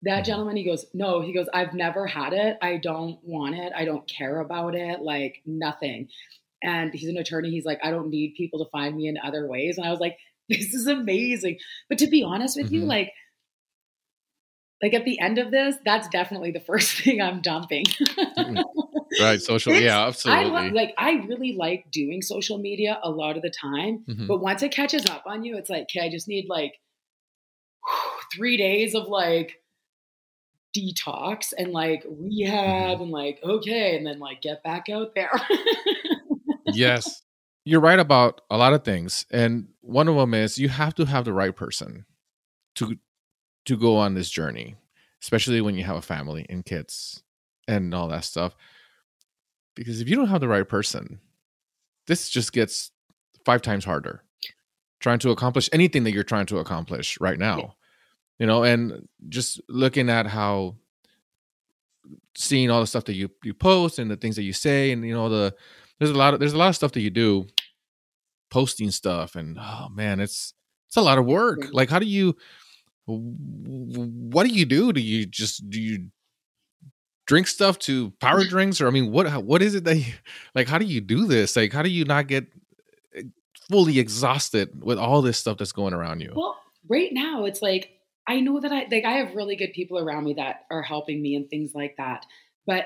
That 0.03 0.23
Mhm. 0.23 0.25
gentleman, 0.27 0.55
he 0.55 0.63
goes, 0.63 0.85
no, 0.93 1.19
he 1.21 1.33
goes, 1.33 1.47
I've 1.53 1.73
never 1.73 2.07
had 2.07 2.31
it. 2.31 2.57
I 2.61 2.77
don't 2.77 3.19
want 3.23 3.55
it. 3.55 3.73
I 3.75 3.83
don't 3.83 4.07
care 4.07 4.39
about 4.39 4.73
it. 4.73 5.01
Like 5.01 5.41
nothing. 5.45 6.07
And 6.61 6.93
he's 6.93 7.09
an 7.09 7.17
attorney. 7.17 7.49
He's 7.51 7.65
like, 7.65 7.79
I 7.83 7.91
don't 7.91 8.09
need 8.09 8.35
people 8.37 8.63
to 8.63 8.69
find 8.71 8.95
me 8.95 9.07
in 9.09 9.17
other 9.21 9.47
ways. 9.49 9.77
And 9.77 9.85
I 9.85 9.91
was 9.91 9.99
like, 9.99 10.17
this 10.49 10.73
is 10.73 10.87
amazing. 10.87 11.57
But 11.89 11.97
to 11.97 12.07
be 12.07 12.23
honest 12.23 12.55
with 12.57 12.71
you, 12.71 12.83
Mhm. 12.83 12.87
like, 12.87 13.11
like 14.83 14.93
at 14.93 15.03
the 15.05 15.19
end 15.19 15.39
of 15.39 15.49
this, 15.49 15.77
that's 15.83 16.07
definitely 16.09 16.51
the 16.51 16.59
first 16.59 16.91
thing 17.01 17.21
I'm 17.21 17.41
dumping. 17.41 17.85
right 19.21 19.41
social 19.41 19.71
It's- 19.71 19.83
yeah 19.85 20.03
I 20.03 20.07
absolutely 20.09 20.69
like 20.71 20.93
I 20.97 21.13
really 21.27 21.53
like 21.55 21.85
doing 21.91 22.21
social 22.21 22.57
media 22.59 22.99
a 23.01 23.09
lot 23.09 23.35
of 23.37 23.41
the 23.41 23.49
time, 23.51 24.03
Mhm. 24.07 24.27
but 24.27 24.41
once 24.41 24.61
it 24.61 24.71
catches 24.71 25.05
up 25.07 25.23
on 25.25 25.43
you, 25.43 25.57
it's 25.57 25.69
like, 25.69 25.83
okay, 25.83 26.05
I 26.05 26.09
just 26.09 26.27
need 26.27 26.45
like 26.49 26.73
three 28.35 28.57
days 28.57 28.93
of 28.95 29.07
like 29.07 29.61
detox 30.77 31.53
and 31.57 31.71
like 31.71 32.03
rehab 32.09 32.95
Mm-hmm. 32.97 33.01
and 33.03 33.11
like 33.11 33.39
okay, 33.43 33.95
and 33.97 34.05
then 34.05 34.19
like 34.19 34.41
get 34.41 34.63
back 34.63 34.89
out 34.89 35.13
there. 35.15 35.31
yes 36.73 37.21
you're 37.65 37.79
right 37.81 37.99
about 37.99 38.41
a 38.49 38.57
lot 38.57 38.73
of 38.73 38.83
things 38.83 39.25
and 39.31 39.67
one 39.81 40.07
of 40.09 40.15
them 40.15 40.33
is 40.33 40.57
you 40.57 40.67
have 40.69 40.93
to 40.95 41.05
have 41.05 41.23
the 41.23 41.31
right 41.33 41.55
person 41.55 42.05
to 42.75 42.97
to 43.65 43.77
go 43.77 43.97
on 43.97 44.13
this 44.13 44.29
journey 44.29 44.75
especially 45.21 45.61
when 45.61 45.75
you 45.75 45.83
have 45.83 45.95
a 45.95 46.01
family 46.01 46.45
and 46.49 46.65
kids 46.65 47.23
and 47.67 47.93
all 47.93 48.07
that 48.07 48.25
stuff 48.25 48.55
because 49.75 50.01
if 50.01 50.09
you 50.09 50.15
don't 50.15 50.27
have 50.27 50.41
the 50.41 50.47
right 50.47 50.67
person 50.67 51.19
this 52.07 52.29
just 52.29 52.51
gets 52.51 52.91
five 53.45 53.61
times 53.61 53.85
harder 53.85 54.23
trying 54.99 55.19
to 55.19 55.31
accomplish 55.31 55.69
anything 55.71 56.03
that 56.03 56.11
you're 56.11 56.23
trying 56.23 56.45
to 56.45 56.59
accomplish 56.59 57.17
right 57.21 57.39
now 57.39 57.75
you 58.39 58.45
know 58.45 58.63
and 58.63 59.07
just 59.29 59.61
looking 59.69 60.09
at 60.09 60.25
how 60.27 60.75
seeing 62.35 62.69
all 62.69 62.81
the 62.81 62.87
stuff 62.87 63.05
that 63.05 63.15
you 63.15 63.29
you 63.43 63.53
post 63.53 63.99
and 63.99 64.11
the 64.11 64.17
things 64.17 64.35
that 64.35 64.43
you 64.43 64.53
say 64.53 64.91
and 64.91 65.05
you 65.05 65.13
know 65.13 65.29
the 65.29 65.53
there's 65.99 66.11
a 66.11 66.17
lot 66.17 66.33
of 66.33 66.39
there's 66.39 66.53
a 66.53 66.57
lot 66.57 66.69
of 66.69 66.75
stuff 66.75 66.91
that 66.91 67.01
you 67.01 67.09
do 67.09 67.45
posting 68.49 68.91
stuff 68.91 69.35
and 69.35 69.57
oh 69.59 69.87
man 69.89 70.19
it's 70.19 70.53
it's 70.93 70.97
a 70.99 71.01
lot 71.01 71.17
of 71.17 71.25
work. 71.25 71.69
Like 71.71 71.89
how 71.89 71.97
do 71.97 72.05
you 72.05 72.37
what 73.05 74.47
do 74.47 74.53
you 74.53 74.65
do 74.65 74.93
do 74.93 75.01
you 75.01 75.25
just 75.25 75.69
do 75.69 75.79
you 75.79 76.07
drink 77.25 77.47
stuff 77.47 77.77
to 77.79 78.11
power 78.21 78.43
drinks 78.45 78.79
or 78.79 78.87
i 78.87 78.89
mean 78.89 79.11
what 79.11 79.43
what 79.43 79.61
is 79.61 79.75
it 79.75 79.83
that 79.83 79.97
you, 79.97 80.13
like 80.55 80.67
how 80.67 80.77
do 80.77 80.85
you 80.85 81.01
do 81.01 81.25
this 81.25 81.55
like 81.55 81.73
how 81.73 81.81
do 81.81 81.89
you 81.89 82.05
not 82.05 82.27
get 82.27 82.45
eh, 83.15 83.23
fully 83.69 83.99
exhausted 83.99 84.83
with 84.83 84.97
all 84.97 85.21
this 85.21 85.37
stuff 85.37 85.57
that's 85.57 85.73
going 85.73 85.93
around 85.93 86.21
you 86.21 86.31
well, 86.35 86.57
right 86.89 87.09
now 87.11 87.45
it's 87.45 87.61
like 87.61 87.93
I 88.27 88.39
know 88.39 88.59
that 88.59 88.71
I 88.71 88.87
like 88.89 89.05
I 89.05 89.13
have 89.13 89.35
really 89.35 89.55
good 89.55 89.73
people 89.73 89.99
around 89.99 90.25
me 90.25 90.35
that 90.35 90.65
are 90.71 90.81
helping 90.81 91.21
me 91.21 91.35
and 91.35 91.49
things 91.49 91.73
like 91.73 91.95
that. 91.97 92.25
But 92.65 92.85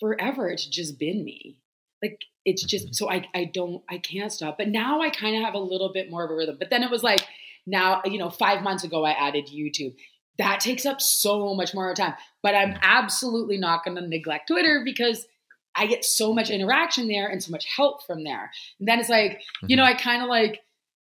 forever 0.00 0.48
it's 0.48 0.66
just 0.66 0.98
been 0.98 1.24
me. 1.24 1.60
Like 2.02 2.20
it's 2.44 2.64
just 2.64 2.94
so 2.94 3.08
I 3.08 3.28
I 3.34 3.44
don't 3.44 3.82
I 3.88 3.98
can't 3.98 4.32
stop. 4.32 4.58
But 4.58 4.68
now 4.68 5.00
I 5.00 5.10
kind 5.10 5.36
of 5.36 5.42
have 5.42 5.54
a 5.54 5.58
little 5.58 5.92
bit 5.92 6.10
more 6.10 6.24
of 6.24 6.30
a 6.30 6.34
rhythm. 6.34 6.56
But 6.58 6.70
then 6.70 6.82
it 6.82 6.90
was 6.90 7.02
like 7.02 7.26
now, 7.66 8.02
you 8.04 8.18
know, 8.18 8.30
5 8.30 8.62
months 8.62 8.84
ago 8.84 9.04
I 9.04 9.12
added 9.12 9.46
YouTube. 9.46 9.94
That 10.38 10.60
takes 10.60 10.86
up 10.86 11.00
so 11.00 11.54
much 11.54 11.74
more 11.74 11.92
time. 11.94 12.14
But 12.42 12.54
I'm 12.54 12.76
absolutely 12.82 13.58
not 13.58 13.84
going 13.84 13.96
to 13.96 14.06
neglect 14.06 14.48
Twitter 14.48 14.82
because 14.84 15.26
I 15.74 15.86
get 15.86 16.04
so 16.04 16.32
much 16.34 16.50
interaction 16.50 17.08
there 17.08 17.28
and 17.28 17.42
so 17.42 17.50
much 17.50 17.66
help 17.76 18.04
from 18.06 18.24
there. 18.24 18.50
And 18.78 18.88
then 18.88 18.98
it's 18.98 19.08
like, 19.08 19.40
you 19.68 19.76
know, 19.76 19.84
I 19.84 19.94
kind 19.94 20.22
of 20.22 20.28
like 20.28 20.60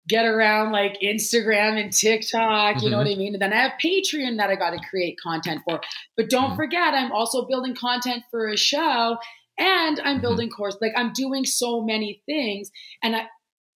get 0.09 0.25
around 0.25 0.71
like 0.73 0.99
Instagram 1.03 1.81
and 1.81 1.93
TikTok, 1.93 2.81
you 2.83 2.91
know 2.91 2.97
what 2.99 3.09
I 3.09 3.17
mean? 3.17 3.35
And 3.35 3.43
then 3.43 3.53
I 3.53 3.57
have 3.57 3.73
Patreon 3.85 4.37
that 4.39 4.51
I 4.51 4.55
got 4.55 4.71
to 4.71 4.79
create 4.89 5.19
content 5.21 5.63
for. 5.65 5.81
But 6.17 6.31
don't 6.31 6.53
Mhm. 6.53 6.57
forget, 6.57 6.95
I'm 6.95 7.11
also 7.11 7.45
building 7.47 7.75
content 7.75 8.23
for 8.31 8.49
a 8.49 8.57
show 8.57 9.19
and 9.59 10.01
I'm 10.01 10.19
Mhm. 10.19 10.21
building 10.21 10.51
course. 10.51 10.77
Like 10.81 10.93
I'm 10.97 11.13
doing 11.13 11.45
so 11.45 11.83
many 11.83 12.23
things. 12.27 12.71
And 13.03 13.17
I, 13.17 13.29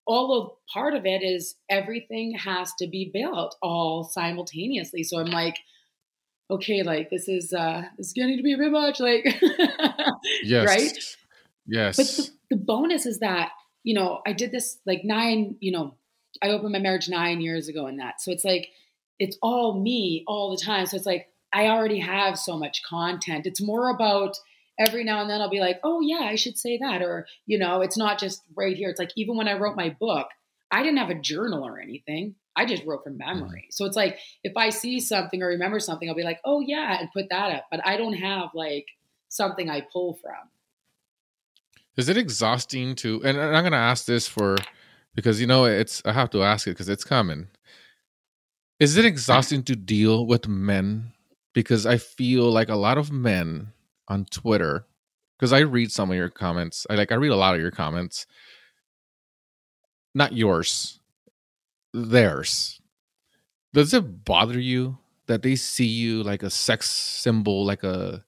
all 0.07 0.41
of 0.41 0.73
part 0.73 0.95
of 0.95 1.07
it 1.07 1.23
is 1.23 1.57
everything 1.69 2.35
has 2.37 2.73
to 2.79 2.87
be 2.89 3.11
built 3.13 3.57
all 3.63 4.05
simultaneously. 4.05 5.03
So 5.03 5.19
I'm 5.19 5.27
like, 5.27 5.59
okay, 6.51 6.83
like 6.83 7.11
this 7.11 7.29
is 7.29 7.53
uh 7.53 7.83
this 7.97 8.09
is 8.09 8.13
getting 8.13 8.37
to 8.37 8.43
be 8.43 8.55
a 8.55 8.59
bit 8.59 8.73
much. 8.73 9.01
Like 9.01 9.25
yes 10.43 10.67
right? 10.67 10.99
yes 11.67 11.97
but 11.97 12.07
the, 12.07 12.57
the 12.57 12.63
bonus 12.63 13.07
is 13.07 13.21
that, 13.21 13.51
you 13.85 13.95
know, 13.95 14.21
I 14.27 14.33
did 14.33 14.53
this 14.53 14.79
like 14.87 15.03
nine, 15.05 15.57
you 15.61 15.73
know, 15.73 15.95
I 16.43 16.49
opened 16.49 16.73
my 16.73 16.79
marriage 16.79 17.09
nine 17.09 17.41
years 17.41 17.69
ago 17.69 17.87
and 17.87 17.99
that. 18.01 18.21
So 18.21 18.31
it's 18.31 18.45
like, 18.45 18.69
it's 19.19 19.37
all 19.43 19.81
me 19.81 20.25
all 20.27 20.51
the 20.51 20.63
time. 20.63 20.87
So 20.87 20.97
it's 20.97 21.07
like, 21.07 21.29
I 21.53 21.67
already 21.67 21.99
have 21.99 22.39
so 22.39 22.57
much 22.57 22.83
content. 22.89 23.47
It's 23.47 23.61
more 23.61 23.91
about 23.91 24.37
every 24.81 25.05
now 25.05 25.21
and 25.21 25.31
then 25.31 25.41
I'll 25.41 25.51
be 25.51 25.61
like, 25.61 25.79
oh 25.85 26.01
yeah, 26.01 26.23
I 26.23 26.35
should 26.35 26.59
say 26.59 26.79
that. 26.79 27.03
Or, 27.03 27.27
you 27.47 27.59
know, 27.59 27.83
it's 27.83 27.99
not 27.99 28.19
just 28.19 28.43
right 28.57 28.77
here. 28.77 28.89
It's 28.89 28.99
like, 28.99 29.13
even 29.15 29.37
when 29.37 29.47
I 29.47 29.59
wrote 29.59 29.77
my 29.77 29.95
book, 30.01 30.27
I 30.73 30.83
didn't 30.83 30.99
have 30.99 31.11
a 31.11 31.21
journal 31.21 31.65
or 31.65 31.79
anything. 31.79 32.35
I 32.57 32.65
just 32.65 32.85
wrote 32.85 33.05
from 33.05 33.19
mm-hmm. 33.19 33.41
memory. 33.41 33.69
So 33.71 33.85
it's 33.85 33.97
like, 33.97 34.19
if 34.43 34.57
I 34.57 34.71
see 34.71 34.99
something 34.99 35.43
or 35.43 35.49
remember 35.49 35.79
something, 35.79 36.09
I'll 36.09 36.17
be 36.17 36.25
like, 36.25 36.41
oh 36.45 36.61
yeah, 36.61 36.99
and 36.99 37.13
put 37.13 37.29
that 37.29 37.53
up. 37.53 37.67
But 37.71 37.87
I 37.87 37.97
don't 37.97 38.15
have 38.15 38.49
like 38.55 38.87
something 39.29 39.71
I 39.71 39.87
pull 39.93 40.19
from. 40.23 40.49
is 41.97 42.09
it 42.09 42.17
exhausting 42.17 42.95
to 42.95 43.23
and 43.25 43.39
i'm 43.39 43.63
going 43.63 43.73
to 43.73 43.79
ask 43.79 44.07
this 44.07 44.27
for 44.27 44.57
because 45.15 45.41
you 45.41 45.47
know 45.47 45.65
it's 45.65 46.03
i 46.05 46.13
have 46.13 46.31
to 46.31 46.43
ask 46.43 46.67
it 46.67 46.71
because 46.71 46.89
it's 46.89 47.05
common. 47.05 47.49
is 48.79 48.97
it 48.97 49.05
exhausting 49.05 49.63
to 49.63 49.77
deal 49.77 50.27
with 50.27 50.49
men 50.49 51.13
because 51.53 51.87
i 51.87 51.97
feel 51.97 52.51
like 52.51 52.69
a 52.69 52.77
lot 52.77 52.99
of 52.99 53.13
men 53.13 53.73
on 54.11 54.27
twitter 54.27 54.85
because 55.39 55.53
i 55.53 55.61
read 55.61 55.91
some 55.91 56.11
of 56.11 56.17
your 56.17 56.29
comments 56.29 56.87
i 56.91 56.95
like 56.95 57.11
i 57.13 57.15
read 57.15 57.31
a 57.31 57.37
lot 57.37 57.55
of 57.55 57.61
your 57.61 57.71
comments. 57.71 58.27
Not 60.15 60.33
yours 60.33 60.99
theirs. 61.93 62.81
Does 63.73 63.95
it 63.95 64.25
bother 64.25 64.59
you 64.59 64.99
that 65.27 65.43
they 65.43 65.57
see 65.57 65.87
you 65.87 66.23
like 66.23 66.43
a 66.43 66.51
sex 66.51 66.91
symbol 66.91 67.65
like 67.65 67.85
a 67.85 68.25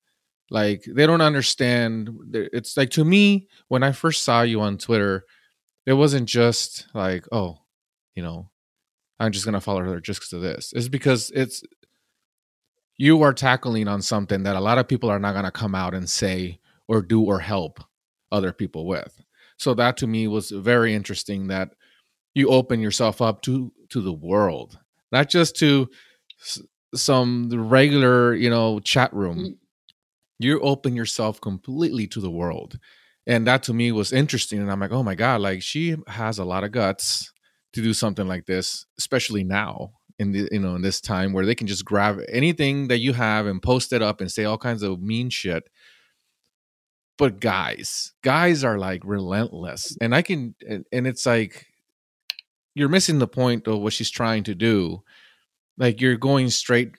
like 0.50 0.84
they 0.86 1.06
don't 1.06 1.20
understand 1.20 2.10
it's 2.32 2.76
like 2.76 2.90
to 2.90 3.04
me 3.04 3.48
when 3.68 3.82
i 3.82 3.90
first 3.90 4.22
saw 4.22 4.42
you 4.42 4.60
on 4.60 4.78
twitter 4.78 5.24
it 5.86 5.94
wasn't 5.94 6.28
just 6.28 6.86
like 6.94 7.26
oh 7.32 7.58
you 8.14 8.22
know 8.22 8.48
i'm 9.18 9.32
just 9.32 9.44
gonna 9.44 9.60
follow 9.60 9.82
her 9.82 10.00
just 10.00 10.20
because 10.20 10.32
of 10.32 10.42
this. 10.42 10.72
It's 10.76 10.88
because 10.88 11.32
it's 11.34 11.64
you 13.02 13.20
are 13.22 13.34
tackling 13.34 13.88
on 13.88 14.00
something 14.00 14.44
that 14.44 14.54
a 14.54 14.60
lot 14.68 14.78
of 14.78 14.86
people 14.86 15.10
are 15.10 15.18
not 15.18 15.34
gonna 15.34 15.50
come 15.50 15.74
out 15.74 15.92
and 15.94 16.08
say 16.08 16.60
or 16.86 17.02
do 17.02 17.20
or 17.22 17.40
help 17.40 17.80
other 18.30 18.52
people 18.52 18.86
with. 18.86 19.12
So 19.56 19.74
that 19.74 19.96
to 19.98 20.06
me 20.06 20.28
was 20.28 20.50
very 20.50 20.94
interesting 20.94 21.48
that 21.48 21.70
you 22.34 22.48
open 22.48 22.80
yourself 22.80 23.20
up 23.20 23.42
to 23.42 23.72
to 23.90 24.00
the 24.00 24.12
world 24.12 24.78
not 25.10 25.28
just 25.28 25.56
to 25.56 25.88
s- 26.40 26.62
some 26.94 27.50
regular 27.50 28.34
you 28.34 28.50
know 28.50 28.80
chat 28.80 29.12
room. 29.12 29.38
Mm. 29.38 29.56
you 30.38 30.60
open 30.60 30.96
yourself 30.96 31.40
completely 31.40 32.06
to 32.08 32.20
the 32.20 32.30
world. 32.30 32.78
And 33.26 33.46
that 33.46 33.62
to 33.64 33.72
me 33.74 33.92
was 33.92 34.12
interesting 34.12 34.60
and 34.60 34.70
i'm 34.70 34.80
like 34.80 34.92
oh 34.98 35.02
my 35.10 35.14
god 35.24 35.40
like 35.40 35.62
she 35.62 35.96
has 36.20 36.38
a 36.38 36.44
lot 36.52 36.64
of 36.64 36.72
guts 36.72 37.32
to 37.74 37.82
do 37.82 37.92
something 37.94 38.28
like 38.28 38.46
this 38.46 38.86
especially 38.98 39.44
now 39.44 39.92
in 40.22 40.32
the 40.32 40.48
you 40.50 40.60
know 40.60 40.76
in 40.76 40.82
this 40.82 41.00
time 41.00 41.32
where 41.32 41.44
they 41.44 41.54
can 41.54 41.66
just 41.66 41.84
grab 41.84 42.20
anything 42.28 42.88
that 42.88 42.98
you 42.98 43.12
have 43.12 43.46
and 43.46 43.60
post 43.60 43.92
it 43.92 44.00
up 44.00 44.20
and 44.20 44.30
say 44.30 44.44
all 44.44 44.56
kinds 44.56 44.82
of 44.82 45.02
mean 45.02 45.28
shit. 45.28 45.68
But 47.18 47.40
guys 47.40 48.12
guys 48.22 48.64
are 48.64 48.78
like 48.78 49.02
relentless. 49.04 49.96
And 50.00 50.14
i 50.14 50.22
can 50.22 50.54
and, 50.66 51.06
it's 51.06 51.26
like 51.26 51.66
you're 52.74 52.88
missing 52.88 53.18
the 53.18 53.28
point 53.28 53.68
of 53.68 53.80
what 53.80 53.92
she's 53.92 54.10
trying 54.10 54.44
to 54.44 54.54
do. 54.54 55.02
Like 55.76 56.00
you're 56.00 56.16
going 56.16 56.48
straight 56.50 56.92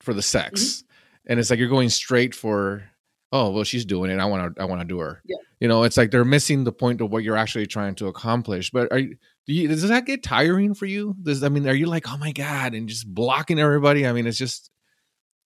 for 0.00 0.12
the 0.12 0.22
sex. 0.22 0.60
Mm-hmm. 0.60 0.86
And 1.30 1.40
it's 1.40 1.50
like 1.50 1.60
you're 1.60 1.68
going 1.68 1.88
straight 1.88 2.34
for 2.34 2.82
oh 3.30 3.50
well 3.50 3.64
she's 3.64 3.84
doing 3.84 4.10
it. 4.10 4.18
I 4.18 4.26
want 4.26 4.56
to 4.56 4.62
i 4.62 4.64
want 4.64 4.80
to 4.80 4.86
do 4.86 4.98
her. 4.98 5.22
Yeah. 5.24 5.36
you 5.60 5.68
know 5.68 5.84
it's 5.84 5.96
like 5.96 6.10
they're 6.10 6.24
missing 6.24 6.64
the 6.64 6.72
point 6.72 7.00
of 7.00 7.10
what 7.12 7.22
you're 7.22 7.36
actually 7.36 7.66
trying 7.66 7.94
to 7.96 8.08
accomplish. 8.08 8.70
But 8.70 8.90
are 8.90 8.98
you, 8.98 9.16
do 9.46 9.52
you 9.52 9.68
does 9.68 9.86
that 9.88 10.06
get 10.06 10.22
tiring 10.22 10.74
for 10.74 10.86
you 10.86 11.14
does 11.22 11.42
i 11.42 11.48
mean 11.48 11.68
are 11.68 11.74
you 11.74 11.86
like 11.86 12.08
oh 12.08 12.16
my 12.16 12.32
god 12.32 12.74
and 12.74 12.88
just 12.88 13.06
blocking 13.06 13.58
everybody 13.58 14.06
i 14.06 14.12
mean 14.12 14.26
it's 14.26 14.38
just 14.38 14.70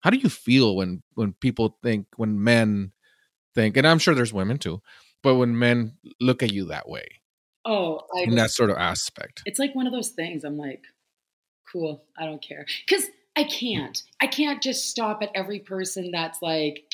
how 0.01 0.11
do 0.11 0.19
you 0.19 0.29
feel 0.29 0.77
when 0.77 1.03
when 1.15 1.33
people 1.35 1.79
think 1.83 2.07
when 2.17 2.43
men 2.43 2.93
think 3.55 3.77
and 3.77 3.87
i'm 3.87 3.99
sure 3.99 4.15
there's 4.15 4.33
women 4.33 4.59
too 4.59 4.81
but 5.23 5.37
when 5.37 5.59
men 5.59 5.97
look 6.21 6.43
at 6.43 6.53
you 6.53 6.67
that 6.67 6.89
way 6.89 7.07
Oh, 7.69 8.03
I 8.17 8.23
in 8.23 8.37
that 8.37 8.53
sort 8.53 8.71
of 8.71 8.77
aspect 8.77 9.43
it's 9.45 9.59
like 9.59 9.75
one 9.75 9.89
of 9.89 9.93
those 9.93 10.11
things. 10.11 10.45
I'm 10.45 10.57
like, 10.57 10.85
cool, 11.71 12.05
I 12.17 12.25
don't 12.25 12.41
care. 12.41 12.65
Because 12.87 13.07
I 13.35 13.45
can't. 13.45 14.03
I 14.21 14.29
can't 14.29 14.63
just 14.63 14.89
stop 14.89 15.23
at 15.23 15.31
every 15.35 15.59
person 15.59 16.11
that's 16.13 16.41
like 16.41 16.85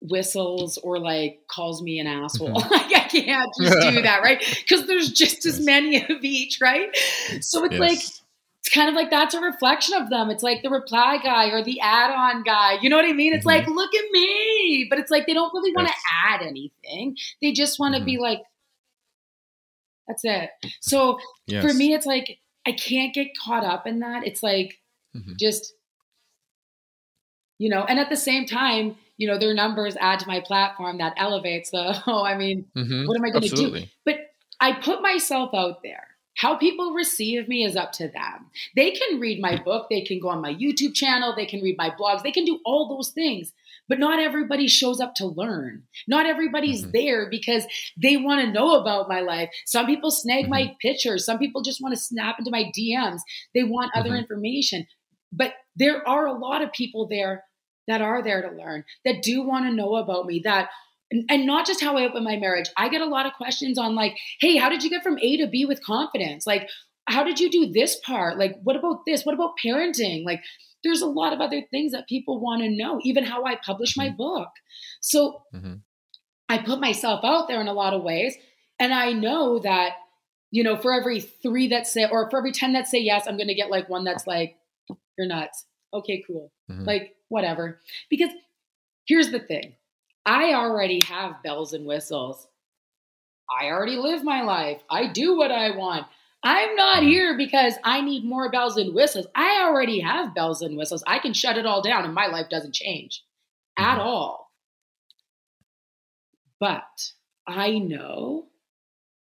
whistles 0.00 0.78
or 0.78 0.98
like 0.98 1.40
calls 1.48 1.82
me 1.82 1.98
an 1.98 2.06
asshole. 2.06 2.54
Mhm. 2.54 2.70
like 2.70 2.94
I 2.94 3.08
can't 3.08 3.50
just 3.60 3.80
do 3.80 4.02
that, 4.02 4.22
right? 4.22 4.42
Because 4.66 4.86
there's 4.86 5.10
just 5.12 5.46
as 5.46 5.60
many 5.64 6.02
of 6.02 6.22
each, 6.22 6.60
right? 6.60 6.88
So 7.40 7.64
it's 7.64 7.78
like 7.78 7.98
it's 8.60 8.74
kind 8.74 8.88
of 8.88 8.94
like 8.94 9.10
that's 9.10 9.34
a 9.34 9.40
reflection 9.40 9.94
of 9.94 10.10
them. 10.10 10.28
It's 10.30 10.42
like 10.42 10.62
the 10.62 10.70
reply 10.70 11.18
guy 11.22 11.50
or 11.50 11.62
the 11.62 11.80
add-on 11.80 12.42
guy. 12.42 12.78
You 12.82 12.90
know 12.90 12.96
what 12.96 13.04
I 13.04 13.12
mean? 13.12 13.32
It's 13.32 13.44
Mhm. 13.44 13.50
like, 13.50 13.66
look 13.68 13.94
at 13.94 14.04
me. 14.10 14.86
But 14.90 14.98
it's 14.98 15.10
like 15.10 15.26
they 15.26 15.34
don't 15.34 15.52
really 15.54 15.72
want 15.72 15.86
to 15.88 15.94
Yes. 15.94 16.02
add 16.24 16.42
anything. 16.42 17.16
They 17.40 17.52
just 17.52 17.78
want 17.78 17.94
to 17.94 18.04
be 18.04 18.18
like, 18.18 18.42
that's 20.08 20.24
it. 20.24 20.50
So 20.80 21.18
yes. 21.46 21.62
for 21.64 21.72
me, 21.72 21.94
it's 21.94 22.06
like 22.06 22.38
I 22.66 22.72
can't 22.72 23.14
get 23.14 23.28
caught 23.42 23.64
up 23.64 23.86
in 23.86 24.00
that. 24.00 24.26
It's 24.26 24.42
like 24.42 24.80
Mhm. 25.14 25.36
just, 25.38 25.72
you 27.58 27.68
know, 27.68 27.84
and 27.84 27.98
at 27.98 28.08
the 28.10 28.16
same 28.16 28.46
time, 28.46 28.96
you 29.16 29.26
know, 29.26 29.38
their 29.38 29.54
numbers 29.54 29.96
add 29.96 30.20
to 30.20 30.26
my 30.26 30.40
platform 30.40 30.98
that 30.98 31.14
elevates 31.16 31.70
the, 31.70 32.02
oh, 32.06 32.22
I 32.32 32.36
mean, 32.36 32.66
Mhm. 32.76 33.06
what 33.06 33.16
am 33.16 33.24
I 33.24 33.30
going 33.30 33.42
to 33.42 33.48
do? 33.56 33.70
But 34.04 34.16
I 34.60 34.72
put 34.72 35.02
myself 35.02 35.54
out 35.54 35.82
there. 35.82 36.06
How 36.36 36.54
people 36.56 36.92
receive 36.92 37.48
me 37.48 37.64
is 37.64 37.76
up 37.76 37.92
to 37.92 38.08
them. 38.08 38.50
They 38.74 38.90
can 38.90 39.18
read 39.20 39.40
my 39.40 39.56
book, 39.62 39.86
they 39.88 40.02
can 40.02 40.20
go 40.20 40.28
on 40.28 40.42
my 40.42 40.52
YouTube 40.52 40.94
channel, 40.94 41.34
they 41.34 41.46
can 41.46 41.62
read 41.62 41.76
my 41.78 41.88
blogs, 41.88 42.22
they 42.22 42.30
can 42.30 42.44
do 42.44 42.60
all 42.66 42.94
those 42.94 43.10
things. 43.10 43.54
But 43.88 43.98
not 43.98 44.18
everybody 44.18 44.66
shows 44.68 45.00
up 45.00 45.14
to 45.14 45.26
learn. 45.26 45.84
Not 46.06 46.26
everybody's 46.26 46.84
Mhm. 46.84 46.92
there 46.92 47.30
because 47.30 47.64
they 47.96 48.18
want 48.18 48.42
to 48.44 48.52
know 48.52 48.74
about 48.74 49.08
my 49.08 49.20
life. 49.20 49.48
Some 49.64 49.86
people 49.86 50.10
snag 50.10 50.48
my 50.50 50.76
pictures, 50.82 51.24
some 51.24 51.38
people 51.38 51.62
just 51.62 51.80
want 51.80 51.94
to 51.94 52.00
snap 52.00 52.38
into 52.38 52.50
my 52.50 52.70
DMs. 52.76 53.22
They 53.54 53.64
want 53.64 53.92
other 53.94 54.10
Mhm. 54.10 54.18
information. 54.18 54.86
But 55.32 55.54
there 55.74 56.06
are 56.06 56.26
a 56.26 56.38
lot 56.38 56.60
of 56.60 56.70
people 56.72 57.06
there 57.08 57.44
that 57.86 58.02
are 58.02 58.22
there 58.22 58.42
to 58.42 58.56
learn, 58.56 58.84
that 59.04 59.22
do 59.22 59.42
want 59.42 59.66
to 59.66 59.74
know 59.74 59.96
about 59.96 60.26
me, 60.26 60.40
that 60.44 60.70
and, 61.10 61.46
not 61.46 61.66
just 61.66 61.80
how 61.80 61.96
I 61.96 62.04
open 62.04 62.24
my 62.24 62.36
marriage. 62.36 62.68
I 62.76 62.88
get 62.88 63.00
a 63.00 63.06
lot 63.06 63.26
of 63.26 63.32
questions 63.34 63.78
on 63.78 63.94
like, 63.94 64.16
hey, 64.40 64.56
how 64.56 64.68
did 64.68 64.82
you 64.82 64.90
get 64.90 65.04
from 65.04 65.18
A 65.20 65.36
to 65.36 65.46
B 65.46 65.64
with 65.64 65.84
confidence? 65.84 66.46
Like, 66.46 66.68
how 67.08 67.22
did 67.22 67.38
you 67.38 67.48
do 67.48 67.70
this 67.72 67.96
part? 68.04 68.38
Like, 68.38 68.58
what 68.64 68.74
about 68.74 69.06
this? 69.06 69.24
What 69.24 69.34
about 69.34 69.54
parenting? 69.64 70.24
Like, 70.24 70.42
there's 70.82 71.02
a 71.02 71.06
lot 71.06 71.32
of 71.32 71.40
other 71.40 71.62
things 71.70 71.92
that 71.92 72.08
people 72.08 72.40
want 72.40 72.62
to 72.62 72.68
know, 72.68 72.98
even 73.04 73.24
how 73.24 73.44
I 73.44 73.56
publish 73.56 73.96
my 73.96 74.10
book. 74.10 74.48
So 75.00 75.42
Mhm. 75.54 75.82
I 76.48 76.58
put 76.58 76.80
myself 76.80 77.24
out 77.24 77.48
there 77.48 77.60
in 77.60 77.68
a 77.68 77.72
lot 77.72 77.94
of 77.94 78.02
ways. 78.02 78.36
And 78.78 78.92
I 78.92 79.12
know 79.12 79.58
that, 79.60 79.94
you 80.50 80.62
know, 80.62 80.76
for 80.76 80.92
every 80.92 81.20
three 81.20 81.68
that 81.68 81.86
say, 81.86 82.08
or 82.08 82.28
for 82.30 82.38
every 82.38 82.52
10 82.52 82.72
that 82.74 82.88
say 82.88 82.98
yes, 82.98 83.26
I'm 83.26 83.36
going 83.36 83.48
to 83.48 83.54
get 83.54 83.70
like 83.70 83.88
one 83.88 84.04
that's 84.04 84.26
like, 84.26 84.56
you're 85.16 85.26
nuts. 85.26 85.66
Okay, 85.94 86.22
cool. 86.26 86.52
Mhm. 86.70 86.86
Like, 86.86 87.16
whatever. 87.28 87.80
Because 88.10 88.30
here's 89.06 89.30
the 89.30 89.40
thing 89.40 89.76
I 90.26 90.54
already 90.54 91.00
have 91.00 91.42
bells 91.42 91.72
and 91.72 91.86
whistles. 91.86 92.48
I 93.50 93.66
already 93.66 93.96
live 93.96 94.24
my 94.24 94.42
life. 94.42 94.82
I 94.90 95.06
do 95.06 95.36
what 95.36 95.52
I 95.52 95.70
want. 95.76 96.06
I'm 96.42 96.74
not 96.76 97.02
Mhm. 97.02 97.08
here 97.08 97.36
because 97.36 97.74
I 97.84 98.00
need 98.00 98.24
more 98.24 98.50
bells 98.50 98.76
and 98.76 98.94
whistles. 98.94 99.26
I 99.34 99.62
already 99.62 100.00
have 100.00 100.34
bells 100.34 100.62
and 100.62 100.76
whistles. 100.76 101.02
I 101.06 101.18
can 101.18 101.32
shut 101.32 101.58
it 101.58 101.66
all 101.66 101.82
down 101.82 102.04
and 102.04 102.14
my 102.14 102.26
life 102.26 102.48
doesn't 102.48 102.74
change 102.74 103.24
at 103.76 103.98
Mhm. 103.98 104.04
all. 104.04 104.52
But 106.58 107.12
I 107.46 107.78
know 107.78 108.48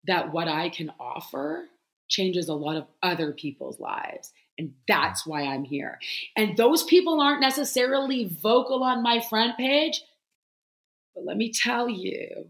that 0.05 0.31
what 0.31 0.47
I 0.47 0.69
can 0.69 0.91
offer 0.99 1.69
changes 2.07 2.47
a 2.49 2.53
lot 2.53 2.77
of 2.77 2.87
other 3.03 3.33
people's 3.33 3.79
lives. 3.79 4.31
And 4.57 4.73
that's 4.87 5.25
why 5.25 5.43
I'm 5.43 5.63
here. 5.63 5.99
And 6.35 6.57
those 6.57 6.83
people 6.83 7.21
aren't 7.21 7.41
necessarily 7.41 8.25
vocal 8.41 8.83
on 8.83 9.03
my 9.03 9.19
front 9.19 9.57
page. 9.57 10.01
But 11.15 11.25
let 11.25 11.37
me 11.37 11.51
tell 11.51 11.87
you, 11.89 12.49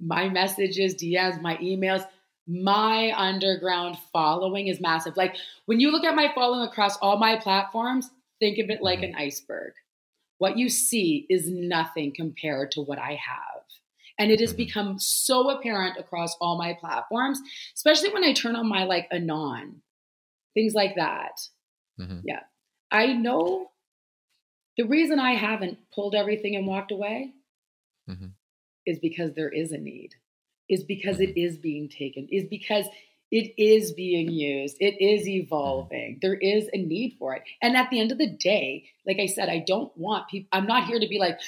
my 0.00 0.28
messages, 0.28 0.94
DMs, 0.96 1.40
my 1.40 1.56
emails, 1.58 2.04
my 2.48 3.12
underground 3.16 3.96
following 4.12 4.66
is 4.66 4.80
massive. 4.80 5.16
Like 5.16 5.36
when 5.66 5.78
you 5.78 5.92
look 5.92 6.04
at 6.04 6.16
my 6.16 6.32
following 6.34 6.66
across 6.66 6.96
all 6.96 7.18
my 7.18 7.36
platforms, 7.36 8.10
think 8.40 8.58
of 8.58 8.68
it 8.68 8.82
like 8.82 9.00
Mhm. 9.00 9.10
an 9.10 9.14
iceberg. 9.14 9.74
What 10.38 10.58
you 10.58 10.68
see 10.68 11.26
is 11.30 11.48
nothing 11.48 12.12
compared 12.12 12.72
to 12.72 12.82
what 12.82 12.98
I 12.98 13.14
have. 13.14 13.62
And 14.18 14.32
it 14.32 14.40
has 14.40 14.52
Mhm. 14.52 14.56
become 14.56 14.98
so 14.98 15.50
apparent 15.50 15.98
across 15.98 16.36
all 16.40 16.58
my 16.58 16.74
platforms, 16.74 17.40
especially 17.74 18.10
when 18.10 18.24
I 18.24 18.32
turn 18.32 18.56
on 18.56 18.68
my 18.68 18.84
like 18.84 19.06
anon, 19.12 19.82
things 20.54 20.74
like 20.74 20.94
that. 20.96 21.40
Mhm. 21.98 22.22
I 22.90 23.12
know 23.14 23.70
the 24.76 24.84
reason 24.84 25.18
I 25.18 25.32
haven't 25.32 25.78
pulled 25.94 26.14
everything 26.14 26.56
and 26.56 26.66
walked 26.66 26.92
away 26.92 27.32
Mhm. 28.08 28.32
is 28.86 28.98
because 28.98 29.34
there 29.34 29.50
is 29.50 29.72
a 29.72 29.78
need, 29.78 30.14
is 30.68 30.84
because 30.84 31.18
Mhm. 31.18 31.28
it 31.28 31.40
is 31.40 31.56
being 31.58 31.88
taken, 31.88 32.28
is 32.28 32.44
because 32.44 32.86
it 33.30 33.54
is 33.56 33.92
being 33.92 34.30
used, 34.30 34.76
it 34.80 35.00
is 35.00 35.26
evolving. 35.26 36.18
There 36.20 36.34
is 36.34 36.68
a 36.72 36.76
need 36.76 37.16
for 37.18 37.34
it. 37.34 37.44
And 37.62 37.76
at 37.76 37.88
the 37.90 37.98
end 37.98 38.12
of 38.12 38.18
the 38.18 38.26
day, 38.26 38.90
like 39.06 39.18
I 39.18 39.26
said, 39.26 39.48
I 39.48 39.58
don't 39.58 39.96
want 39.96 40.28
people, 40.28 40.48
I'm 40.52 40.66
not 40.66 40.86
here 40.86 41.00
to 41.00 41.08
be 41.08 41.18
like, 41.18 41.40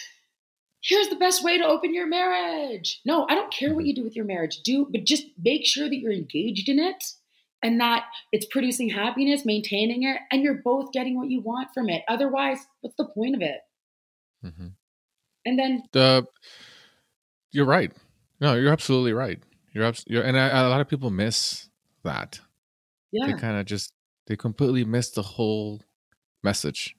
here's 0.80 1.09
the 1.09 1.16
best 1.16 1.42
way 1.44 1.59
to 1.59 1.66
open 1.66 1.92
your 1.92 2.07
marriage. 2.07 3.00
No, 3.05 3.26
I 3.28 3.34
don't 3.34 3.52
care 3.52 3.74
what 3.74 3.84
Mhm. 3.84 3.88
you 3.88 3.94
do 3.94 4.05
with 4.05 4.16
your 4.16 4.24
marriage. 4.24 4.62
Do, 4.62 4.86
but 4.86 5.05
just 5.05 5.26
make 5.38 5.66
sure 5.66 5.88
that 5.88 5.96
you're 5.96 6.12
engaged 6.12 6.68
in 6.68 6.78
it 6.78 7.14
and 7.64 7.80
that 7.80 8.04
it's 8.30 8.46
producing 8.46 8.90
happiness, 8.90 9.44
maintaining 9.44 10.04
it, 10.04 10.18
and 10.30 10.42
you're 10.42 10.62
both 10.62 10.92
getting 10.92 11.16
what 11.16 11.30
you 11.30 11.40
want 11.40 11.68
from 11.74 11.88
it. 11.88 12.02
Otherwise, 12.06 12.58
what's 12.82 12.94
the 12.96 13.06
point 13.06 13.34
of 13.34 13.42
it? 13.42 13.60
Mhm. 14.44 14.74
And 15.46 15.58
then 15.58 15.82
the 15.92 16.26
you're 17.52 17.64
right 17.66 17.92
no 18.40 18.54
you're 18.54 18.72
absolutely 18.72 19.12
right 19.12 19.42
you're, 19.72 19.84
abs- 19.84 20.04
you're 20.06 20.22
and 20.22 20.38
I, 20.38 20.48
a 20.48 20.68
lot 20.68 20.80
of 20.80 20.88
people 20.88 21.10
miss 21.10 21.68
that 22.02 22.40
yeah, 23.12 23.26
they 23.26 23.40
kind 23.40 23.58
of 23.58 23.66
just 23.66 23.92
they 24.26 24.36
completely 24.36 24.84
miss 24.84 25.10
the 25.10 25.22
whole 25.22 25.82
message 26.42 26.96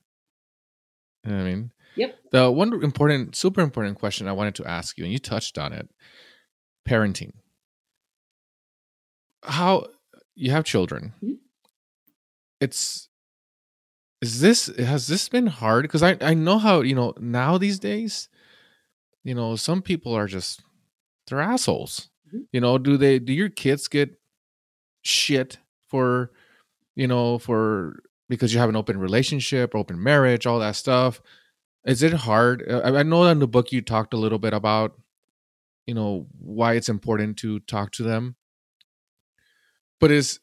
you 1.26 1.32
know 1.32 1.38
what 1.38 1.44
i 1.44 1.50
mean 1.50 1.72
Yep. 1.98 2.16
the 2.32 2.52
one 2.52 2.74
important 2.84 3.36
super 3.36 3.62
important 3.62 3.98
question 4.00 4.28
i 4.28 4.34
wanted 4.34 4.56
to 4.56 4.66
ask 4.66 4.98
you 4.98 5.04
and 5.04 5.14
you 5.14 5.20
touched 5.20 5.58
on 5.58 5.72
it 5.74 5.90
parenting 6.88 7.32
how 9.44 9.86
you 10.36 10.52
have 10.52 10.64
children. 10.66 11.14
Mhm. 11.24 11.38
it's 12.62 13.10
is 14.22 14.40
this 14.42 14.68
has 14.78 15.08
this 15.08 15.28
been 15.30 15.48
hard? 15.48 15.84
Because 15.84 16.04
i 16.04 16.18
i 16.22 16.34
know 16.34 16.58
how 16.58 16.82
you 16.82 16.96
know 16.96 17.14
now 17.20 17.58
these 17.58 17.80
days 17.80 18.30
you 19.24 19.36
know 19.36 19.56
some 19.56 19.82
people 19.82 20.14
are 20.14 20.28
just 20.28 20.62
they're 21.28 21.42
assholes. 21.42 22.10
Mhm. 22.34 22.46
you 22.52 22.62
know 22.62 22.78
do 22.78 22.98
they 22.98 23.20
do 23.20 23.34
your 23.34 23.50
kids 23.50 23.88
get 23.88 24.20
shit 25.04 25.58
for 25.88 26.32
you 26.96 27.08
know 27.08 27.38
for 27.40 28.02
because 28.30 28.54
you 28.54 28.60
have 28.60 28.70
an 28.70 28.76
open 28.76 29.00
relationship 29.00 29.76
open 29.76 30.02
marriage 30.02 30.46
all 30.48 30.60
that 30.60 30.76
stuff? 30.76 31.22
Is 31.86 32.04
it 32.04 32.14
hard? 32.14 32.64
Uh, 32.70 32.82
i, 32.86 33.00
I 33.00 33.04
know 33.04 33.26
in 33.26 33.40
the 33.40 33.48
book 33.48 33.72
you 33.72 33.82
talked 33.82 34.14
a 34.14 34.18
little 34.18 34.40
bit 34.40 34.54
about 34.54 35.00
you 35.88 35.94
know 35.96 36.28
why 36.40 36.74
it's 36.76 36.90
important 36.90 37.38
to 37.40 37.60
talk 37.62 37.92
to 37.94 38.04
them 38.04 38.36
but 40.00 40.12
is 40.12 40.40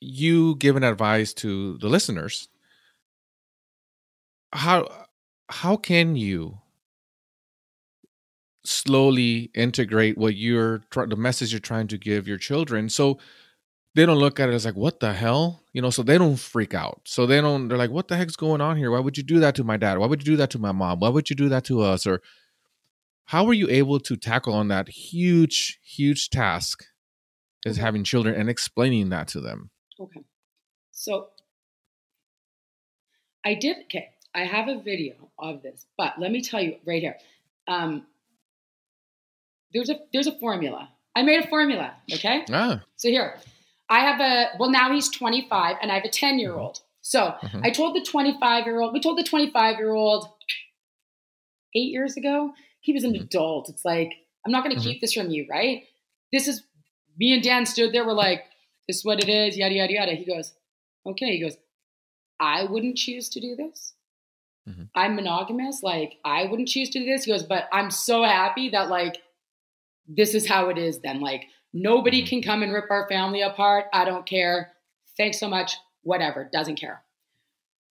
you 0.00 0.56
giving 0.56 0.84
advice 0.84 1.32
to 1.32 1.78
the 1.78 1.88
listeners 1.88 2.48
how 4.54 5.06
how 5.48 5.76
can 5.76 6.16
you 6.16 6.58
slowly 8.64 9.50
integrate 9.54 10.16
what 10.16 10.36
you're 10.36 10.82
the 10.90 11.16
message 11.16 11.52
you're 11.52 11.60
trying 11.60 11.88
to 11.88 11.98
give 11.98 12.26
your 12.26 12.38
children? 12.38 12.88
So 12.88 13.18
they 13.94 14.06
don't 14.06 14.18
look 14.18 14.40
at 14.40 14.48
it 14.48 14.54
as 14.54 14.64
like 14.64 14.76
what 14.76 15.00
the 15.00 15.12
hell? 15.12 15.64
You 15.72 15.82
know 15.82 15.90
so 15.90 16.02
they 16.02 16.18
don't 16.18 16.36
freak 16.36 16.72
out. 16.72 17.02
So 17.04 17.26
they 17.26 17.40
don't 17.40 17.68
they're 17.68 17.76
like 17.76 17.90
what 17.90 18.08
the 18.08 18.16
heck's 18.16 18.36
going 18.36 18.60
on 18.60 18.76
here? 18.76 18.90
Why 18.90 19.00
would 19.00 19.18
you 19.18 19.24
do 19.24 19.40
that 19.40 19.54
to 19.56 19.64
my 19.64 19.76
dad? 19.76 19.98
Why 19.98 20.06
would 20.06 20.26
you 20.26 20.32
do 20.32 20.36
that 20.38 20.50
to 20.50 20.58
my 20.58 20.72
mom? 20.72 21.00
Why 21.00 21.08
would 21.08 21.28
you 21.28 21.36
do 21.36 21.48
that 21.48 21.64
to 21.64 21.82
us? 21.82 22.06
Or 22.06 22.22
how 23.26 23.44
were 23.44 23.52
you 23.54 23.68
able 23.68 23.98
to 24.00 24.16
tackle 24.16 24.54
on 24.54 24.68
that 24.68 24.88
huge 24.88 25.80
huge 25.82 26.30
task 26.30 26.84
is 27.64 27.76
Okay. 27.76 27.82
having 27.84 28.04
children 28.04 28.34
and 28.34 28.48
explaining 28.48 29.08
that 29.10 29.28
to 29.28 29.40
them 29.40 29.70
Okay. 30.00 30.24
So 30.92 31.28
I 33.44 33.54
did 33.54 33.76
okay. 33.84 34.10
I 34.34 34.44
have 34.44 34.68
a 34.68 34.80
video 34.80 35.14
of 35.38 35.62
this, 35.62 35.86
but 35.96 36.18
let 36.18 36.32
me 36.32 36.42
tell 36.42 36.60
you 36.60 36.76
right 36.86 37.00
here. 37.00 37.16
Um, 37.68 38.06
there's 39.72 39.90
a 39.90 40.00
there's 40.12 40.26
a 40.26 40.38
formula. 40.38 40.88
I 41.14 41.22
made 41.22 41.44
a 41.44 41.46
formula, 41.46 41.94
okay? 42.12 42.44
ah 42.52 42.80
So 42.96 43.08
here, 43.08 43.38
I 43.88 44.00
have 44.00 44.20
a 44.20 44.56
well 44.58 44.70
now 44.70 44.92
he's 44.92 45.08
25 45.10 45.76
and 45.82 45.92
I 45.92 45.96
have 45.96 46.04
a 46.04 46.10
10 46.10 46.38
year 46.38 46.54
old. 46.54 46.80
So 47.02 47.34
Mhm. 47.42 47.64
I 47.64 47.70
told 47.70 47.94
the 47.94 48.02
25 48.02 48.66
year 48.66 48.80
old, 48.80 48.92
we 48.92 49.00
told 49.00 49.18
the 49.18 49.24
25 49.24 49.76
year 49.78 49.92
old 49.92 50.28
eight 51.74 51.90
years 51.92 52.16
ago, 52.16 52.52
he 52.80 52.92
was 52.92 53.04
an 53.04 53.14
Mhm. 53.14 53.22
adult. 53.22 53.68
It's 53.68 53.84
like, 53.84 54.12
I'm 54.44 54.52
not 54.52 54.64
going 54.64 54.74
to 54.76 54.80
Mhm. 54.80 54.84
keep 54.84 55.00
this 55.00 55.12
from 55.12 55.30
you, 55.30 55.46
right? 55.50 55.84
This 56.32 56.48
is 56.48 56.62
me 57.18 57.32
and 57.34 57.42
Dan 57.42 57.66
stood 57.66 57.92
there, 57.92 58.06
we're 58.06 58.12
like, 58.12 58.44
this 58.86 58.98
is 58.98 59.04
what 59.04 59.22
it 59.22 59.28
is, 59.28 59.56
yada, 59.56 59.74
yada, 59.74 59.92
yada. 59.92 60.12
He 60.12 60.24
goes, 60.24 60.52
okay. 61.06 61.36
He 61.36 61.40
goes, 61.40 61.56
I 62.40 62.64
wouldn't 62.64 62.96
choose 62.96 63.28
to 63.30 63.40
do 63.40 63.56
this. 63.56 63.94
Mhm. 64.68 64.88
I'm 64.94 65.14
monogamous. 65.14 65.82
Like, 65.82 66.18
I 66.24 66.46
wouldn't 66.46 66.68
choose 66.68 66.90
to 66.90 66.98
do 66.98 67.04
this. 67.04 67.24
He 67.24 67.32
goes, 67.32 67.42
but 67.42 67.68
I'm 67.72 67.90
so 67.90 68.22
happy 68.24 68.70
that, 68.70 68.88
like, 68.88 69.16
this 70.06 70.34
is 70.34 70.46
how 70.48 70.68
it 70.68 70.78
is 70.78 71.00
then. 71.00 71.20
Like, 71.20 71.46
nobody 71.72 72.22
Mhm. 72.22 72.28
can 72.28 72.42
come 72.42 72.62
and 72.62 72.72
rip 72.72 72.90
our 72.90 73.08
family 73.08 73.40
apart. 73.42 73.86
I 73.92 74.04
don't 74.04 74.26
care. 74.26 74.72
Thanks 75.16 75.38
so 75.38 75.48
much. 75.48 75.76
Whatever. 76.02 76.44
Doesn't 76.52 76.76
care. 76.76 77.02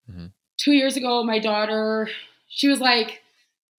Mhm. 0.09 0.31
Two 0.57 0.73
years 0.73 0.97
ago, 0.97 1.23
my 1.23 1.39
daughter, 1.39 2.09
she 2.47 2.67
was 2.67 2.79
like, 2.79 3.23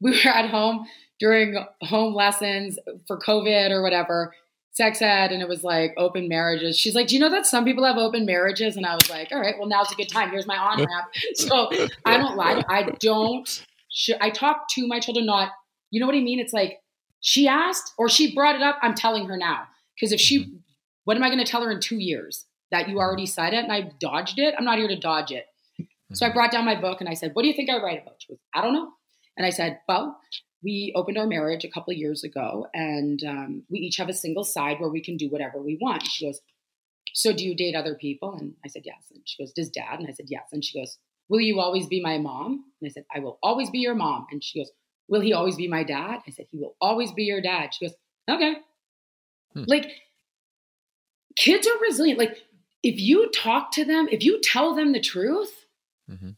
we 0.00 0.10
were 0.10 0.30
at 0.30 0.50
home 0.50 0.88
during 1.20 1.64
home 1.82 2.14
lessons 2.14 2.78
for 3.06 3.18
COVID 3.18 3.70
or 3.70 3.82
whatever, 3.82 4.34
sex 4.74 5.00
ed, 5.00 5.32
and 5.32 5.40
it 5.40 5.48
was 5.48 5.64
like 5.64 5.94
open 5.96 6.28
marriages. 6.28 6.76
She's 6.76 6.94
like, 6.94 7.08
Do 7.08 7.14
you 7.14 7.20
know 7.20 7.30
that 7.30 7.46
some 7.46 7.64
people 7.64 7.84
have 7.84 7.96
open 7.96 8.26
marriages? 8.26 8.76
And 8.76 8.84
I 8.84 8.94
was 8.94 9.08
like, 9.08 9.28
All 9.32 9.40
right, 9.40 9.54
well, 9.58 9.68
now's 9.68 9.90
a 9.92 9.94
good 9.94 10.08
time. 10.08 10.30
Here's 10.30 10.46
my 10.46 10.56
on 10.56 10.78
ramp. 10.78 11.06
so 11.34 11.70
I 12.04 12.16
don't 12.16 12.36
lie. 12.36 12.62
I 12.68 12.90
don't. 13.00 13.66
I 14.20 14.30
talk 14.30 14.68
to 14.70 14.86
my 14.86 14.98
children, 14.98 15.26
not, 15.26 15.52
you 15.90 16.00
know 16.00 16.06
what 16.06 16.16
I 16.16 16.20
mean? 16.20 16.40
It's 16.40 16.52
like 16.52 16.80
she 17.20 17.46
asked 17.46 17.92
or 17.96 18.08
she 18.08 18.34
brought 18.34 18.56
it 18.56 18.62
up. 18.62 18.76
I'm 18.82 18.94
telling 18.94 19.26
her 19.26 19.36
now. 19.36 19.64
Because 19.94 20.12
if 20.12 20.20
she, 20.20 20.40
mm-hmm. 20.40 20.56
what 21.04 21.16
am 21.16 21.22
I 21.22 21.28
going 21.28 21.38
to 21.38 21.50
tell 21.50 21.62
her 21.62 21.70
in 21.70 21.80
two 21.80 21.98
years? 21.98 22.44
That 22.70 22.88
you 22.88 22.98
already 22.98 23.26
said 23.26 23.54
it 23.54 23.62
and 23.62 23.72
I 23.72 23.92
dodged 24.00 24.40
it? 24.40 24.54
I'm 24.58 24.64
not 24.64 24.78
here 24.78 24.88
to 24.88 24.98
dodge 24.98 25.30
it. 25.30 25.46
So 26.12 26.26
I 26.26 26.28
mm-hmm. 26.28 26.36
brought 26.36 26.50
down 26.50 26.64
my 26.64 26.80
book 26.80 27.00
and 27.00 27.08
I 27.08 27.14
said, 27.14 27.30
What 27.34 27.42
do 27.42 27.48
you 27.48 27.54
think 27.54 27.70
I 27.70 27.80
write 27.80 28.02
about? 28.02 28.16
She 28.18 28.32
goes, 28.32 28.40
I 28.52 28.62
don't 28.62 28.74
know. 28.74 28.90
And 29.36 29.46
I 29.46 29.50
said, 29.50 29.78
Well, 29.88 30.18
we 30.64 30.92
opened 30.96 31.18
our 31.18 31.26
marriage 31.26 31.64
a 31.64 31.68
couple 31.70 31.92
of 31.92 31.98
years 31.98 32.24
ago 32.24 32.66
and 32.72 33.22
um, 33.22 33.62
we 33.68 33.78
each 33.80 33.98
have 33.98 34.08
a 34.08 34.14
single 34.14 34.44
side 34.44 34.80
where 34.80 34.88
we 34.90 35.02
can 35.02 35.16
do 35.18 35.28
whatever 35.28 35.60
we 35.62 35.78
want. 35.80 36.06
She 36.06 36.26
goes, 36.26 36.40
So 37.12 37.32
do 37.32 37.44
you 37.44 37.54
date 37.54 37.76
other 37.76 37.94
people? 37.94 38.34
And 38.34 38.54
I 38.64 38.68
said, 38.68 38.82
Yes. 38.84 39.02
And 39.12 39.20
she 39.24 39.42
goes, 39.42 39.52
Does 39.52 39.68
dad? 39.70 39.98
And 40.00 40.08
I 40.08 40.12
said, 40.12 40.26
Yes. 40.28 40.48
And 40.52 40.64
she 40.64 40.80
goes, 40.80 40.98
Will 41.28 41.40
you 41.40 41.60
always 41.60 41.86
be 41.86 42.00
my 42.02 42.18
mom? 42.18 42.64
And 42.80 42.88
I 42.88 42.92
said, 42.92 43.04
I 43.14 43.20
will 43.20 43.38
always 43.42 43.70
be 43.70 43.78
your 43.78 43.94
mom. 43.94 44.26
And 44.30 44.42
she 44.42 44.58
goes, 44.58 44.70
Will 45.08 45.20
he 45.20 45.32
always 45.34 45.56
be 45.56 45.68
my 45.68 45.84
dad? 45.84 46.20
I 46.26 46.30
said, 46.30 46.46
He 46.50 46.58
will 46.58 46.74
always 46.80 47.12
be 47.12 47.24
your 47.24 47.42
dad. 47.42 47.74
She 47.74 47.86
goes, 47.86 47.94
Okay. 48.30 48.54
Hmm. 49.52 49.64
Like, 49.66 49.90
kids 51.36 51.66
are 51.66 51.78
resilient. 51.80 52.18
Like, 52.18 52.38
if 52.82 53.00
you 53.00 53.30
talk 53.30 53.72
to 53.72 53.84
them, 53.84 54.08
if 54.10 54.22
you 54.22 54.40
tell 54.40 54.74
them 54.74 54.92
the 54.92 55.00
truth, 55.00 55.52
Mhm. 56.10 56.36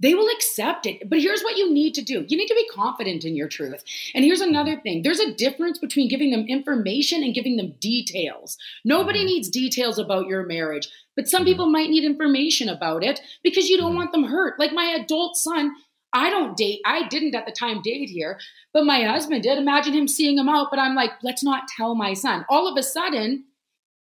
They 0.00 0.14
will 0.14 0.28
accept 0.34 0.86
it. 0.86 1.08
But 1.08 1.20
here's 1.20 1.42
what 1.42 1.56
you 1.56 1.72
need 1.72 1.94
to 1.94 2.02
do 2.02 2.24
you 2.28 2.36
need 2.36 2.48
to 2.48 2.54
be 2.54 2.66
confident 2.72 3.24
in 3.24 3.36
your 3.36 3.48
truth. 3.48 3.84
And 4.14 4.24
here's 4.24 4.40
another 4.40 4.80
thing 4.80 5.02
there's 5.02 5.20
a 5.20 5.34
difference 5.34 5.78
between 5.78 6.08
giving 6.08 6.30
them 6.30 6.46
information 6.48 7.22
and 7.22 7.34
giving 7.34 7.56
them 7.56 7.74
details. 7.80 8.56
Nobody 8.84 9.20
Mhm. 9.22 9.26
needs 9.26 9.48
details 9.48 9.98
about 9.98 10.26
your 10.26 10.44
marriage, 10.44 10.88
but 11.16 11.28
some 11.28 11.42
Mhm. 11.42 11.46
people 11.46 11.66
might 11.66 11.90
need 11.90 12.04
information 12.04 12.68
about 12.68 13.04
it 13.04 13.20
because 13.42 13.68
you 13.68 13.76
don't 13.76 13.94
want 13.94 14.12
them 14.12 14.24
hurt. 14.24 14.58
Like 14.58 14.72
my 14.72 14.86
adult 14.86 15.36
son. 15.36 15.72
I 16.12 16.28
don't 16.28 16.56
date. 16.56 16.80
I 16.84 17.06
didn't 17.06 17.36
at 17.36 17.46
the 17.46 17.52
time 17.52 17.82
date 17.82 18.10
here, 18.10 18.40
but 18.72 18.84
my 18.84 19.04
husband 19.04 19.44
did. 19.44 19.58
Imagine 19.58 19.92
him 19.92 20.08
seeing 20.08 20.36
him 20.36 20.48
out, 20.48 20.66
but 20.68 20.80
I'm 20.80 20.96
like, 20.96 21.12
let's 21.22 21.44
not 21.44 21.68
tell 21.68 21.94
my 21.94 22.14
son. 22.14 22.44
All 22.48 22.66
of 22.66 22.76
a 22.76 22.82
sudden, 22.82 23.44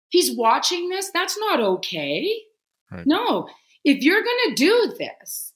he's 0.09 0.35
watching 0.35 0.89
this. 0.89 1.11
That's 1.11 1.37
not 1.37 1.59
okay. 1.59 2.35
Right. 2.91 3.05
No, 3.05 3.47
if 3.83 4.03
you're 4.03 4.23
going 4.23 4.37
to 4.47 4.55
do 4.55 4.95
this, 4.97 5.52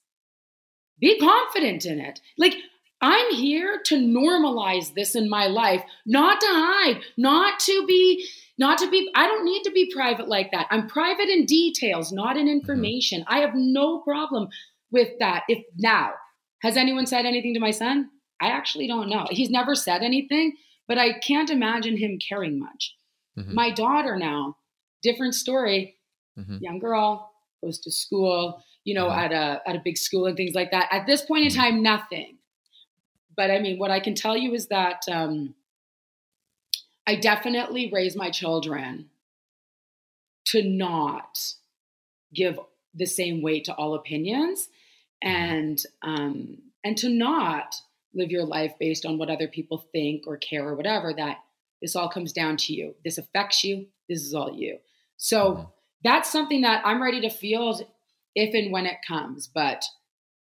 be 1.00 1.20
confident 1.20 1.86
in 1.86 2.00
it. 2.00 2.20
Like, 2.38 2.56
I'm 3.02 3.36
here 3.36 3.80
to 3.86 3.96
normalize 3.96 4.94
this 4.94 5.16
in 5.16 5.30
my 5.30 5.48
life, 5.48 5.84
not 6.06 6.40
to 6.42 6.48
hide, 6.48 7.02
not 7.16 7.60
to 7.62 7.86
be, 7.86 8.28
not 8.58 8.80
to 8.80 8.90
be, 8.90 9.12
I 9.16 9.28
don't 9.28 9.46
need 9.46 9.64
to 9.64 9.72
be 9.72 9.92
private 9.94 10.28
like 10.28 10.52
that. 10.52 10.68
I'm 10.72 10.88
private 10.88 11.30
in 11.30 11.46
details, 11.46 12.12
not 12.12 12.38
in 12.38 12.48
information. 12.48 13.24
I 13.28 13.40
have 13.40 13.54
no 13.54 14.00
problem 14.00 14.50
with 14.92 15.10
that. 15.20 15.44
If 15.48 15.64
now, 15.78 16.14
has 16.64 16.76
anyone 16.76 17.06
said 17.06 17.26
anything 17.26 17.54
to 17.54 17.60
my 17.60 17.72
son? 17.72 18.10
I 18.42 18.48
actually 18.48 18.88
don't 18.88 19.10
know. 19.10 19.28
He's 19.30 19.52
never 19.52 19.76
said 19.76 20.02
anything, 20.02 20.56
but 20.88 20.98
I 20.98 21.20
can't 21.20 21.52
imagine 21.52 21.98
him 21.98 22.18
caring 22.18 22.58
much. 22.58 22.96
Mhm. 23.38 23.54
My 23.54 23.70
daughter 23.72 24.18
now, 24.18 24.58
different 25.04 25.36
story 25.36 25.98
Mhm. 26.38 26.62
young 26.62 26.80
girl 26.80 27.32
goes 27.64 27.80
to 27.80 27.92
school 27.92 28.64
you 28.88 28.94
know 28.98 29.10
at 29.12 29.32
a 29.32 29.62
at 29.70 29.76
a 29.76 29.82
big 29.88 29.98
school 29.98 30.26
and 30.28 30.38
things 30.38 30.56
like 30.60 30.72
that. 30.72 30.88
At 30.98 31.06
this 31.06 31.22
point 31.30 31.44
in 31.46 31.52
Mhm. 31.52 31.56
time 31.62 31.78
nothing. 31.84 32.38
But 33.36 33.52
i 33.52 33.60
mean 33.60 33.78
what 33.82 33.92
i 33.92 34.00
can 34.00 34.16
tell 34.16 34.38
you 34.44 34.54
is 34.60 34.68
that 34.68 35.02
um, 35.18 35.34
i 37.06 37.14
definitely 37.16 37.84
raise 37.98 38.16
my 38.24 38.30
children 38.32 39.10
to 40.46 40.64
not 40.64 41.38
give 42.34 42.60
the 42.94 43.06
same 43.06 43.42
weight 43.42 43.66
to 43.66 43.74
all 43.76 43.94
opinions 43.96 44.70
and 45.22 45.84
um, 46.04 46.58
and 46.84 46.98
to 46.98 47.10
not 47.10 47.76
live 48.14 48.32
your 48.32 48.46
life 48.46 48.74
based 48.80 49.06
on 49.06 49.18
what 49.18 49.30
other 49.30 49.48
people 49.48 49.78
think 49.92 50.24
or 50.28 50.38
care 50.38 50.68
or 50.68 50.76
whatever 50.76 51.14
that 51.14 51.38
this 51.82 51.96
all 51.96 52.10
comes 52.10 52.34
down 52.34 52.58
to 52.58 52.74
you. 52.74 52.96
This 53.04 53.18
affects 53.20 53.64
you. 53.64 53.86
This 54.10 54.22
is 54.24 54.34
all 54.34 54.52
you. 54.52 54.80
So 55.18 55.40
Mhm. 55.56 55.72
that's 56.04 56.32
something 56.32 56.62
that 56.62 56.80
i'm 56.86 57.02
ready 57.02 57.22
to 57.22 57.30
feel 57.30 57.68
if 58.38 58.54
and 58.54 58.72
when 58.72 58.86
it 58.86 58.98
comes 59.08 59.48
but 59.48 59.84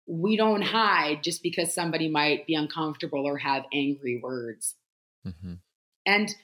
we 0.07 0.37
don't 0.37 0.63
hide 0.63 1.23
just 1.23 1.43
because 1.43 1.75
somebody 1.75 2.09
might 2.09 2.47
be 2.47 2.55
uncomfortable 2.55 3.27
or 3.27 3.39
have 3.39 3.65
angry 3.73 4.21
words 4.23 4.77
Mhm. 5.27 5.59
and 6.07 6.35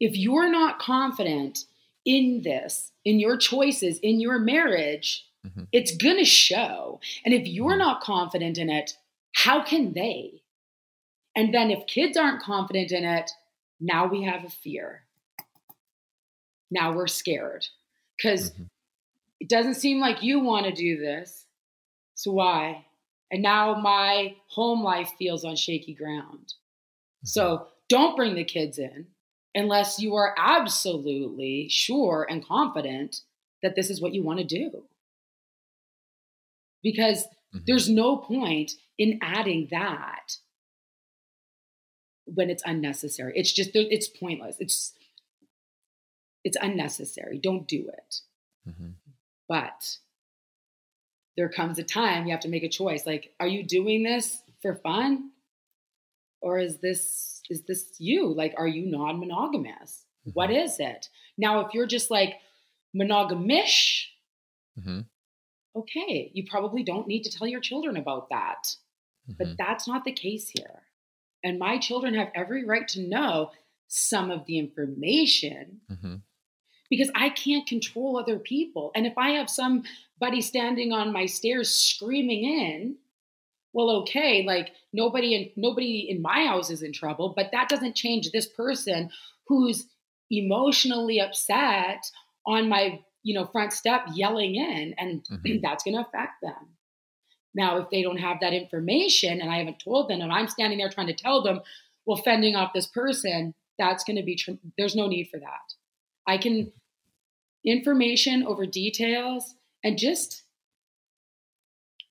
if 0.00 0.16
you're 0.16 0.50
not 0.50 0.78
confident 0.78 1.64
in 2.04 2.42
this, 2.42 2.92
in 3.04 3.18
your 3.18 3.36
choices, 3.36 3.98
in 3.98 4.20
your 4.20 4.38
marriage, 4.38 5.26
Mhm. 5.44 5.66
it's 5.72 5.96
going 5.96 6.16
to 6.18 6.24
show. 6.24 7.00
And 7.24 7.34
if 7.34 7.46
you're 7.46 7.74
Mhm. 7.74 7.78
not 7.86 8.00
confident 8.00 8.58
in 8.58 8.70
it, 8.70 8.96
how 9.32 9.62
can 9.62 9.92
they? 9.92 10.42
And 11.34 11.52
then 11.52 11.70
if 11.70 11.86
kids 11.86 12.16
aren't 12.16 12.40
confident 12.42 12.92
in 12.92 13.04
it, 13.04 13.30
now 13.80 14.06
we 14.06 14.22
have 14.22 14.44
a 14.44 14.50
fear. 14.50 15.04
Now 16.70 16.92
we're 16.92 17.08
scared 17.08 17.66
because 18.16 18.52
Mhm. 18.52 18.68
It 19.40 19.48
doesn't 19.48 19.74
seem 19.74 20.00
like 20.00 20.22
you 20.22 20.40
want 20.40 20.66
to 20.66 20.72
do 20.72 20.98
this. 20.98 21.46
So 22.14 22.32
why? 22.32 22.86
And 23.30 23.42
now 23.42 23.74
my 23.74 24.36
home 24.48 24.82
life 24.82 25.12
feels 25.18 25.44
on 25.44 25.56
shaky 25.56 25.94
ground. 25.94 26.54
So 27.24 27.66
don't 27.88 28.16
bring 28.16 28.34
the 28.34 28.44
kids 28.44 28.78
in 28.78 29.06
unless 29.54 30.00
you 30.00 30.14
are 30.14 30.34
absolutely 30.38 31.68
sure 31.68 32.26
and 32.28 32.44
confident 32.46 33.22
that 33.62 33.74
this 33.76 33.90
is 33.90 34.00
what 34.00 34.14
you 34.14 34.22
want 34.22 34.38
to 34.38 34.44
do. 34.44 34.84
because 36.82 37.24
mm-hmm. 37.24 37.58
there's 37.66 37.88
no 37.88 38.16
point 38.16 38.72
in 38.98 39.18
adding 39.22 39.68
that 39.70 40.36
when 42.24 42.50
it's 42.50 42.62
unnecessary. 42.66 43.32
It's 43.34 43.52
just 43.52 43.70
it's 43.74 44.08
pointless. 44.08 44.56
It's 44.58 44.92
it's 46.44 46.56
unnecessary. 46.60 47.38
Don't 47.38 47.66
do 47.66 47.88
it. 47.88 48.16
Mm-hmm. 48.68 48.90
But 49.48 49.96
there 51.36 51.48
comes 51.48 51.78
a 51.78 51.84
time 51.84 52.26
you 52.26 52.32
have 52.32 52.40
to 52.40 52.48
make 52.48 52.64
a 52.64 52.68
choice. 52.68 53.06
Like, 53.06 53.32
are 53.40 53.46
you 53.46 53.62
doing 53.62 54.02
this 54.02 54.42
for 54.60 54.74
fun, 54.74 55.30
or 56.40 56.58
is 56.58 56.78
this 56.78 57.42
is 57.48 57.62
this 57.62 57.94
you? 57.98 58.32
Like, 58.32 58.54
are 58.58 58.68
you 58.68 58.86
non-monogamous? 58.86 60.04
Mm-hmm. 60.26 60.30
What 60.34 60.50
is 60.50 60.78
it? 60.80 61.08
Now, 61.38 61.60
if 61.60 61.72
you're 61.72 61.86
just 61.86 62.10
like 62.10 62.34
monogamish, 62.94 64.06
mm-hmm. 64.78 65.00
okay, 65.76 66.30
you 66.34 66.44
probably 66.48 66.82
don't 66.82 67.06
need 67.06 67.22
to 67.22 67.30
tell 67.30 67.46
your 67.46 67.60
children 67.60 67.96
about 67.96 68.28
that. 68.30 68.74
But 69.26 69.46
mm-hmm. 69.46 69.54
that's 69.58 69.86
not 69.86 70.04
the 70.04 70.12
case 70.12 70.48
here. 70.48 70.82
And 71.44 71.58
my 71.58 71.78
children 71.78 72.14
have 72.14 72.32
every 72.34 72.64
right 72.64 72.88
to 72.88 73.00
know 73.00 73.50
some 73.86 74.30
of 74.30 74.44
the 74.46 74.58
information 74.58 75.80
mm-hmm. 75.90 76.16
Because 76.90 77.10
I 77.14 77.30
can't 77.30 77.66
control 77.66 78.18
other 78.18 78.38
people. 78.38 78.90
And 78.94 79.06
if 79.06 79.16
I 79.16 79.30
have 79.30 79.50
somebody 79.50 80.40
standing 80.40 80.92
on 80.92 81.12
my 81.12 81.26
stairs 81.26 81.70
screaming 81.70 82.44
in, 82.44 82.96
well, 83.72 83.90
okay, 84.02 84.44
like 84.46 84.72
nobody 84.92 85.34
in 85.34 85.50
nobody 85.56 86.06
in 86.08 86.22
my 86.22 86.46
house 86.46 86.70
is 86.70 86.82
in 86.82 86.92
trouble, 86.92 87.34
but 87.36 87.50
that 87.52 87.68
doesn't 87.68 87.94
change 87.94 88.30
this 88.30 88.46
person 88.46 89.10
who's 89.46 89.86
emotionally 90.30 91.20
upset 91.20 92.04
on 92.46 92.68
my 92.68 93.00
you 93.22 93.34
know 93.34 93.46
front 93.46 93.72
step 93.72 94.02
yelling 94.14 94.56
in 94.56 94.94
and 94.98 95.24
mm-hmm. 95.30 95.58
that's 95.62 95.84
going 95.84 95.94
to 95.94 96.00
affect 96.00 96.40
them 96.42 96.76
now 97.54 97.78
if 97.78 97.90
they 97.90 98.02
don't 98.02 98.18
have 98.18 98.38
that 98.40 98.52
information 98.52 99.40
and 99.40 99.50
i 99.50 99.58
haven't 99.58 99.78
told 99.78 100.08
them 100.08 100.20
and 100.20 100.32
i'm 100.32 100.48
standing 100.48 100.78
there 100.78 100.90
trying 100.90 101.06
to 101.06 101.14
tell 101.14 101.42
them 101.42 101.60
well 102.06 102.16
fending 102.16 102.56
off 102.56 102.72
this 102.74 102.86
person 102.86 103.54
that's 103.78 104.04
going 104.04 104.16
to 104.16 104.22
be 104.22 104.36
tr- 104.36 104.52
there's 104.76 104.96
no 104.96 105.06
need 105.06 105.28
for 105.30 105.38
that 105.38 105.74
i 106.28 106.38
can 106.38 106.70
information 107.64 108.44
over 108.44 108.64
details 108.66 109.54
and 109.82 109.98
just 109.98 110.44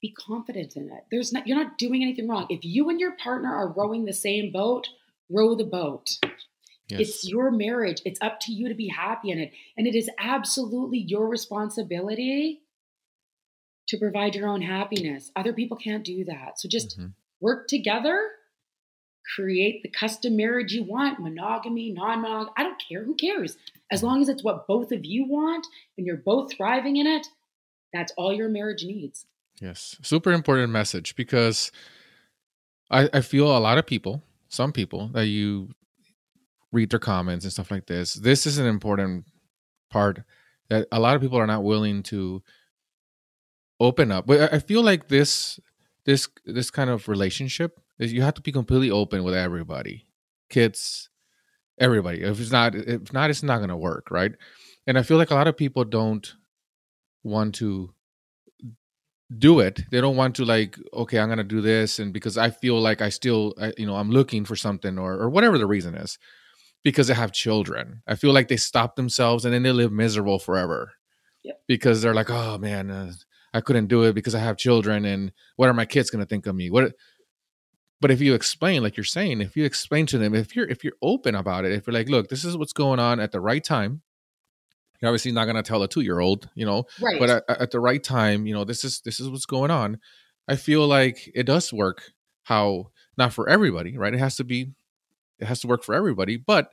be 0.01 0.11
confident 0.11 0.75
in 0.75 0.91
it 0.91 1.05
there's 1.09 1.31
not 1.31 1.47
you're 1.47 1.57
not 1.57 1.77
doing 1.77 2.03
anything 2.03 2.27
wrong 2.27 2.45
if 2.49 2.59
you 2.63 2.89
and 2.89 2.99
your 2.99 3.15
partner 3.15 3.53
are 3.53 3.71
rowing 3.71 4.05
the 4.05 4.13
same 4.13 4.51
boat 4.51 4.89
row 5.29 5.55
the 5.55 5.63
boat 5.63 6.17
Yes. 6.89 7.01
It's 7.01 7.29
your 7.29 7.51
marriage. 7.51 8.01
It's 8.05 8.19
up 8.21 8.39
to 8.41 8.53
you 8.53 8.69
to 8.69 8.75
be 8.75 8.87
happy 8.87 9.31
in 9.31 9.39
it. 9.39 9.51
And 9.77 9.87
it 9.87 9.95
is 9.95 10.09
absolutely 10.17 10.99
your 10.99 11.27
responsibility 11.27 12.61
to 13.89 13.97
provide 13.97 14.35
your 14.35 14.47
own 14.47 14.61
happiness. 14.61 15.31
Other 15.35 15.53
people 15.53 15.77
can't 15.77 16.03
do 16.03 16.23
that. 16.25 16.59
So 16.59 16.69
just 16.69 16.97
mm-hmm. 16.97 17.07
work 17.41 17.67
together, 17.67 18.29
create 19.35 19.83
the 19.83 19.89
custom 19.89 20.35
marriage 20.35 20.73
you 20.73 20.83
want 20.83 21.19
monogamy, 21.19 21.91
non 21.91 22.21
monogamy. 22.21 22.51
I 22.57 22.63
don't 22.63 22.81
care. 22.87 23.03
Who 23.03 23.15
cares? 23.15 23.57
As 23.91 24.03
long 24.03 24.21
as 24.21 24.29
it's 24.29 24.43
what 24.43 24.67
both 24.67 24.91
of 24.91 25.05
you 25.05 25.25
want 25.27 25.65
and 25.97 26.05
you're 26.05 26.17
both 26.17 26.53
thriving 26.53 26.97
in 26.97 27.07
it, 27.07 27.27
that's 27.93 28.13
all 28.17 28.33
your 28.33 28.49
marriage 28.49 28.83
needs. 28.83 29.25
Yes. 29.61 29.97
Super 30.01 30.31
important 30.31 30.71
message 30.71 31.15
because 31.15 31.71
I, 32.91 33.09
I 33.13 33.21
feel 33.21 33.55
a 33.55 33.59
lot 33.59 33.77
of 33.77 33.85
people, 33.85 34.23
some 34.49 34.71
people 34.71 35.09
that 35.09 35.27
you 35.27 35.69
read 36.71 36.89
their 36.89 36.99
comments 36.99 37.45
and 37.45 37.51
stuff 37.51 37.71
like 37.71 37.87
this. 37.87 38.13
This 38.13 38.45
is 38.45 38.57
an 38.57 38.65
important 38.65 39.25
part 39.89 40.21
that 40.69 40.87
a 40.91 40.99
lot 40.99 41.15
of 41.15 41.21
people 41.21 41.39
are 41.39 41.47
not 41.47 41.63
willing 41.63 42.03
to 42.03 42.43
open 43.79 44.11
up. 44.11 44.27
But 44.27 44.53
I 44.53 44.59
feel 44.59 44.83
like 44.83 45.07
this 45.07 45.59
this 46.05 46.27
this 46.45 46.69
kind 46.71 46.89
of 46.89 47.07
relationship 47.07 47.79
you 47.99 48.21
have 48.21 48.35
to 48.35 48.41
be 48.41 48.51
completely 48.51 48.91
open 48.91 49.23
with 49.23 49.33
everybody, 49.33 50.05
kids, 50.49 51.09
everybody. 51.79 52.21
If 52.21 52.39
it's 52.39 52.51
not, 52.51 52.75
if 52.75 53.13
not, 53.13 53.29
it's 53.29 53.43
not 53.43 53.57
going 53.57 53.69
to 53.69 53.77
work, 53.77 54.11
right? 54.11 54.33
And 54.85 54.97
I 54.97 55.03
feel 55.03 55.17
like 55.17 55.31
a 55.31 55.35
lot 55.35 55.47
of 55.47 55.57
people 55.57 55.83
don't 55.83 56.33
want 57.23 57.55
to 57.55 57.93
do 59.37 59.59
it 59.59 59.81
they 59.91 59.99
don't 59.99 60.15
want 60.15 60.33
to 60.33 60.45
like 60.45 60.77
okay 60.93 61.19
i'm 61.19 61.27
gonna 61.27 61.43
do 61.43 61.59
this 61.59 61.99
and 61.99 62.13
because 62.13 62.37
i 62.37 62.49
feel 62.49 62.79
like 62.79 63.01
i 63.01 63.09
still 63.09 63.53
I, 63.59 63.73
you 63.77 63.85
know 63.85 63.97
i'm 63.97 64.09
looking 64.09 64.45
for 64.45 64.55
something 64.55 64.97
or 64.97 65.15
or 65.15 65.29
whatever 65.29 65.57
the 65.57 65.67
reason 65.67 65.95
is 65.95 66.17
because 66.87 67.07
they 67.07 67.13
have 67.13 67.33
children. 67.33 68.01
I 68.07 68.15
feel 68.15 68.31
like 68.31 68.47
they 68.47 68.55
stop 68.55 68.95
themselves 68.95 69.43
and 69.43 69.53
then 69.53 69.63
they 69.63 69.73
live 69.73 69.91
miserable 69.91 70.39
forever. 70.39 70.93
Yep. 71.43 71.61
Because 71.67 72.01
they're 72.01 72.13
like, 72.13 72.29
oh 72.29 72.57
man, 72.57 72.89
uh, 72.89 73.11
I 73.53 73.59
couldn't 73.59 73.87
do 73.87 74.03
it 74.03 74.13
because 74.13 74.33
I 74.33 74.39
have 74.39 74.55
children, 74.55 75.03
and 75.03 75.33
what 75.57 75.67
are 75.67 75.73
my 75.73 75.85
kids 75.85 76.09
going 76.09 76.23
to 76.23 76.29
think 76.29 76.45
of 76.45 76.55
me? 76.55 76.69
What? 76.69 76.93
But 77.99 78.11
if 78.11 78.21
you 78.21 78.35
explain, 78.35 78.83
like 78.83 78.95
you're 78.95 79.03
saying, 79.03 79.41
if 79.41 79.57
you 79.57 79.65
explain 79.65 80.05
to 80.07 80.17
them, 80.17 80.35
if 80.35 80.55
you're 80.55 80.67
if 80.67 80.83
you're 80.83 80.93
open 81.01 81.35
about 81.35 81.65
it, 81.65 81.71
if 81.71 81.87
you're 81.87 81.93
like, 81.93 82.09
look, 82.09 82.29
this 82.29 82.45
is 82.45 82.55
what's 82.55 82.73
going 82.73 82.99
on 82.99 83.19
at 83.19 83.31
the 83.31 83.41
right 83.41 83.63
time. 83.63 84.01
You're 85.01 85.09
obviously 85.09 85.31
not 85.31 85.45
going 85.45 85.55
to 85.55 85.63
tell 85.63 85.83
a 85.83 85.87
two 85.87 86.01
year 86.01 86.19
old, 86.19 86.49
you 86.55 86.65
know, 86.65 86.85
right. 86.99 87.19
but 87.19 87.29
at, 87.29 87.43
at 87.49 87.71
the 87.71 87.79
right 87.79 88.03
time, 88.03 88.47
you 88.47 88.53
know, 88.53 88.63
this 88.63 88.83
is 88.83 89.01
this 89.01 89.19
is 89.19 89.29
what's 89.29 89.45
going 89.45 89.71
on. 89.71 89.99
I 90.47 90.55
feel 90.55 90.87
like 90.87 91.29
it 91.33 91.43
does 91.43 91.71
work. 91.73 92.13
How 92.43 92.91
not 93.17 93.33
for 93.33 93.49
everybody, 93.49 93.97
right? 93.97 94.13
It 94.13 94.19
has 94.19 94.37
to 94.37 94.43
be 94.43 94.71
it 95.39 95.45
has 95.45 95.61
to 95.61 95.67
work 95.67 95.83
for 95.83 95.95
everybody. 95.95 96.37
But 96.37 96.71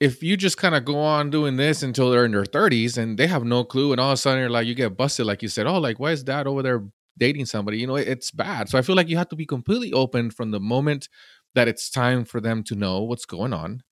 if 0.00 0.22
you 0.22 0.36
just 0.36 0.56
kind 0.56 0.74
of 0.74 0.84
go 0.84 0.98
on 0.98 1.30
doing 1.30 1.56
this 1.56 1.82
until 1.82 2.10
they're 2.10 2.24
in 2.24 2.32
their 2.32 2.44
30s 2.44 2.96
and 2.96 3.18
they 3.18 3.26
have 3.26 3.44
no 3.44 3.64
clue, 3.64 3.92
and 3.92 4.00
all 4.00 4.10
of 4.10 4.14
a 4.14 4.16
sudden 4.16 4.40
you're 4.40 4.50
like, 4.50 4.66
you 4.66 4.74
get 4.74 4.96
busted, 4.96 5.26
like 5.26 5.42
you 5.42 5.48
said, 5.48 5.66
oh, 5.66 5.78
like, 5.78 6.00
why 6.00 6.12
is 6.12 6.22
dad 6.22 6.46
over 6.46 6.62
there 6.62 6.82
dating 7.20 7.46
somebody? 7.46 7.78
You 7.78 7.86
know, 7.86 7.96
it's 7.96 8.32
bad. 8.32 8.68
So 8.68 8.78
I 8.78 8.82
feel 8.82 8.96
like 8.96 9.08
you 9.08 9.16
have 9.16 9.28
to 9.28 9.36
be 9.36 9.46
completely 9.46 9.92
open 9.92 10.30
from 10.30 10.50
the 10.50 10.60
moment 10.60 11.08
that 11.54 11.68
it's 11.68 11.90
time 11.90 12.24
for 12.24 12.40
them 12.40 12.64
to 12.64 12.74
know 12.74 13.02
what's 13.02 13.26
going 13.26 13.52
on. 13.52 13.82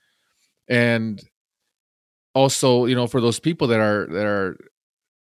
And 0.69 1.23
also, 2.35 2.87
you 2.87 2.97
know, 2.97 3.07
for 3.07 3.21
those 3.21 3.39
people 3.39 3.69
that 3.69 3.81
are, 3.81 4.09
that 4.11 4.27
are, 4.27 4.57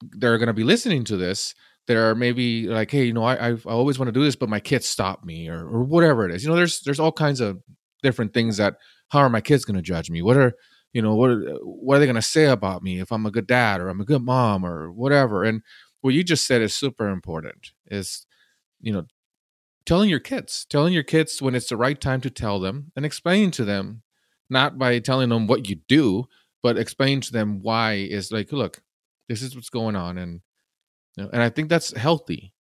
they're 0.00 0.38
going 0.38 0.48
to 0.48 0.52
be 0.52 0.64
listening 0.64 1.04
to 1.04 1.16
this, 1.16 1.54
that 1.88 1.96
are 1.96 2.14
maybe 2.14 2.68
like, 2.68 2.90
hey, 2.90 3.04
you 3.04 3.12
know, 3.14 3.24
I 3.24 3.52
i 3.52 3.56
always 3.64 3.98
want 3.98 4.08
to 4.08 4.12
do 4.12 4.22
this, 4.22 4.36
but 4.36 4.48
my 4.48 4.60
kids 4.60 4.86
stop 4.86 5.24
me, 5.24 5.48
or 5.48 5.66
or 5.66 5.82
whatever 5.82 6.28
it 6.28 6.34
is. 6.34 6.44
You 6.44 6.50
know, 6.50 6.56
there's 6.56 6.80
there's 6.80 7.00
all 7.00 7.10
kinds 7.10 7.40
of 7.40 7.60
different 8.02 8.32
things 8.34 8.58
that 8.58 8.76
how 9.08 9.20
are 9.20 9.30
my 9.30 9.40
kids 9.40 9.64
going 9.64 9.76
to 9.76 9.82
judge 9.82 10.10
me? 10.10 10.22
What 10.22 10.36
are 10.36 10.52
you 10.92 11.02
know 11.02 11.14
what 11.14 11.30
are, 11.30 11.40
what 11.62 11.96
are 11.96 11.98
they 11.98 12.06
going 12.06 12.16
to 12.16 12.22
say 12.22 12.44
about 12.44 12.82
me 12.82 13.00
if 13.00 13.10
I'm 13.10 13.26
a 13.26 13.30
good 13.30 13.46
dad 13.46 13.80
or 13.80 13.88
I'm 13.88 14.00
a 14.00 14.04
good 14.04 14.22
mom 14.22 14.64
or 14.64 14.92
whatever? 14.92 15.44
And 15.44 15.62
what 16.00 16.14
you 16.14 16.24
just 16.24 16.46
said 16.46 16.62
is 16.62 16.74
super 16.74 17.08
important. 17.08 17.72
Is 17.86 18.26
you 18.80 18.92
know 18.92 19.06
telling 19.86 20.10
your 20.10 20.20
kids, 20.20 20.66
telling 20.68 20.92
your 20.92 21.02
kids 21.02 21.40
when 21.40 21.54
it's 21.54 21.68
the 21.68 21.76
right 21.76 22.00
time 22.00 22.20
to 22.22 22.30
tell 22.30 22.60
them, 22.60 22.92
and 22.96 23.04
explaining 23.04 23.50
to 23.52 23.64
them, 23.64 24.02
not 24.50 24.78
by 24.78 24.98
telling 24.98 25.28
them 25.28 25.46
what 25.46 25.68
you 25.68 25.76
do, 25.88 26.24
but 26.62 26.78
explain 26.78 27.20
to 27.22 27.32
them 27.32 27.60
why 27.62 27.94
is 27.94 28.30
like, 28.32 28.52
look, 28.52 28.82
this 29.28 29.42
is 29.42 29.54
what's 29.54 29.70
going 29.70 29.96
on, 29.96 30.18
and 30.18 30.40
you 31.16 31.24
know, 31.24 31.30
and 31.32 31.42
I 31.42 31.50
think 31.50 31.68
that's 31.68 31.96
healthy. 31.96 32.52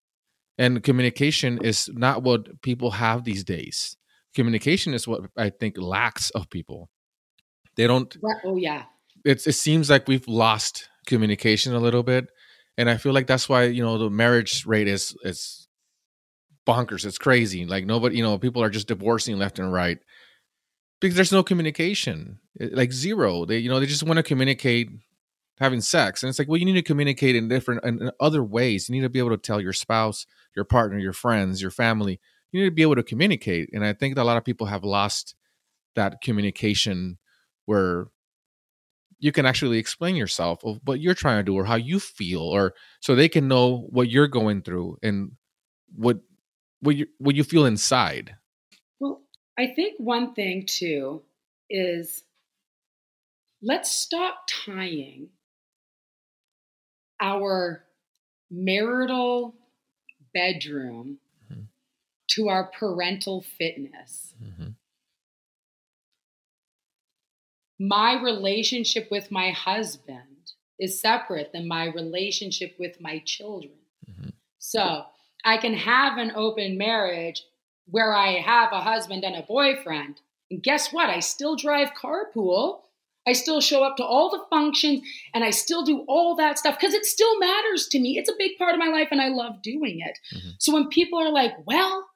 And 0.60 0.82
communication 0.82 1.64
is 1.64 1.88
not 1.94 2.24
what 2.24 2.64
people 2.64 2.90
have 2.90 3.24
these 3.24 3.44
days 3.44 3.98
communication 4.38 4.94
is 4.94 5.08
what 5.08 5.22
I 5.36 5.50
think 5.50 5.78
lacks 5.80 6.30
of 6.30 6.50
people. 6.52 6.90
They 7.76 7.88
don't. 7.88 8.16
Oh 8.46 8.56
yeah. 8.56 8.84
It's 9.26 9.48
it 9.48 9.54
seems 9.54 9.90
like 9.90 10.08
we've 10.08 10.28
lost 10.28 10.90
communication 11.08 11.74
a 11.74 11.80
little 11.80 12.04
bit, 12.04 12.28
and 12.78 12.90
I 12.90 12.98
feel 12.98 13.14
like 13.14 13.28
that's 13.28 13.50
why 13.50 13.64
you 13.66 13.84
know 13.84 13.98
the 13.98 14.10
marriage 14.10 14.66
rate 14.66 14.88
is 14.88 15.16
is 15.24 15.68
bonkers. 16.68 17.06
It's 17.06 17.18
crazy. 17.18 17.66
Like 17.66 17.86
nobody, 17.86 18.18
you 18.18 18.24
know, 18.24 18.38
people 18.38 18.64
are 18.64 18.70
just 18.70 18.88
divorcing 18.88 19.38
left 19.38 19.60
and 19.60 19.72
right 19.72 20.00
because 21.00 21.16
there's 21.16 21.32
no 21.32 21.44
communication, 21.44 22.40
eh, 22.60 22.70
like 22.72 22.92
zero. 22.92 23.46
They 23.46 23.60
you 23.60 23.70
know 23.70 23.80
they 23.80 23.86
just 23.86 24.04
want 24.04 24.18
to 24.18 24.24
communicate 24.24 24.90
having 25.60 25.82
sex, 25.82 26.24
and 26.24 26.30
it's 26.30 26.40
like 26.40 26.48
well 26.48 26.58
you 26.58 26.66
need 26.66 26.74
to 26.74 26.82
communicate 26.82 27.36
in 27.36 27.48
different 27.48 27.84
in 27.84 28.12
other 28.20 28.44
ways. 28.44 28.90
You 28.90 28.96
need 28.96 29.02
to 29.02 29.10
be 29.10 29.20
able 29.20 29.32
to 29.32 29.38
tell 29.38 29.62
your 29.62 29.74
spouse, 29.74 30.26
your 30.56 30.66
partner, 30.66 30.98
your 31.00 31.14
friends, 31.14 31.62
your 31.62 31.72
family 31.72 32.20
you 32.52 32.62
need 32.62 32.70
to 32.70 32.76
be 32.76 32.82
able 32.82 32.96
to 32.96 33.04
communicate. 33.04 33.70
And 33.74 33.86
I 33.86 33.94
think 33.94 34.16
that 34.16 34.22
a 34.22 34.24
lot 34.24 34.38
of 34.38 34.46
people 34.46 34.68
have 34.68 34.84
lost 34.84 35.36
that 35.96 36.22
communication 36.22 37.18
where 37.66 38.08
you 39.20 39.32
can 39.32 39.46
actually 39.46 39.78
explain 39.78 40.16
yourself 40.16 40.64
of 40.64 40.80
what 40.84 41.00
you're 41.00 41.14
trying 41.14 41.40
to 41.40 41.44
do 41.44 41.56
or 41.56 41.66
how 41.66 41.76
you 41.76 42.00
feel 42.00 42.42
or 42.42 42.74
so 43.00 43.16
they 43.16 43.30
can 43.30 43.48
know 43.48 43.88
what 43.90 44.10
you're 44.10 44.28
going 44.28 44.62
through 44.62 44.98
and 45.02 45.32
what 45.96 46.20
what 46.82 46.96
you 46.96 47.08
what 47.18 47.36
you 47.36 47.44
feel 47.44 47.66
inside 47.66 48.36
well 49.00 49.22
i 49.58 49.68
think 49.68 49.96
one 49.98 50.34
thing 50.34 50.66
too 50.68 51.22
is 51.70 52.24
let's 53.62 53.92
stop 53.92 54.48
tying 54.48 55.30
our 57.20 57.84
marital 58.52 59.56
bedroom 60.34 61.18
to 62.38 62.50
our 62.50 62.66
parental 62.66 63.42
fitness. 63.42 64.34
Mm-hmm. 64.44 64.70
My 67.80 68.22
relationship 68.22 69.10
with 69.12 69.32
my 69.32 69.52
husband 69.52 70.54
is 70.80 71.00
separate 71.02 71.52
than 71.54 71.68
my 71.68 71.86
relationship 71.86 72.76
with 72.80 73.00
my 73.02 73.22
children. 73.26 73.74
Mm-hmm. 74.10 74.30
So 74.60 75.06
I 75.46 75.58
can 75.58 75.74
have 75.74 76.18
an 76.18 76.32
open 76.36 76.78
marriage 76.78 77.44
where 77.90 78.14
I 78.14 78.40
have 78.40 78.72
a 78.72 78.82
husband 78.82 79.24
and 79.24 79.36
a 79.36 79.44
boyfriend. 79.44 80.20
And 80.52 80.62
guess 80.62 80.92
what? 80.92 81.10
I 81.10 81.20
still 81.20 81.56
drive 81.56 81.92
carpool. 81.94 82.82
I 83.28 83.34
still 83.34 83.60
show 83.60 83.84
up 83.84 83.98
to 83.98 84.06
all 84.06 84.30
the 84.30 84.44
functions 84.50 85.02
and 85.34 85.44
I 85.44 85.50
still 85.50 85.84
do 85.84 86.06
all 86.08 86.36
that 86.38 86.58
stuff 86.58 86.78
because 86.80 86.94
it 86.94 87.06
still 87.06 87.38
matters 87.40 87.88
to 87.90 88.00
me. 88.00 88.18
It's 88.18 88.30
a 88.30 88.36
big 88.38 88.58
part 88.58 88.74
of 88.74 88.80
my 88.80 88.88
life 88.88 89.10
and 89.12 89.22
I 89.22 89.28
love 89.28 89.62
doing 89.62 90.00
it. 90.00 90.18
Mm-hmm. 90.34 90.50
So 90.60 90.74
when 90.74 90.88
people 90.88 91.20
are 91.20 91.32
like, 91.32 91.54
well, 91.66 92.08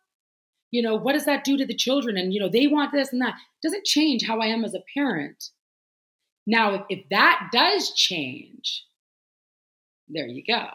you 0.72 0.82
know, 0.82 0.96
what 0.96 1.14
does 1.14 1.26
that 1.26 1.44
do 1.44 1.58
to 1.58 1.66
the 1.66 1.76
children? 1.76 2.18
And, 2.18 2.34
you 2.34 2.40
know, 2.40 2.50
they 2.50 2.68
want 2.68 2.92
this 2.92 3.12
and 3.12 3.22
that, 3.22 3.36
doesn't 3.62 3.86
change 3.86 4.26
how 4.26 4.40
I 4.40 4.48
am 4.48 4.64
as 4.64 4.74
a 4.74 4.84
parent. 4.94 5.50
Now, 6.48 6.74
if, 6.74 6.82
if 6.90 7.10
that 7.10 7.50
does 7.52 7.92
change, 7.94 8.86
there 10.08 10.28
you 10.28 10.44
go. 10.48 10.68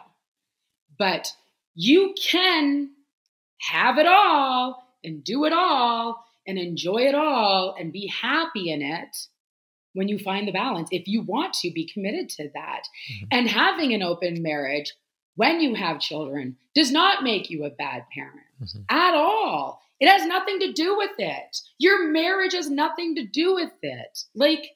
But 0.97 1.33
you 1.75 2.15
can 2.21 2.91
have 3.59 3.97
it 3.97 4.05
all 4.07 4.83
and 5.03 5.23
do 5.23 5.45
it 5.45 5.53
all 5.53 6.23
and 6.47 6.57
enjoy 6.57 7.01
it 7.01 7.15
all 7.15 7.75
and 7.77 7.91
be 7.91 8.07
happy 8.07 8.71
in 8.71 8.81
it 8.81 9.15
when 9.93 10.07
you 10.07 10.19
find 10.19 10.47
the 10.47 10.51
balance 10.51 10.89
if 10.91 11.07
you 11.07 11.21
want 11.21 11.53
to 11.53 11.71
be 11.71 11.89
committed 11.91 12.29
to 12.29 12.49
that. 12.53 12.83
Mm-hmm. 13.11 13.25
And 13.31 13.49
having 13.49 13.93
an 13.93 14.03
open 14.03 14.41
marriage 14.41 14.93
when 15.35 15.59
you 15.59 15.75
have 15.75 15.99
children 15.99 16.57
does 16.73 16.91
not 16.91 17.23
make 17.23 17.49
you 17.49 17.63
a 17.63 17.69
bad 17.69 18.03
parent 18.13 18.45
mm-hmm. 18.61 18.81
at 18.89 19.13
all. 19.15 19.81
It 19.99 20.07
has 20.07 20.25
nothing 20.25 20.59
to 20.59 20.73
do 20.73 20.97
with 20.97 21.11
it. 21.17 21.57
Your 21.79 22.09
marriage 22.09 22.53
has 22.53 22.69
nothing 22.69 23.15
to 23.15 23.25
do 23.25 23.55
with 23.55 23.71
it. 23.81 24.19
Like, 24.35 24.69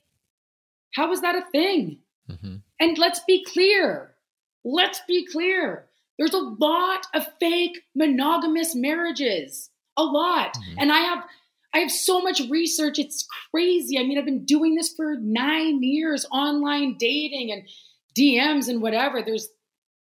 how 0.96 1.12
is 1.12 1.22
that 1.22 1.36
a 1.36 1.50
thing? 1.52 2.00
Mm-hmm. 2.30 2.56
And 2.80 2.98
let's 2.98 3.22
be 3.28 3.46
clear. 3.46 4.16
Let's 4.64 5.02
be 5.08 5.26
clear. 5.26 5.88
There's 6.18 6.34
a 6.34 6.38
lot 6.60 7.06
of 7.14 7.28
fake 7.40 7.82
monogamous 7.96 8.76
marriages, 8.76 9.70
a 9.98 10.04
lot. 10.04 10.54
Mm-hmm. 10.56 10.80
And 10.80 10.92
I 10.92 11.00
have 11.00 11.24
I 11.74 11.80
have 11.80 11.92
so 11.92 12.22
much 12.22 12.42
research. 12.50 13.00
It's 13.00 13.26
crazy. 13.50 13.98
I 13.98 14.04
mean, 14.04 14.18
I've 14.18 14.26
been 14.26 14.46
doing 14.46 14.76
this 14.76 14.94
for 14.94 15.16
9 15.16 15.84
years, 15.84 16.26
online 16.32 16.98
dating 17.00 17.52
and 17.52 17.64
DMs 18.18 18.68
and 18.68 18.82
whatever. 18.82 19.22
There's 19.22 19.48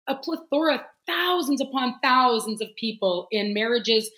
a 0.08 0.16
plethora, 0.16 0.84
thousands 1.06 1.60
upon 1.60 1.94
thousands 2.02 2.60
of 2.60 2.68
people 2.76 3.28
in 3.30 3.54
marriages 3.54 4.10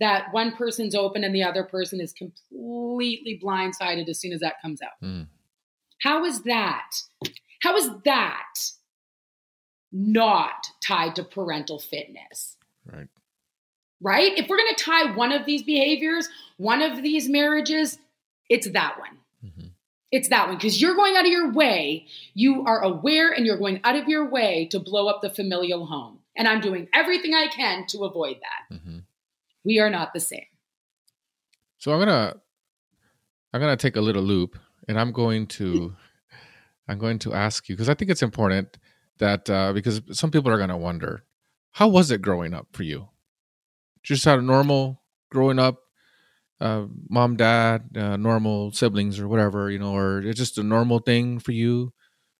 that 0.00 0.32
one 0.32 0.52
person's 0.52 0.94
open 0.94 1.24
and 1.24 1.34
the 1.34 1.42
other 1.42 1.64
person 1.64 2.00
is 2.00 2.12
completely 2.12 3.40
blindsided 3.42 4.08
as 4.08 4.20
soon 4.20 4.32
as 4.32 4.40
that 4.40 4.60
comes 4.60 4.80
out. 4.82 5.02
Mm. 5.02 5.26
How 6.02 6.24
is 6.24 6.42
that? 6.42 6.90
How 7.62 7.76
is 7.76 7.90
that 8.04 8.54
not 9.96 10.68
tied 10.82 11.16
to 11.16 11.24
parental 11.24 11.78
fitness. 11.78 12.56
Right. 12.84 13.08
Right? 14.00 14.36
If 14.36 14.48
we're 14.48 14.58
going 14.58 14.74
to 14.74 14.84
tie 14.84 15.16
one 15.16 15.32
of 15.32 15.46
these 15.46 15.62
behaviors, 15.62 16.28
one 16.58 16.82
of 16.82 17.02
these 17.02 17.28
marriages, 17.28 17.98
it's 18.50 18.70
that 18.70 18.98
one. 18.98 19.18
Mm-hmm. 19.44 19.68
It's 20.12 20.28
that 20.28 20.48
one 20.48 20.56
because 20.56 20.80
you're 20.80 20.94
going 20.94 21.16
out 21.16 21.24
of 21.24 21.30
your 21.30 21.52
way. 21.52 22.06
You 22.34 22.64
are 22.66 22.82
aware 22.82 23.32
and 23.32 23.46
you're 23.46 23.58
going 23.58 23.80
out 23.84 23.96
of 23.96 24.06
your 24.06 24.28
way 24.28 24.68
to 24.70 24.78
blow 24.78 25.08
up 25.08 25.22
the 25.22 25.30
familial 25.30 25.86
home. 25.86 26.18
And 26.36 26.46
I'm 26.46 26.60
doing 26.60 26.88
everything 26.94 27.34
I 27.34 27.48
can 27.48 27.86
to 27.88 28.04
avoid 28.04 28.36
that. 28.36 28.76
Mm-hmm. 28.76 28.98
We 29.66 29.80
are 29.80 29.90
not 29.90 30.14
the 30.14 30.20
same. 30.20 30.46
So 31.78 31.92
I'm 31.92 31.98
gonna 31.98 32.36
I'm 33.52 33.60
gonna 33.60 33.76
take 33.76 33.96
a 33.96 34.00
little 34.00 34.22
loop 34.22 34.56
and 34.86 34.98
I'm 34.98 35.10
going 35.10 35.48
to 35.58 35.96
I'm 36.88 36.98
going 36.98 37.18
to 37.20 37.34
ask 37.34 37.68
you 37.68 37.74
because 37.74 37.88
I 37.88 37.94
think 37.94 38.12
it's 38.12 38.22
important 38.22 38.78
that 39.18 39.50
uh, 39.50 39.72
because 39.72 40.00
some 40.12 40.30
people 40.30 40.52
are 40.52 40.56
going 40.56 40.68
to 40.68 40.76
wonder 40.76 41.24
how 41.72 41.88
was 41.88 42.12
it 42.12 42.22
growing 42.22 42.54
up 42.54 42.68
for 42.72 42.84
you? 42.84 43.08
Just 44.04 44.24
had 44.24 44.38
a 44.38 44.42
normal 44.42 45.02
growing 45.32 45.58
up 45.58 45.80
uh, 46.60 46.86
mom 47.10 47.36
dad 47.36 47.90
uh, 47.96 48.16
normal 48.16 48.70
siblings 48.70 49.18
or 49.18 49.26
whatever 49.26 49.70
you 49.70 49.78
know 49.78 49.94
or 49.94 50.20
it's 50.20 50.38
just 50.38 50.58
a 50.58 50.62
normal 50.62 51.00
thing 51.00 51.40
for 51.40 51.50
you? 51.50 51.92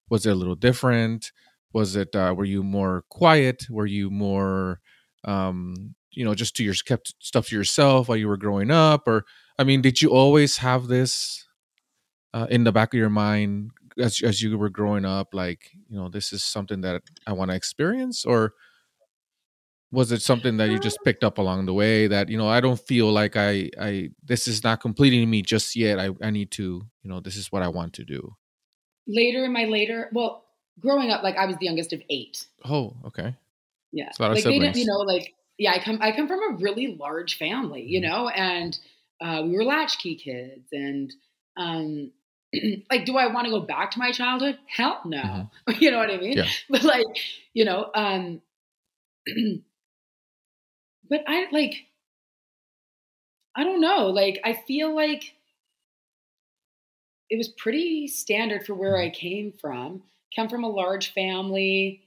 Was 0.09 0.27
it 0.27 0.31
a 0.31 0.37
little 0.37 0.55
different? 0.55 1.33
Was 1.73 1.97
it 1.97 2.15
uh, 2.15 2.33
were 2.37 2.45
you 2.45 2.63
more 2.63 3.05
quiet? 3.11 3.67
Were 3.69 3.87
you 3.87 4.11
more 4.11 4.81
um, 5.25 5.96
you 6.17 6.25
know 6.25 6.35
just 6.35 6.57
to 6.57 6.65
your 6.65 6.75
kept 6.87 7.15
stuff 7.19 7.49
to 7.49 7.57
yourself 7.57 8.09
while 8.09 8.17
you 8.17 8.27
were 8.27 8.37
growing 8.37 8.71
up 8.71 9.07
or 9.07 9.25
i 9.59 9.65
mean 9.65 9.81
did 9.81 10.01
you 10.01 10.11
always 10.11 10.57
have 10.57 10.89
this 10.89 11.47
uh, 12.35 12.47
in 12.51 12.65
the 12.65 12.73
back 12.73 12.93
of 12.93 12.99
your 12.99 13.11
mind 13.11 13.71
as 13.99 14.21
as 14.23 14.43
you 14.43 14.59
were 14.59 14.69
growing 14.69 15.05
up 15.05 15.33
like 15.33 15.71
you 15.89 15.97
know 15.97 16.09
this 16.09 16.33
is 16.33 16.43
something 16.43 16.81
that 16.83 17.03
i 17.27 17.33
want 17.33 17.51
to 17.51 17.57
experience? 17.57 18.25
Or 18.25 18.55
was 19.93 20.13
it 20.13 20.21
something 20.21 20.57
that 20.57 20.71
you 20.71 20.79
just 20.79 20.99
picked 21.05 21.25
up 21.25 21.39
along 21.39 21.67
the 21.67 21.73
way 21.73 22.07
that 22.09 22.29
you 22.29 22.37
know 22.37 22.49
i 22.49 22.61
don't 22.61 22.81
feel 22.81 23.11
like 23.11 23.37
i 23.37 23.71
i 23.81 24.11
this 24.25 24.49
is 24.49 24.65
not 24.65 24.81
completing 24.81 25.31
me 25.31 25.43
just 25.43 25.77
yet. 25.77 25.99
I 25.99 26.11
i 26.23 26.31
need 26.31 26.51
to 26.53 26.83
you 27.03 27.11
know 27.11 27.21
this 27.21 27.37
is 27.37 27.51
what 27.53 27.63
i 27.63 27.69
want 27.69 27.95
to 27.95 28.05
do. 28.05 28.37
Later 29.07 29.45
in 29.45 29.53
my 29.53 29.65
later 29.65 30.11
well 30.13 30.45
growing 30.81 31.11
up 31.11 31.23
like 31.23 31.37
i 31.37 31.47
was 31.47 31.57
the 31.57 31.67
youngest 31.67 31.93
of 31.93 32.03
eight. 32.11 32.47
Oh, 32.65 32.97
okay. 33.07 33.35
Yeah. 33.93 34.11
Like 34.19 34.45
they 34.45 34.59
didn't 34.59 34.77
you 34.77 34.87
know 34.87 34.99
like 34.99 35.33
yeah 35.59 35.73
i 35.73 35.79
come 35.79 35.99
i 36.01 36.13
come 36.13 36.29
from 36.29 36.41
a 36.41 36.57
really 36.57 36.97
large 36.99 37.39
family 37.39 37.83
you 37.83 38.01
mm-hmm. 38.01 38.11
know 38.11 38.29
and 38.29 38.79
uh, 39.21 39.43
we 39.43 39.57
were 39.57 39.65
latchkey 39.65 40.15
kids 40.15 40.69
and 40.73 41.15
um 41.57 42.11
like, 42.91 43.05
do 43.05 43.17
I 43.17 43.27
want 43.33 43.47
to 43.47 43.51
go 43.51 43.61
back 43.61 43.91
to 43.93 43.99
my 43.99 44.13
childhood? 44.13 44.59
Hell 44.67 45.01
no. 45.05 45.19
Mm-hmm. 45.19 45.73
You 45.81 45.91
know 45.91 45.99
what 45.99 46.11
I 46.11 46.19
mean? 46.19 46.39
Yeah. 46.39 46.49
But 46.69 46.85
like, 46.85 47.05
you 47.53 47.65
know, 47.65 47.91
um, 47.95 48.41
but 51.11 51.25
I 51.27 51.47
like, 51.51 51.87
I 53.55 53.65
don't 53.65 53.81
know. 53.81 54.07
Like, 54.09 54.41
I 54.45 54.53
feel 54.67 54.95
like 54.95 55.35
it 57.29 57.37
was 57.37 57.49
pretty 57.49 58.07
standard 58.07 58.65
for 58.65 58.75
where 58.75 58.97
I 58.97 59.11
came 59.11 59.53
from. 59.61 60.03
Come 60.35 60.49
from 60.49 60.65
a 60.65 60.69
large 60.69 61.13
family. 61.13 62.06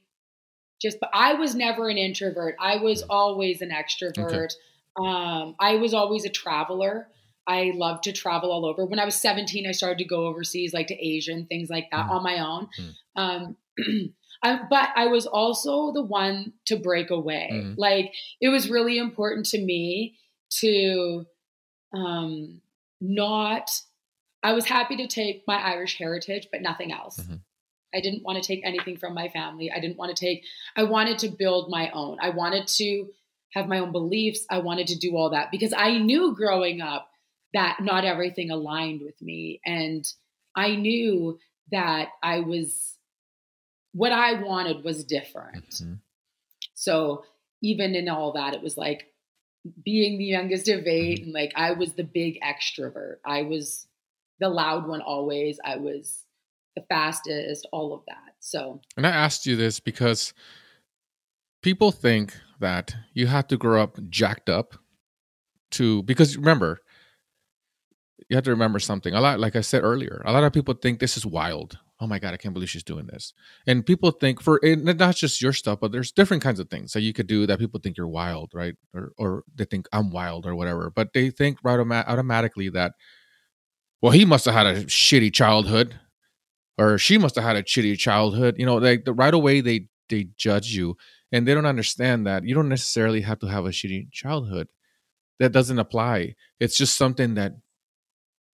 Just, 0.81 0.99
but 0.99 1.09
I 1.13 1.33
was 1.33 1.55
never 1.55 1.89
an 1.89 1.97
introvert. 1.97 2.55
I 2.59 2.77
was 2.77 3.01
mm-hmm. 3.01 3.11
always 3.11 3.61
an 3.61 3.69
extrovert. 3.69 4.53
Okay. 4.97 5.07
Um, 5.07 5.55
I 5.59 5.75
was 5.75 5.93
always 5.93 6.25
a 6.25 6.29
traveler. 6.29 7.07
I 7.47 7.71
loved 7.75 8.03
to 8.03 8.13
travel 8.13 8.51
all 8.51 8.65
over. 8.65 8.85
When 8.85 8.99
I 8.99 9.05
was 9.05 9.15
17, 9.15 9.67
I 9.67 9.71
started 9.71 9.97
to 9.99 10.05
go 10.05 10.27
overseas, 10.27 10.73
like 10.73 10.87
to 10.87 10.95
Asia 10.95 11.31
and 11.31 11.47
things 11.47 11.69
like 11.69 11.89
that 11.91 12.07
mm. 12.07 12.11
on 12.11 12.23
my 12.23 12.39
own. 12.39 12.67
Mm. 12.79 13.55
Um, 13.79 14.13
I, 14.43 14.59
but 14.69 14.89
I 14.95 15.07
was 15.07 15.25
also 15.25 15.91
the 15.91 16.03
one 16.03 16.53
to 16.67 16.77
break 16.77 17.09
away. 17.09 17.49
Mm. 17.51 17.75
Like 17.77 18.13
it 18.39 18.49
was 18.49 18.69
really 18.69 18.97
important 18.97 19.47
to 19.47 19.61
me 19.61 20.17
to 20.59 21.25
um, 21.93 22.61
not, 23.01 23.69
I 24.43 24.53
was 24.53 24.65
happy 24.65 24.95
to 24.97 25.07
take 25.07 25.43
my 25.47 25.57
Irish 25.57 25.97
heritage, 25.97 26.47
but 26.51 26.61
nothing 26.61 26.91
else. 26.91 27.19
Mm-hmm. 27.19 27.35
I 27.93 28.01
didn't 28.01 28.23
want 28.23 28.41
to 28.41 28.47
take 28.47 28.65
anything 28.65 28.97
from 28.97 29.13
my 29.13 29.29
family. 29.29 29.71
I 29.71 29.79
didn't 29.79 29.97
want 29.97 30.15
to 30.15 30.25
take, 30.25 30.43
I 30.75 30.83
wanted 30.83 31.19
to 31.19 31.29
build 31.29 31.69
my 31.69 31.89
own. 31.91 32.17
I 32.21 32.29
wanted 32.29 32.67
to 32.67 33.07
have 33.53 33.67
my 33.67 33.79
own 33.79 33.91
beliefs. 33.91 34.45
I 34.49 34.59
wanted 34.59 34.87
to 34.87 34.97
do 34.97 35.15
all 35.17 35.31
that 35.31 35.51
because 35.51 35.73
I 35.75 35.97
knew 35.97 36.35
growing 36.35 36.81
up 36.81 37.09
that 37.53 37.77
not 37.81 38.05
everything 38.05 38.51
aligned 38.51 39.01
with 39.01 39.19
me. 39.21 39.59
And 39.65 40.05
I 40.55 40.75
knew 40.75 41.39
that 41.71 42.09
I 42.21 42.41
was, 42.41 42.95
what 43.93 44.11
I 44.11 44.41
wanted 44.41 44.83
was 44.83 45.03
different. 45.03 45.69
Mm-hmm. 45.69 45.93
So 46.75 47.23
even 47.61 47.95
in 47.95 48.07
all 48.07 48.33
that, 48.33 48.53
it 48.53 48.61
was 48.61 48.77
like 48.77 49.07
being 49.83 50.17
the 50.17 50.25
youngest 50.25 50.67
of 50.69 50.85
8 50.85 50.87
mm-hmm. 50.87 51.23
and 51.25 51.33
like 51.33 51.53
I 51.55 51.71
was 51.71 51.93
the 51.93 52.03
big 52.03 52.39
extrovert. 52.41 53.15
I 53.25 53.41
was 53.43 53.87
the 54.39 54.49
loud 54.49 54.87
one 54.87 55.01
always. 55.01 55.59
I 55.63 55.77
was 55.77 56.23
the 56.79 56.85
fastest, 56.93 57.67
all 57.71 57.93
of 57.93 58.01
that. 58.07 58.35
So, 58.39 58.81
and 58.95 59.05
I 59.05 59.11
asked 59.11 59.45
you 59.45 59.55
this 59.55 59.79
because 59.79 60.33
people 61.61 61.91
think 61.91 62.33
that 62.59 62.95
you 63.13 63.27
have 63.27 63.47
to 63.47 63.57
grow 63.57 63.81
up 63.83 63.97
jacked 64.09 64.49
up 64.49 64.75
to, 65.71 66.03
because 66.03 66.37
remember, 66.37 66.79
you 68.29 68.35
have 68.35 68.45
to 68.45 68.51
remember 68.51 68.79
something. 68.79 69.13
A 69.13 69.21
lot, 69.21 69.39
like 69.39 69.55
I 69.55 69.61
said 69.61 69.83
earlier, 69.83 70.21
a 70.25 70.31
lot 70.31 70.43
of 70.43 70.53
people 70.53 70.73
think 70.73 70.99
this 70.99 71.17
is 71.17 71.25
wild. 71.25 71.79
Oh 72.01 72.07
my 72.07 72.17
god, 72.19 72.33
I 72.33 72.37
can't 72.37 72.53
believe 72.53 72.69
she's 72.69 72.83
doing 72.83 73.07
this. 73.07 73.33
And 73.67 73.85
people 73.85 74.11
think 74.11 74.41
for 74.41 74.59
not 74.63 75.15
just 75.15 75.41
your 75.41 75.51
stuff, 75.51 75.79
but 75.81 75.91
there's 75.91 76.13
different 76.13 76.41
kinds 76.41 76.59
of 76.59 76.69
things 76.69 76.93
that 76.93 77.01
you 77.01 77.11
could 77.11 77.27
do 77.27 77.45
that 77.45 77.59
people 77.59 77.79
think 77.81 77.97
you're 77.97 78.07
wild, 78.07 78.51
right? 78.53 78.75
Or 78.93 79.11
or 79.17 79.43
they 79.53 79.65
think 79.65 79.87
I'm 79.91 80.09
wild 80.11 80.45
or 80.45 80.55
whatever. 80.55 80.89
But 80.89 81.11
they 81.13 81.29
think 81.29 81.57
right 81.61 81.79
automatically 81.79 82.69
that, 82.69 82.93
well, 84.01 84.13
he 84.13 84.23
must 84.23 84.45
have 84.45 84.53
had 84.53 84.67
a 84.67 84.85
shitty 84.85 85.33
childhood, 85.33 85.99
or 86.79 86.97
she 86.97 87.17
must 87.17 87.35
have 87.35 87.43
had 87.43 87.57
a 87.57 87.63
shitty 87.63 87.97
childhood. 87.97 88.55
You 88.57 88.65
know, 88.65 88.77
like 88.77 89.03
the, 89.03 89.13
right 89.13 89.33
away 89.33 89.59
they 89.59 89.87
they 90.07 90.29
judge 90.37 90.73
you, 90.73 90.97
and 91.31 91.45
they 91.45 91.53
don't 91.53 91.65
understand 91.65 92.25
that 92.25 92.45
you 92.45 92.55
don't 92.55 92.69
necessarily 92.69 93.21
have 93.21 93.39
to 93.39 93.47
have 93.47 93.65
a 93.65 93.69
shitty 93.69 94.11
childhood. 94.11 94.69
That 95.39 95.51
doesn't 95.51 95.77
apply. 95.77 96.35
It's 96.59 96.77
just 96.77 96.95
something 96.95 97.35
that 97.35 97.53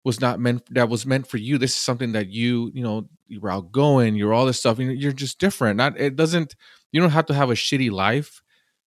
was 0.04 0.22
not 0.22 0.40
meant 0.40 0.64
that 0.74 0.90
was 0.90 1.06
meant 1.06 1.28
for 1.28 1.38
you 1.38 1.58
this 1.60 1.72
is 1.72 1.78
something 1.78 2.14
that 2.14 2.28
you 2.30 2.72
you 2.74 2.82
know 2.82 3.08
you're 3.28 3.52
outgoing 3.52 4.16
you're 4.16 4.34
all 4.34 4.48
this 4.48 4.60
stuff 4.60 4.80
you're 4.80 5.12
just 5.12 5.38
different 5.38 5.78
not 5.78 6.00
it 6.00 6.16
doesn't 6.16 6.56
you 6.92 7.00
don't 7.00 7.12
have 7.12 7.28
to 7.28 7.36
have 7.36 7.52
a 7.52 7.54
shitty 7.54 7.92
life 7.92 8.42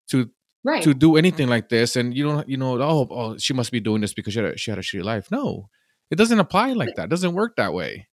to 0.09 0.31
right. 0.65 0.83
to 0.83 0.95
do 0.95 1.17
anything 1.17 1.45
mm-hmm. 1.45 1.51
like 1.51 1.69
this 1.69 1.97
and 1.97 2.17
you 2.17 2.25
don't 2.25 2.49
you 2.49 2.57
know 2.57 2.81
oh, 2.81 3.07
oh 3.11 3.37
she 3.37 3.53
must 3.53 3.71
be 3.71 3.79
doing 3.79 4.01
this 4.01 4.15
because 4.15 4.33
she 4.33 4.39
had 4.39 4.55
a, 4.55 4.57
she 4.57 4.71
had 4.71 4.79
a 4.79 4.83
shitty 4.83 5.05
life 5.05 5.31
no 5.31 5.69
it 6.11 6.17
doesn't 6.17 6.41
apply 6.41 6.73
like 6.73 6.95
that 6.97 7.05
it 7.05 7.11
doesn't 7.11 7.35
work 7.35 7.57
that 7.57 7.75
way 7.75 8.09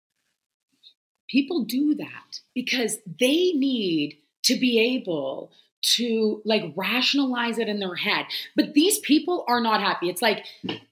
people 1.28 1.64
do 1.64 1.94
that 1.94 2.40
because 2.54 2.98
they 3.18 3.52
need 3.52 4.18
to 4.44 4.56
be 4.56 4.96
able 4.96 5.50
to 5.82 6.42
like 6.44 6.72
rationalize 6.76 7.58
it 7.58 7.68
in 7.68 7.78
their 7.78 7.94
head. 7.94 8.26
But 8.54 8.74
these 8.74 8.98
people 9.00 9.44
are 9.48 9.60
not 9.60 9.80
happy. 9.80 10.08
It's 10.08 10.22
like 10.22 10.44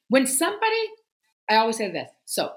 when 0.08 0.26
somebody, 0.26 0.88
I 1.48 1.56
always 1.56 1.76
say 1.76 1.90
this. 1.90 2.10
So 2.26 2.52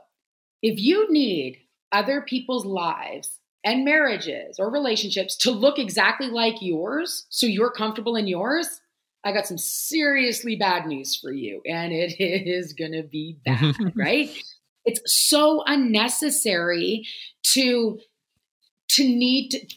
if 0.61 0.79
you 0.79 1.11
need 1.11 1.59
other 1.91 2.21
people's 2.21 2.65
lives 2.65 3.39
and 3.63 3.85
marriages 3.85 4.57
or 4.59 4.69
relationships 4.69 5.35
to 5.37 5.51
look 5.51 5.79
exactly 5.79 6.29
like 6.29 6.61
yours, 6.61 7.25
so 7.29 7.47
you're 7.47 7.71
comfortable 7.71 8.15
in 8.15 8.27
yours, 8.27 8.81
I 9.23 9.31
got 9.31 9.47
some 9.47 9.57
seriously 9.57 10.55
bad 10.55 10.85
news 10.85 11.15
for 11.15 11.31
you. 11.31 11.61
And 11.65 11.91
it 11.91 12.15
is 12.19 12.73
going 12.73 12.93
to 12.93 13.03
be 13.03 13.37
bad, 13.45 13.75
right? 13.95 14.29
It's 14.87 15.01
so 15.27 15.63
unnecessary 15.67 17.05
to 17.53 17.99
to 18.89 19.03
need 19.03 19.49
to, 19.49 19.67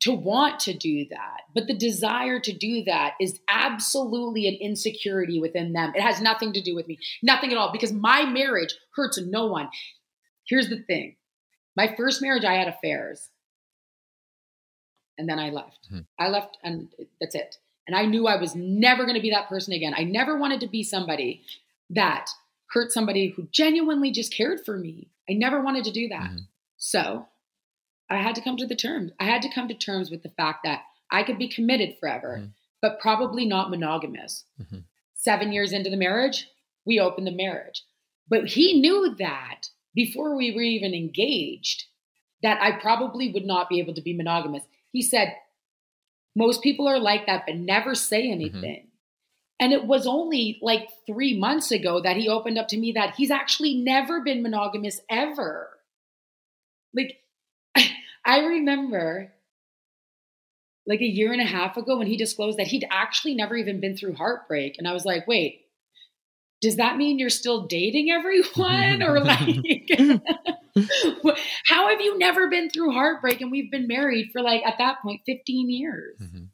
to 0.00 0.12
want 0.12 0.60
to 0.60 0.74
do 0.74 1.06
that. 1.10 1.42
But 1.54 1.66
the 1.66 1.76
desire 1.76 2.40
to 2.40 2.52
do 2.52 2.84
that 2.84 3.14
is 3.20 3.38
absolutely 3.48 4.48
an 4.48 4.58
insecurity 4.60 5.40
within 5.40 5.72
them. 5.72 5.92
It 5.94 6.02
has 6.02 6.20
nothing 6.20 6.52
to 6.52 6.60
do 6.60 6.74
with 6.74 6.86
me, 6.88 6.98
nothing 7.22 7.52
at 7.52 7.56
all, 7.56 7.72
because 7.72 7.92
my 7.92 8.24
marriage 8.24 8.74
hurts 8.94 9.18
no 9.18 9.46
one. 9.46 9.68
Here's 10.46 10.68
the 10.68 10.82
thing 10.82 11.16
my 11.76 11.94
first 11.96 12.20
marriage, 12.20 12.44
I 12.44 12.54
had 12.54 12.68
affairs. 12.68 13.30
And 15.16 15.28
then 15.28 15.38
I 15.38 15.50
left. 15.50 15.88
Hmm. 15.90 16.00
I 16.18 16.28
left, 16.28 16.58
and 16.62 16.88
that's 17.20 17.34
it. 17.34 17.56
And 17.86 17.96
I 17.96 18.04
knew 18.04 18.26
I 18.26 18.40
was 18.40 18.54
never 18.54 19.04
going 19.04 19.16
to 19.16 19.22
be 19.22 19.30
that 19.30 19.48
person 19.48 19.72
again. 19.72 19.94
I 19.96 20.04
never 20.04 20.38
wanted 20.38 20.60
to 20.60 20.68
be 20.68 20.82
somebody 20.82 21.42
that 21.90 22.28
hurt 22.72 22.92
somebody 22.92 23.28
who 23.28 23.48
genuinely 23.50 24.10
just 24.10 24.32
cared 24.32 24.64
for 24.64 24.76
me. 24.76 25.08
I 25.28 25.34
never 25.34 25.60
wanted 25.60 25.84
to 25.84 25.92
do 25.92 26.08
that. 26.08 26.30
Mm-hmm. 26.30 26.38
So 26.76 27.26
I 28.10 28.16
had 28.16 28.34
to 28.36 28.40
come 28.40 28.56
to 28.56 28.66
the 28.66 28.76
terms. 28.76 29.12
I 29.20 29.24
had 29.24 29.42
to 29.42 29.52
come 29.52 29.68
to 29.68 29.74
terms 29.74 30.10
with 30.10 30.22
the 30.22 30.30
fact 30.30 30.60
that 30.64 30.82
I 31.10 31.22
could 31.22 31.38
be 31.38 31.48
committed 31.48 31.96
forever, 31.98 32.36
mm-hmm. 32.38 32.50
but 32.80 33.00
probably 33.00 33.46
not 33.46 33.70
monogamous. 33.70 34.44
Mm-hmm. 34.60 34.78
Seven 35.14 35.52
years 35.52 35.72
into 35.72 35.90
the 35.90 35.96
marriage, 35.96 36.48
we 36.86 37.00
opened 37.00 37.26
the 37.26 37.32
marriage. 37.32 37.82
But 38.28 38.46
he 38.46 38.80
knew 38.80 39.14
that 39.18 39.68
before 39.94 40.36
we 40.36 40.54
were 40.54 40.62
even 40.62 40.94
engaged, 40.94 41.84
that 42.42 42.62
I 42.62 42.72
probably 42.72 43.32
would 43.32 43.44
not 43.44 43.68
be 43.68 43.80
able 43.80 43.94
to 43.94 44.02
be 44.02 44.14
monogamous. 44.14 44.62
He 44.92 45.02
said, 45.02 45.34
Most 46.36 46.62
people 46.62 46.86
are 46.86 47.00
like 47.00 47.26
that, 47.26 47.44
but 47.46 47.56
never 47.56 47.94
say 47.94 48.24
mm-hmm. 48.24 48.32
anything. 48.32 48.87
And 49.60 49.72
it 49.72 49.84
was 49.86 50.06
only 50.06 50.58
like 50.62 50.88
three 51.06 51.36
months 51.36 51.70
ago 51.72 52.00
that 52.00 52.16
he 52.16 52.28
opened 52.28 52.58
up 52.58 52.68
to 52.68 52.78
me 52.78 52.92
that 52.92 53.14
he's 53.16 53.30
actually 53.30 53.74
never 53.74 54.20
been 54.20 54.42
monogamous 54.42 55.00
ever. 55.10 55.68
Like, 56.94 57.18
I 58.24 58.40
remember 58.40 59.32
like 60.86 61.00
a 61.00 61.06
year 61.06 61.32
and 61.32 61.40
a 61.40 61.44
half 61.44 61.76
ago 61.76 61.98
when 61.98 62.06
he 62.06 62.16
disclosed 62.16 62.58
that 62.58 62.68
he'd 62.68 62.86
actually 62.90 63.34
never 63.34 63.56
even 63.56 63.78
been 63.80 63.96
through 63.96 64.14
heartbreak. 64.14 64.76
And 64.78 64.88
I 64.88 64.94
was 64.94 65.04
like, 65.04 65.26
wait, 65.28 65.66
does 66.62 66.76
that 66.76 66.96
mean 66.96 67.18
you're 67.18 67.28
still 67.28 67.66
dating 67.66 68.10
everyone? 68.10 69.02
or 69.02 69.20
like, 69.20 69.40
how 71.66 71.88
have 71.88 72.00
you 72.00 72.16
never 72.18 72.48
been 72.48 72.70
through 72.70 72.92
heartbreak? 72.92 73.40
And 73.40 73.50
we've 73.50 73.70
been 73.70 73.86
married 73.86 74.30
for 74.32 74.40
like, 74.40 74.62
at 74.64 74.78
that 74.78 75.02
point, 75.02 75.20
15 75.26 75.70
years. 75.70 76.16
Mm-hmm. 76.20 76.44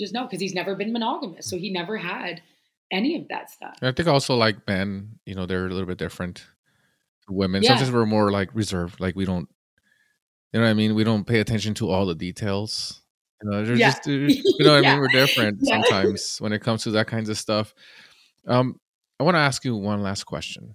Just 0.00 0.14
no, 0.14 0.24
because 0.24 0.40
he's 0.40 0.54
never 0.54 0.74
been 0.74 0.92
monogamous. 0.92 1.48
So 1.48 1.56
he 1.56 1.70
never 1.70 1.96
had 1.96 2.42
any 2.90 3.16
of 3.16 3.28
that 3.28 3.50
stuff. 3.50 3.76
I 3.82 3.92
think 3.92 4.08
also 4.08 4.34
like 4.34 4.66
men, 4.66 5.18
you 5.24 5.34
know, 5.34 5.46
they're 5.46 5.66
a 5.66 5.70
little 5.70 5.86
bit 5.86 5.98
different 5.98 6.44
women. 7.28 7.62
Yeah. 7.62 7.70
Sometimes 7.70 7.92
we're 7.92 8.06
more 8.06 8.30
like 8.30 8.50
reserved, 8.54 8.98
like 8.98 9.14
we 9.14 9.24
don't, 9.24 9.48
you 10.52 10.58
know 10.58 10.66
what 10.66 10.70
I 10.70 10.74
mean? 10.74 10.94
We 10.94 11.04
don't 11.04 11.24
pay 11.24 11.40
attention 11.40 11.74
to 11.74 11.90
all 11.90 12.06
the 12.06 12.14
details. 12.14 13.02
You 13.42 13.50
know, 13.50 13.62
yeah. 13.74 13.90
just, 13.92 14.06
you 14.08 14.28
know 14.60 14.74
what 14.74 14.82
yeah. 14.82 14.90
I 14.90 14.92
mean? 14.94 15.00
We're 15.00 15.08
different 15.08 15.58
yeah. 15.60 15.80
sometimes 15.82 16.38
when 16.38 16.52
it 16.52 16.60
comes 16.60 16.82
to 16.84 16.90
that 16.92 17.06
kinds 17.06 17.28
of 17.28 17.38
stuff. 17.38 17.74
Um, 18.46 18.80
I 19.18 19.22
want 19.22 19.34
to 19.34 19.40
ask 19.40 19.64
you 19.64 19.76
one 19.76 20.02
last 20.02 20.24
question, 20.24 20.74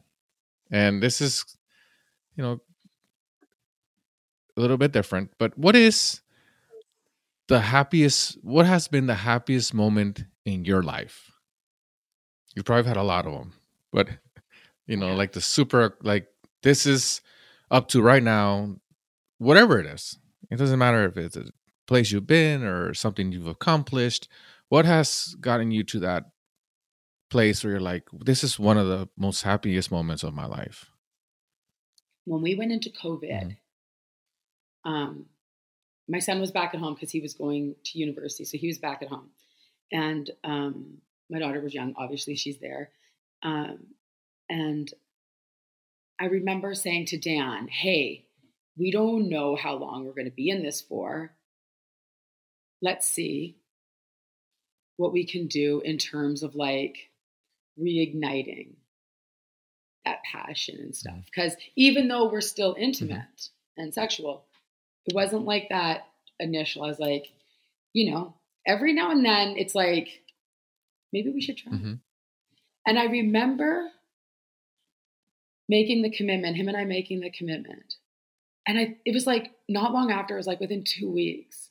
and 0.71 1.01
this 1.01 1.19
is, 1.19 1.43
you 2.35 2.43
know, 2.43 2.61
a 4.55 4.61
little 4.61 4.77
bit 4.77 4.91
different. 4.91 5.31
But 5.39 5.57
what 5.57 5.75
is 5.75 6.21
the 7.47 7.59
happiest? 7.59 8.37
What 8.43 8.65
has 8.65 8.87
been 8.87 9.07
the 9.07 9.15
happiest 9.15 9.73
moment 9.73 10.25
in 10.45 10.65
your 10.65 10.83
life? 10.83 11.31
You've 12.55 12.65
probably 12.65 12.87
had 12.87 12.97
a 12.97 13.03
lot 13.03 13.25
of 13.25 13.33
them, 13.33 13.53
but 13.91 14.09
you 14.87 14.97
know, 14.97 15.13
like 15.15 15.33
the 15.33 15.41
super 15.41 15.97
like 16.01 16.27
this 16.63 16.85
is 16.85 17.21
up 17.71 17.87
to 17.89 18.01
right 18.01 18.23
now, 18.23 18.75
whatever 19.37 19.79
it 19.79 19.85
is. 19.85 20.17
It 20.51 20.57
doesn't 20.57 20.79
matter 20.79 21.05
if 21.05 21.17
it's 21.17 21.35
a 21.35 21.45
place 21.87 22.11
you've 22.11 22.27
been 22.27 22.63
or 22.63 22.93
something 22.93 23.31
you've 23.31 23.47
accomplished. 23.47 24.27
What 24.69 24.85
has 24.85 25.35
gotten 25.39 25.71
you 25.71 25.83
to 25.85 25.99
that 25.99 26.25
place 27.29 27.63
where 27.63 27.73
you're 27.73 27.79
like, 27.79 28.03
this 28.13 28.43
is 28.43 28.59
one 28.59 28.77
of 28.77 28.87
the 28.87 29.09
most 29.17 29.43
happiest 29.43 29.91
moments 29.91 30.23
of 30.23 30.33
my 30.33 30.45
life? 30.45 30.91
When 32.25 32.41
we 32.41 32.55
went 32.55 32.71
into 32.71 32.89
COVID, 32.89 33.57
mm-hmm. 34.85 34.89
um, 34.89 35.25
my 36.07 36.19
son 36.19 36.39
was 36.39 36.51
back 36.51 36.73
at 36.73 36.79
home 36.79 36.93
because 36.93 37.11
he 37.11 37.21
was 37.21 37.33
going 37.33 37.75
to 37.85 37.99
university. 37.99 38.45
So 38.45 38.57
he 38.57 38.67
was 38.67 38.77
back 38.77 39.01
at 39.01 39.09
home. 39.09 39.29
And 39.91 40.29
um, 40.43 40.97
my 41.29 41.39
daughter 41.39 41.61
was 41.61 41.73
young. 41.73 41.93
Obviously, 41.97 42.35
she's 42.35 42.59
there. 42.59 42.91
Um, 43.43 43.79
and 44.49 44.91
I 46.19 46.25
remember 46.25 46.73
saying 46.73 47.07
to 47.07 47.17
Dan, 47.17 47.67
hey, 47.67 48.25
we 48.77 48.91
don't 48.91 49.29
know 49.29 49.55
how 49.55 49.75
long 49.75 50.05
we're 50.05 50.13
going 50.13 50.25
to 50.25 50.31
be 50.31 50.49
in 50.49 50.63
this 50.63 50.81
for. 50.81 51.31
Let's 52.81 53.07
see 53.07 53.57
what 54.97 55.13
we 55.13 55.25
can 55.25 55.47
do 55.47 55.81
in 55.83 55.97
terms 55.97 56.43
of 56.43 56.55
like 56.55 56.97
reigniting 57.79 58.75
that 60.05 60.19
passion 60.31 60.77
and 60.79 60.95
stuff. 60.95 61.19
Because 61.25 61.53
mm-hmm. 61.53 61.71
even 61.75 62.07
though 62.07 62.29
we're 62.29 62.41
still 62.41 62.73
mm-hmm. 62.73 62.83
intimate 62.83 63.17
mm-hmm. 63.17 63.81
and 63.83 63.93
sexual, 63.93 64.45
it 65.05 65.13
wasn't 65.13 65.45
like 65.45 65.69
that 65.69 66.07
initial. 66.39 66.83
I 66.83 66.87
was 66.87 66.99
like, 66.99 67.27
you 67.93 68.11
know, 68.11 68.33
every 68.65 68.93
now 68.93 69.11
and 69.11 69.25
then 69.25 69.55
it's 69.57 69.75
like, 69.75 70.21
maybe 71.13 71.31
we 71.31 71.41
should 71.41 71.57
try. 71.57 71.73
Mm-hmm. 71.73 71.93
And 72.87 72.99
I 72.99 73.05
remember 73.05 73.89
making 75.67 76.01
the 76.01 76.09
commitment, 76.11 76.57
him 76.57 76.67
and 76.67 76.77
I 76.77 76.83
making 76.85 77.21
the 77.21 77.31
commitment. 77.31 77.95
And 78.67 78.77
I 78.79 78.97
it 79.05 79.13
was 79.13 79.27
like 79.27 79.51
not 79.69 79.93
long 79.93 80.11
after, 80.11 80.33
it 80.33 80.37
was 80.37 80.47
like 80.47 80.59
within 80.59 80.83
two 80.83 81.11
weeks, 81.11 81.69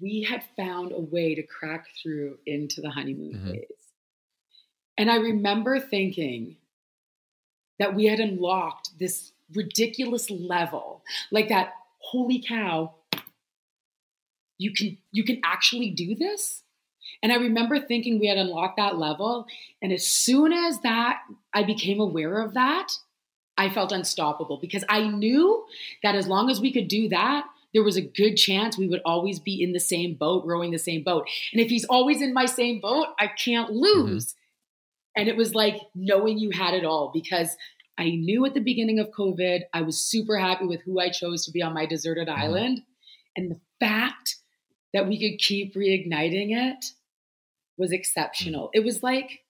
we 0.00 0.22
had 0.22 0.44
found 0.56 0.92
a 0.92 1.00
way 1.00 1.34
to 1.34 1.42
crack 1.42 1.86
through 2.02 2.38
into 2.46 2.80
the 2.80 2.90
honeymoon 2.90 3.34
mm-hmm. 3.34 3.50
phase. 3.50 3.66
And 4.96 5.10
I 5.10 5.16
remember 5.16 5.80
thinking 5.80 6.56
that 7.78 7.94
we 7.94 8.06
had 8.06 8.20
unlocked 8.20 8.90
this 8.98 9.32
ridiculous 9.54 10.30
level, 10.30 11.02
like 11.30 11.48
that, 11.48 11.74
holy 12.02 12.42
cow, 12.46 12.94
you 14.58 14.72
can 14.72 14.98
you 15.10 15.24
can 15.24 15.40
actually 15.44 15.90
do 15.90 16.14
this 16.14 16.62
and 17.22 17.32
I 17.32 17.36
remember 17.36 17.80
thinking 17.80 18.18
we 18.18 18.28
had 18.28 18.38
unlocked 18.38 18.76
that 18.76 18.98
level. 18.98 19.46
And 19.80 19.92
as 19.92 20.06
soon 20.06 20.52
as 20.52 20.80
that 20.80 21.20
I 21.52 21.62
became 21.62 22.00
aware 22.00 22.40
of 22.40 22.54
that, 22.54 22.92
I 23.56 23.68
felt 23.68 23.92
unstoppable 23.92 24.58
because 24.60 24.84
I 24.88 25.06
knew 25.06 25.64
that 26.02 26.14
as 26.14 26.26
long 26.26 26.50
as 26.50 26.60
we 26.60 26.72
could 26.72 26.88
do 26.88 27.08
that, 27.10 27.44
there 27.74 27.84
was 27.84 27.96
a 27.96 28.02
good 28.02 28.36
chance 28.36 28.76
we 28.76 28.88
would 28.88 29.02
always 29.04 29.38
be 29.38 29.62
in 29.62 29.72
the 29.72 29.80
same 29.80 30.14
boat, 30.14 30.44
rowing 30.44 30.72
the 30.72 30.78
same 30.78 31.02
boat. 31.02 31.28
And 31.52 31.60
if 31.60 31.68
he's 31.68 31.84
always 31.84 32.20
in 32.20 32.34
my 32.34 32.46
same 32.46 32.80
boat, 32.80 33.08
I 33.18 33.28
can't 33.28 33.70
mm-hmm. 33.70 33.78
lose. 33.78 34.26
Mm-hmm. 34.26 34.38
And 35.20 35.28
it 35.28 35.36
was 35.36 35.54
like 35.54 35.80
knowing 35.94 36.38
you 36.38 36.50
had 36.50 36.74
it 36.74 36.84
all 36.84 37.10
because 37.12 37.56
I 38.02 38.10
knew 38.16 38.44
at 38.44 38.54
the 38.54 38.60
beginning 38.60 38.98
of 38.98 39.12
COVID, 39.16 39.60
I 39.72 39.82
was 39.82 40.04
super 40.04 40.36
happy 40.36 40.66
with 40.66 40.80
who 40.82 40.98
I 40.98 41.08
chose 41.10 41.44
to 41.44 41.52
be 41.52 41.62
on 41.62 41.72
my 41.72 41.86
deserted 41.86 42.26
mm-hmm. 42.26 42.42
island. 42.42 42.80
And 43.36 43.48
the 43.48 43.60
fact 43.78 44.36
that 44.92 45.06
we 45.06 45.20
could 45.20 45.38
keep 45.38 45.76
reigniting 45.76 46.48
it 46.50 46.84
was 47.78 47.92
exceptional. 47.92 48.70
It 48.74 48.84
was 48.84 49.04
like 49.04 49.40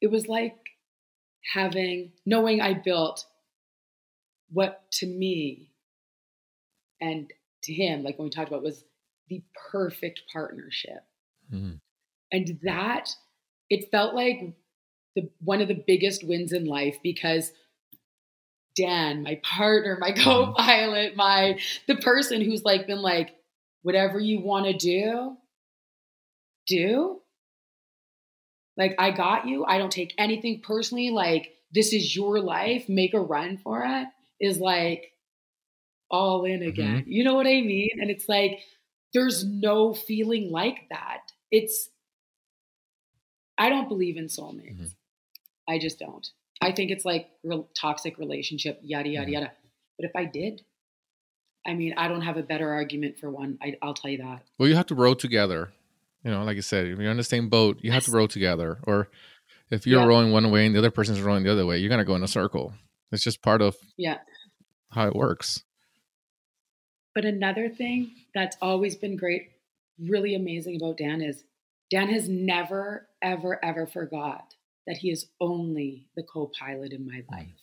it 0.00 0.10
was 0.10 0.28
like 0.28 0.56
having 1.52 2.12
knowing 2.24 2.62
I 2.62 2.72
built 2.72 3.26
what 4.50 4.90
to 4.92 5.06
me 5.06 5.72
and 7.02 7.30
to 7.64 7.72
him, 7.74 8.02
like 8.02 8.18
when 8.18 8.24
we 8.26 8.30
talked 8.30 8.48
about, 8.48 8.62
was 8.62 8.82
the 9.28 9.42
perfect 9.70 10.22
partnership. 10.32 11.04
Mm-hmm. 11.52 11.74
And 12.32 12.58
that 12.62 13.10
it 13.68 13.90
felt 13.90 14.14
like 14.14 14.54
the 15.14 15.30
one 15.40 15.60
of 15.60 15.68
the 15.68 15.82
biggest 15.86 16.26
wins 16.26 16.52
in 16.52 16.66
life 16.66 16.96
because 17.02 17.52
Dan, 18.76 19.22
my 19.22 19.40
partner, 19.42 19.96
my 20.00 20.12
co-pilot, 20.12 21.16
my 21.16 21.58
the 21.86 21.96
person 21.96 22.40
who's 22.40 22.64
like 22.64 22.86
been 22.86 23.02
like, 23.02 23.34
whatever 23.82 24.18
you 24.18 24.40
want 24.40 24.66
to 24.66 24.72
do, 24.72 25.36
do. 26.66 27.20
Like 28.76 28.96
I 28.98 29.12
got 29.12 29.46
you. 29.46 29.64
I 29.64 29.78
don't 29.78 29.92
take 29.92 30.14
anything 30.18 30.60
personally. 30.60 31.10
Like 31.10 31.52
this 31.72 31.92
is 31.92 32.16
your 32.16 32.40
life. 32.40 32.88
Make 32.88 33.14
a 33.14 33.20
run 33.20 33.58
for 33.58 33.84
it. 33.84 34.08
Is 34.40 34.58
like 34.58 35.12
all 36.10 36.44
in 36.44 36.62
again. 36.62 37.02
Mm-hmm. 37.02 37.10
You 37.10 37.24
know 37.24 37.34
what 37.34 37.46
I 37.46 37.60
mean? 37.60 37.90
And 38.00 38.10
it's 38.10 38.28
like 38.28 38.60
there's 39.12 39.44
no 39.44 39.94
feeling 39.94 40.50
like 40.50 40.88
that. 40.90 41.20
It's 41.50 41.88
I 43.56 43.68
don't 43.68 43.88
believe 43.88 44.16
in 44.16 44.26
soulmates. 44.26 44.74
Mm-hmm. 44.74 44.84
I 45.68 45.78
just 45.78 45.98
don't. 45.98 46.26
I 46.60 46.72
think 46.72 46.90
it's 46.90 47.04
like 47.04 47.28
real 47.42 47.68
toxic 47.78 48.18
relationship, 48.18 48.80
yada 48.82 49.08
yada 49.08 49.26
mm-hmm. 49.26 49.34
yada. 49.34 49.52
But 49.98 50.06
if 50.06 50.16
I 50.16 50.24
did, 50.24 50.62
I 51.66 51.74
mean, 51.74 51.94
I 51.96 52.08
don't 52.08 52.22
have 52.22 52.36
a 52.36 52.42
better 52.42 52.70
argument 52.70 53.18
for 53.18 53.30
one. 53.30 53.58
I, 53.62 53.76
will 53.82 53.94
tell 53.94 54.10
you 54.10 54.18
that. 54.18 54.42
Well, 54.58 54.68
you 54.68 54.76
have 54.76 54.86
to 54.86 54.94
row 54.94 55.14
together. 55.14 55.72
You 56.22 56.30
know, 56.30 56.42
like 56.44 56.56
I 56.56 56.60
said, 56.60 56.86
if 56.86 56.98
you're 56.98 57.10
on 57.10 57.16
the 57.16 57.24
same 57.24 57.48
boat, 57.48 57.78
you 57.80 57.92
have 57.92 58.04
to 58.04 58.10
row 58.10 58.26
together. 58.26 58.78
Or 58.84 59.08
if 59.70 59.86
you're 59.86 60.00
yeah. 60.00 60.06
rowing 60.06 60.32
one 60.32 60.50
way 60.50 60.66
and 60.66 60.74
the 60.74 60.78
other 60.78 60.90
person's 60.90 61.20
rowing 61.20 61.44
the 61.44 61.52
other 61.52 61.66
way, 61.66 61.78
you're 61.78 61.90
gonna 61.90 62.04
go 62.04 62.14
in 62.14 62.22
a 62.22 62.28
circle. 62.28 62.72
It's 63.12 63.22
just 63.22 63.42
part 63.42 63.62
of 63.62 63.76
yeah 63.96 64.18
how 64.90 65.06
it 65.06 65.14
works. 65.14 65.62
But 67.14 67.24
another 67.24 67.68
thing 67.68 68.12
that's 68.34 68.56
always 68.60 68.96
been 68.96 69.16
great, 69.16 69.50
really 70.00 70.34
amazing 70.34 70.76
about 70.76 70.96
Dan 70.96 71.22
is 71.22 71.44
Dan 71.90 72.08
has 72.08 72.28
never, 72.28 73.06
ever, 73.22 73.62
ever 73.62 73.86
forgot 73.86 74.54
that 74.86 74.98
he 74.98 75.10
is 75.10 75.26
only 75.40 76.06
the 76.16 76.22
co 76.22 76.50
pilot 76.58 76.92
in 76.92 77.06
my 77.06 77.22
mm. 77.22 77.30
life. 77.30 77.60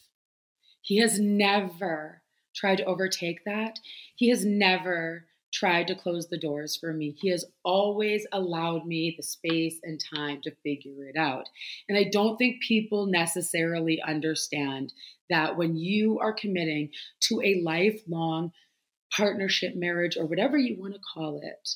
He 0.82 0.98
has 1.00 1.20
never 1.20 2.22
tried 2.56 2.78
to 2.78 2.86
overtake 2.86 3.46
that. 3.46 3.80
He 4.16 4.30
has 4.30 4.44
never 4.44 5.26
tried 5.54 5.88
to 5.88 5.96
close 5.96 6.28
the 6.28 6.40
doors 6.40 6.78
for 6.78 6.94
me. 6.94 7.16
He 7.20 7.30
has 7.30 7.46
always 7.64 8.26
allowed 8.32 8.86
me 8.86 9.14
the 9.16 9.24
space 9.24 9.80
and 9.84 10.02
time 10.14 10.42
to 10.44 10.56
figure 10.64 11.08
it 11.08 11.18
out. 11.18 11.50
And 11.90 11.98
I 11.98 12.06
don't 12.06 12.38
think 12.38 12.62
people 12.62 13.06
necessarily 13.06 14.02
understand 14.02 14.94
that 15.30 15.58
when 15.58 15.76
you 15.76 16.20
are 16.20 16.34
committing 16.34 16.90
to 17.22 17.42
a 17.42 17.62
lifelong 17.64 18.54
partnership, 19.16 19.76
marriage, 19.76 20.16
or 20.18 20.26
whatever 20.26 20.58
you 20.58 20.80
want 20.80 20.94
to 20.94 21.00
call 21.14 21.42
it, 21.44 21.70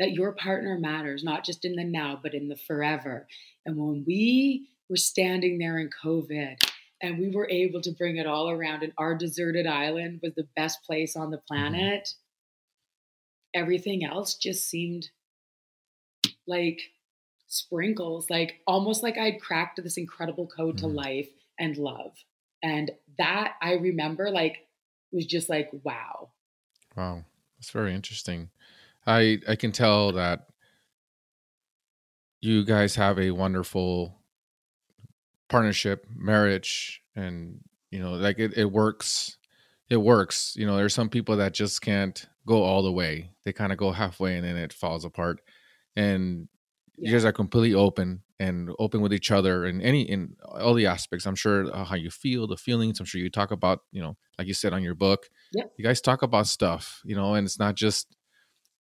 that 0.00 0.12
your 0.12 0.32
partner 0.32 0.78
matters, 0.78 1.22
not 1.22 1.44
just 1.44 1.64
in 1.64 1.76
the 1.76 1.84
now, 1.84 2.18
but 2.20 2.34
in 2.34 2.48
the 2.48 2.56
forever. 2.56 3.28
And 3.64 3.76
when 3.76 4.04
we 4.04 4.68
were 4.88 4.96
standing 4.96 5.58
there 5.58 5.78
in 5.78 5.90
COVID 6.04 6.56
and 7.02 7.18
we 7.18 7.30
were 7.30 7.48
able 7.50 7.80
to 7.80 7.90
bring 7.90 8.16
it 8.16 8.26
all 8.26 8.48
around, 8.48 8.84
and 8.84 8.92
our 8.96 9.16
deserted 9.16 9.66
island 9.66 10.20
was 10.22 10.34
the 10.36 10.46
best 10.54 10.84
place 10.84 11.16
on 11.16 11.30
the 11.30 11.38
mm-hmm. 11.38 11.54
planet, 11.54 12.04
mm-hmm. 12.04 13.60
everything 13.62 14.04
else 14.04 14.36
just 14.36 14.68
seemed 14.70 15.08
like 16.46 16.80
sprinkles, 17.48 18.30
like 18.30 18.60
almost 18.66 19.02
like 19.02 19.18
I'd 19.18 19.40
cracked 19.40 19.82
this 19.82 19.96
incredible 19.96 20.46
code 20.46 20.76
mm-hmm. 20.76 20.86
to 20.86 20.92
life 20.92 21.28
and 21.58 21.76
love. 21.76 22.12
And 22.62 22.92
that 23.18 23.54
I 23.60 23.74
remember 23.74 24.30
like 24.30 24.58
was 25.10 25.26
just 25.26 25.48
like, 25.48 25.70
wow. 25.82 26.30
Wow. 26.96 27.24
That's 27.58 27.70
very 27.70 27.94
interesting. 27.94 28.50
I 29.06 29.40
I 29.48 29.56
can 29.56 29.72
tell 29.72 30.12
that 30.12 30.46
you 32.40 32.64
guys 32.64 32.94
have 32.96 33.18
a 33.18 33.32
wonderful 33.32 34.21
partnership, 35.52 36.06
marriage, 36.14 37.02
and 37.14 37.60
you 37.90 38.00
know, 38.00 38.12
like 38.12 38.38
it, 38.38 38.56
it 38.56 38.70
works. 38.70 39.36
It 39.90 39.98
works. 39.98 40.54
You 40.56 40.66
know, 40.66 40.76
there's 40.76 40.94
some 40.94 41.08
people 41.08 41.36
that 41.36 41.52
just 41.52 41.82
can't 41.82 42.26
go 42.46 42.62
all 42.62 42.82
the 42.82 42.92
way. 42.92 43.30
They 43.44 43.52
kind 43.52 43.72
of 43.72 43.78
go 43.78 43.92
halfway 43.92 44.36
and 44.36 44.44
then 44.44 44.56
it 44.56 44.72
falls 44.72 45.04
apart. 45.04 45.40
And 45.94 46.48
yeah. 46.96 47.10
you 47.10 47.14
guys 47.14 47.24
are 47.24 47.32
completely 47.32 47.74
open 47.74 48.22
and 48.40 48.70
open 48.78 49.02
with 49.02 49.12
each 49.12 49.30
other 49.30 49.66
in 49.66 49.82
any 49.82 50.02
in 50.02 50.36
all 50.42 50.74
the 50.74 50.86
aspects. 50.86 51.26
I'm 51.26 51.34
sure 51.34 51.72
uh, 51.72 51.84
how 51.84 51.96
you 51.96 52.10
feel, 52.10 52.46
the 52.46 52.56
feelings. 52.56 52.98
I'm 52.98 53.06
sure 53.06 53.20
you 53.20 53.30
talk 53.30 53.50
about, 53.50 53.80
you 53.92 54.02
know, 54.02 54.16
like 54.38 54.48
you 54.48 54.54
said 54.54 54.72
on 54.72 54.82
your 54.82 54.94
book. 54.94 55.28
Yep. 55.54 55.72
You 55.76 55.84
guys 55.84 56.00
talk 56.00 56.22
about 56.22 56.46
stuff, 56.46 57.02
you 57.04 57.14
know, 57.14 57.34
and 57.34 57.46
it's 57.46 57.58
not 57.58 57.74
just 57.76 58.16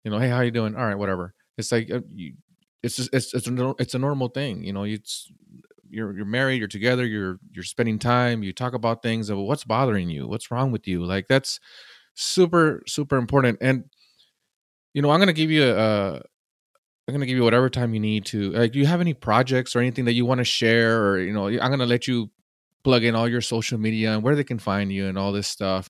you 0.04 0.10
know, 0.10 0.18
hey, 0.18 0.28
how 0.28 0.40
you 0.40 0.50
doing? 0.50 0.76
All 0.76 0.86
right, 0.86 0.98
whatever. 0.98 1.34
It's 1.56 1.72
like 1.72 1.90
uh, 1.90 2.00
you, 2.14 2.34
it's 2.82 2.96
just 2.96 3.10
it's 3.12 3.34
it's 3.34 3.48
a, 3.48 3.74
it's 3.78 3.94
a 3.94 3.98
normal 3.98 4.28
thing. 4.28 4.64
You 4.64 4.72
know, 4.72 4.84
it's 4.84 5.30
you're 5.91 6.16
you're 6.16 6.26
married, 6.26 6.59
you're 6.59 6.68
together, 6.68 7.07
you're 7.07 7.39
you're 7.53 7.64
spending 7.64 7.99
time. 7.99 8.43
You 8.43 8.53
talk 8.53 8.74
about 8.74 9.03
things 9.03 9.30
of 9.30 9.39
what's 9.39 9.64
bothering 9.64 10.11
you, 10.11 10.26
what's 10.26 10.51
wrong 10.51 10.72
with 10.72 10.86
you. 10.86 11.05
Like 11.05 11.26
that's 11.28 11.61
super 12.14 12.82
super 12.86 13.16
important. 13.16 13.59
And 13.61 13.84
you 14.95 15.03
know, 15.03 15.11
I'm 15.11 15.20
gonna 15.20 15.32
give 15.32 15.51
you 15.51 15.64
a. 15.64 16.22
I'm 17.07 17.14
gonna 17.14 17.26
give 17.26 17.39
you 17.39 17.45
whatever 17.45 17.70
time 17.70 17.95
you 17.95 18.01
need 18.01 18.26
to. 18.26 18.53
Like, 18.53 18.72
do 18.72 18.78
you 18.78 18.84
have 18.86 19.01
any 19.01 19.14
projects 19.14 19.74
or 19.74 19.78
anything 19.78 20.05
that 20.05 20.12
you 20.12 20.26
want 20.26 20.39
to 20.39 20.45
share, 20.45 21.03
or 21.07 21.18
you 21.20 21.32
know, 21.32 21.47
I'm 21.47 21.70
gonna 21.70 21.86
let 21.86 22.07
you 22.07 22.30
plug 22.84 23.05
in 23.05 23.14
all 23.14 23.28
your 23.28 23.41
social 23.41 23.78
media 23.78 24.14
and 24.14 24.22
where 24.22 24.34
they 24.36 24.45
can 24.45 24.59
find 24.59 24.93
you 24.93 25.07
and 25.07 25.18
all 25.18 25.32
this 25.32 25.49
stuff. 25.49 25.89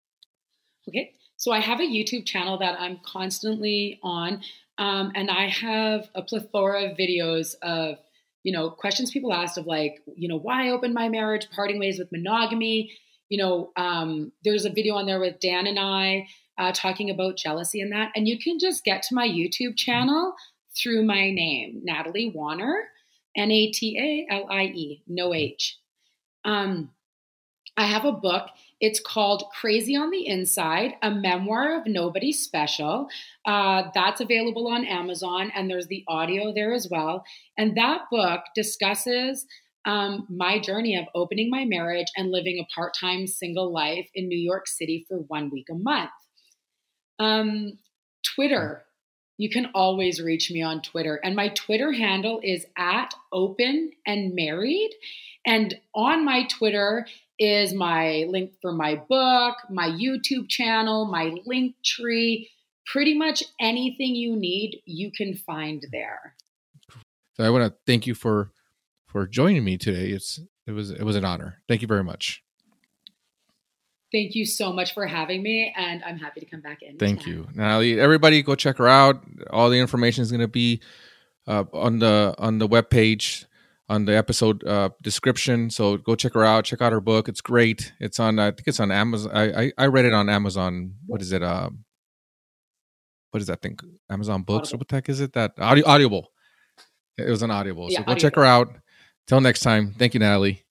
Okay. 0.89 1.15
So 1.37 1.53
I 1.53 1.61
have 1.61 1.81
a 1.81 1.85
YouTube 1.85 2.27
channel 2.27 2.59
that 2.59 2.81
I'm 2.81 2.99
constantly 3.05 4.01
on, 4.03 4.43
um, 4.79 5.13
and 5.15 5.31
I 5.31 5.47
have 5.47 6.09
a 6.15 6.23
plethora 6.23 6.91
of 6.91 6.97
videos 6.97 7.55
of 7.63 7.99
you 8.43 8.53
know 8.53 8.71
questions 8.71 9.11
people 9.11 9.33
asked 9.33 9.59
of 9.59 9.67
like 9.67 10.03
you 10.17 10.29
know 10.29 10.39
why 10.39 10.71
open 10.71 10.95
my 10.95 11.09
marriage, 11.09 11.49
parting 11.55 11.79
ways 11.79 11.99
with 11.99 12.13
monogamy. 12.13 12.93
You 13.29 13.39
know, 13.39 13.73
um, 13.77 14.33
there's 14.43 14.65
a 14.65 14.71
video 14.71 14.95
on 14.95 15.07
there 15.07 15.21
with 15.21 15.39
Dan 15.41 15.67
and 15.67 15.79
I 15.79 16.27
uh, 16.57 16.73
talking 16.73 17.11
about 17.11 17.37
jealousy 17.37 17.81
and 17.81 17.93
that, 17.93 18.11
and 18.17 18.27
you 18.27 18.39
can 18.39 18.59
just 18.59 18.85
get 18.85 19.03
to 19.05 19.15
my 19.15 19.29
YouTube 19.29 19.77
channel 19.77 20.35
through 20.77 21.05
my 21.05 21.31
name, 21.31 21.81
Natalie 21.83 22.33
Wanner, 22.35 22.89
N 23.37 23.51
A 23.51 23.71
T 23.71 24.27
A 24.31 24.33
L 24.35 24.47
I 24.51 24.65
E, 24.65 25.03
no 25.07 25.35
H. 25.35 25.79
Um, 26.45 26.91
I 27.77 27.85
have 27.85 28.05
a 28.05 28.13
book. 28.13 28.49
It's 28.81 29.01
called 29.01 29.45
Crazy 29.61 29.97
on 29.97 30.11
the 30.11 30.27
Inside, 30.27 30.95
a 31.03 31.11
memoir 31.11 31.77
of 31.77 31.87
nobody 31.87 32.33
special. 32.33 33.09
Uh, 33.45 33.85
that's 33.95 34.21
available 34.21 34.69
on 34.69 34.85
Amazon, 34.85 35.51
and 35.55 35.69
there's 35.69 35.89
the 35.89 36.05
audio 36.07 36.53
there 36.55 36.73
as 36.73 36.89
well. 36.91 37.25
And 37.57 37.77
that 37.77 38.03
book 38.11 38.43
discusses 38.55 39.47
um, 39.85 40.27
my 40.29 40.59
journey 40.59 40.97
of 40.97 41.07
opening 41.15 41.51
my 41.51 41.65
marriage 41.65 42.09
and 42.17 42.31
living 42.31 42.59
a 42.61 42.75
part 42.75 42.95
time 42.99 43.27
single 43.27 43.73
life 43.73 44.09
in 44.15 44.29
New 44.29 44.39
York 44.39 44.69
City 44.69 45.05
for 45.09 45.19
one 45.29 45.51
week 45.51 45.67
a 45.71 45.75
month. 45.75 46.11
Um, 47.19 47.79
Twitter. 48.35 48.85
You 49.39 49.49
can 49.49 49.71
always 49.75 50.21
reach 50.21 50.51
me 50.51 50.63
on 50.63 50.83
Twitter. 50.83 51.21
And 51.23 51.37
my 51.37 51.49
Twitter 51.51 51.93
handle 51.93 52.41
is 52.43 52.67
at 52.77 53.15
open 53.33 53.93
and 54.05 54.35
married. 54.35 54.91
And 55.47 55.77
on 55.95 56.25
my 56.25 56.47
Twitter 56.47 57.07
is 57.39 57.73
my 57.73 58.27
link 58.29 58.53
for 58.61 58.73
my 58.73 58.97
book, 59.09 59.57
my 59.71 59.89
YouTube 59.89 60.49
channel, 60.49 61.07
my 61.07 61.35
link 61.47 61.77
tree. 61.85 62.51
Pretty 62.87 63.17
much 63.17 63.43
anything 63.61 64.15
you 64.15 64.35
need, 64.35 64.81
you 64.87 65.13
can 65.13 65.35
find 65.35 65.85
there. 65.93 66.35
So 67.35 67.45
I 67.45 67.51
want 67.51 67.71
to 67.71 67.79
thank 67.87 68.07
you 68.07 68.15
for 68.15 68.51
for 69.07 69.27
joining 69.27 69.65
me 69.65 69.77
today. 69.77 70.09
It's 70.09 70.41
it 70.67 70.73
was 70.73 70.91
it 70.91 71.03
was 71.03 71.17
an 71.17 71.25
honor. 71.25 71.63
Thank 71.69 71.83
you 71.83 71.89
very 71.89 72.03
much. 72.03 72.43
Thank 74.11 74.35
you 74.35 74.47
so 74.47 74.73
much 74.73 74.95
for 74.95 75.07
having 75.07 75.43
me, 75.43 75.73
and 75.77 76.03
I'm 76.03 76.17
happy 76.17 76.41
to 76.41 76.47
come 76.47 76.63
back 76.63 76.81
in. 76.81 76.97
Thank 76.97 77.27
you, 77.27 77.47
Natalie. 77.55 78.01
Everybody, 78.01 78.43
go 78.43 78.55
check 78.55 78.79
her 78.79 78.89
out. 78.89 79.23
All 79.51 79.69
the 79.69 79.79
information 79.79 80.23
is 80.23 80.31
going 80.31 80.41
to 80.41 80.49
be 80.49 80.81
uh, 81.47 81.65
on 81.75 81.99
the 81.99 82.35
on 82.39 82.59
the 82.59 82.67
web 82.67 82.89
page 82.89 83.45
on 83.89 84.05
the 84.05 84.17
episode 84.17 84.65
uh, 84.67 84.91
description. 85.03 85.71
So 85.71 85.97
go 85.97 86.15
check 86.15 86.35
her 86.35 86.45
out. 86.45 86.65
Check 86.65 86.83
out 86.83 86.93
her 86.93 87.01
book. 87.01 87.29
It's 87.29 87.41
great. 87.41 87.93
It's 88.01 88.21
on. 88.21 88.39
I 88.39 88.51
think 88.51 88.67
it's 88.69 88.81
on 88.81 88.91
Amazon. 88.91 89.33
I 89.35 89.63
I, 89.63 89.73
I 89.79 89.87
read 89.87 90.05
it 90.05 90.13
on 90.13 90.29
Amazon. 90.29 90.95
What 91.07 91.23
is 91.23 91.33
it? 91.33 91.43
Uh, 91.43 91.71
what 93.31 93.41
is 93.41 93.47
that 93.49 93.61
thing? 93.63 93.79
Amazon 94.11 94.43
Books. 94.43 94.69
Audible. 94.69 94.79
What 94.81 94.89
the 94.89 94.97
heck 94.97 95.09
is 95.09 95.21
it? 95.21 95.33
That 95.35 95.53
audio 95.59 95.87
Audible. 95.87 96.31
It 97.17 97.29
was 97.29 97.43
an 97.43 97.51
Audible. 97.51 97.89
Yeah, 97.91 97.99
so 97.99 98.05
go 98.05 98.13
Audible. 98.13 98.21
check 98.21 98.35
her 98.37 98.45
out. 98.45 98.69
Till 99.27 99.41
next 99.41 99.61
time. 99.61 99.95
Thank 99.99 100.15
you, 100.15 100.21
Natalie. 100.21 100.65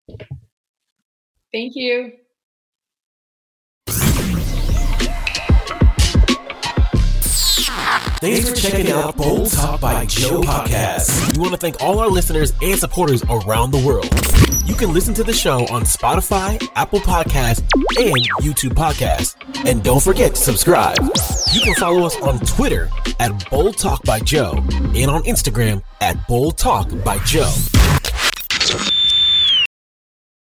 Thank 1.53 1.73
you. 1.75 2.13
Thanks 8.19 8.49
for 8.49 8.55
checking 8.55 8.91
out 8.91 9.15
Bold 9.15 9.51
Talk 9.51 9.79
by 9.79 10.05
Joe 10.05 10.41
podcast. 10.41 11.35
We 11.35 11.39
want 11.41 11.53
to 11.53 11.57
thank 11.59 11.81
all 11.81 11.99
our 11.99 12.07
listeners 12.07 12.51
and 12.61 12.77
supporters 12.79 13.23
around 13.29 13.71
the 13.71 13.77
world. 13.85 14.09
You 14.67 14.75
can 14.75 14.91
listen 14.93 15.13
to 15.15 15.23
the 15.23 15.33
show 15.33 15.59
on 15.67 15.83
Spotify, 15.83 16.61
Apple 16.75 16.99
Podcasts, 16.99 17.59
and 17.99 18.15
YouTube 18.43 18.73
Podcasts. 18.73 19.35
And 19.67 19.83
don't 19.83 20.01
forget 20.01 20.33
to 20.35 20.41
subscribe. 20.41 20.97
You 21.53 21.61
can 21.61 21.75
follow 21.75 22.05
us 22.05 22.19
on 22.21 22.39
Twitter 22.39 22.89
at 23.19 23.49
Bold 23.51 23.77
Talk 23.77 24.03
by 24.03 24.19
Joe 24.19 24.53
and 24.71 25.11
on 25.11 25.23
Instagram 25.23 25.83
at 26.01 26.27
Bold 26.27 26.57
Talk 26.57 26.89
by 27.03 27.19
Joe. 27.19 27.51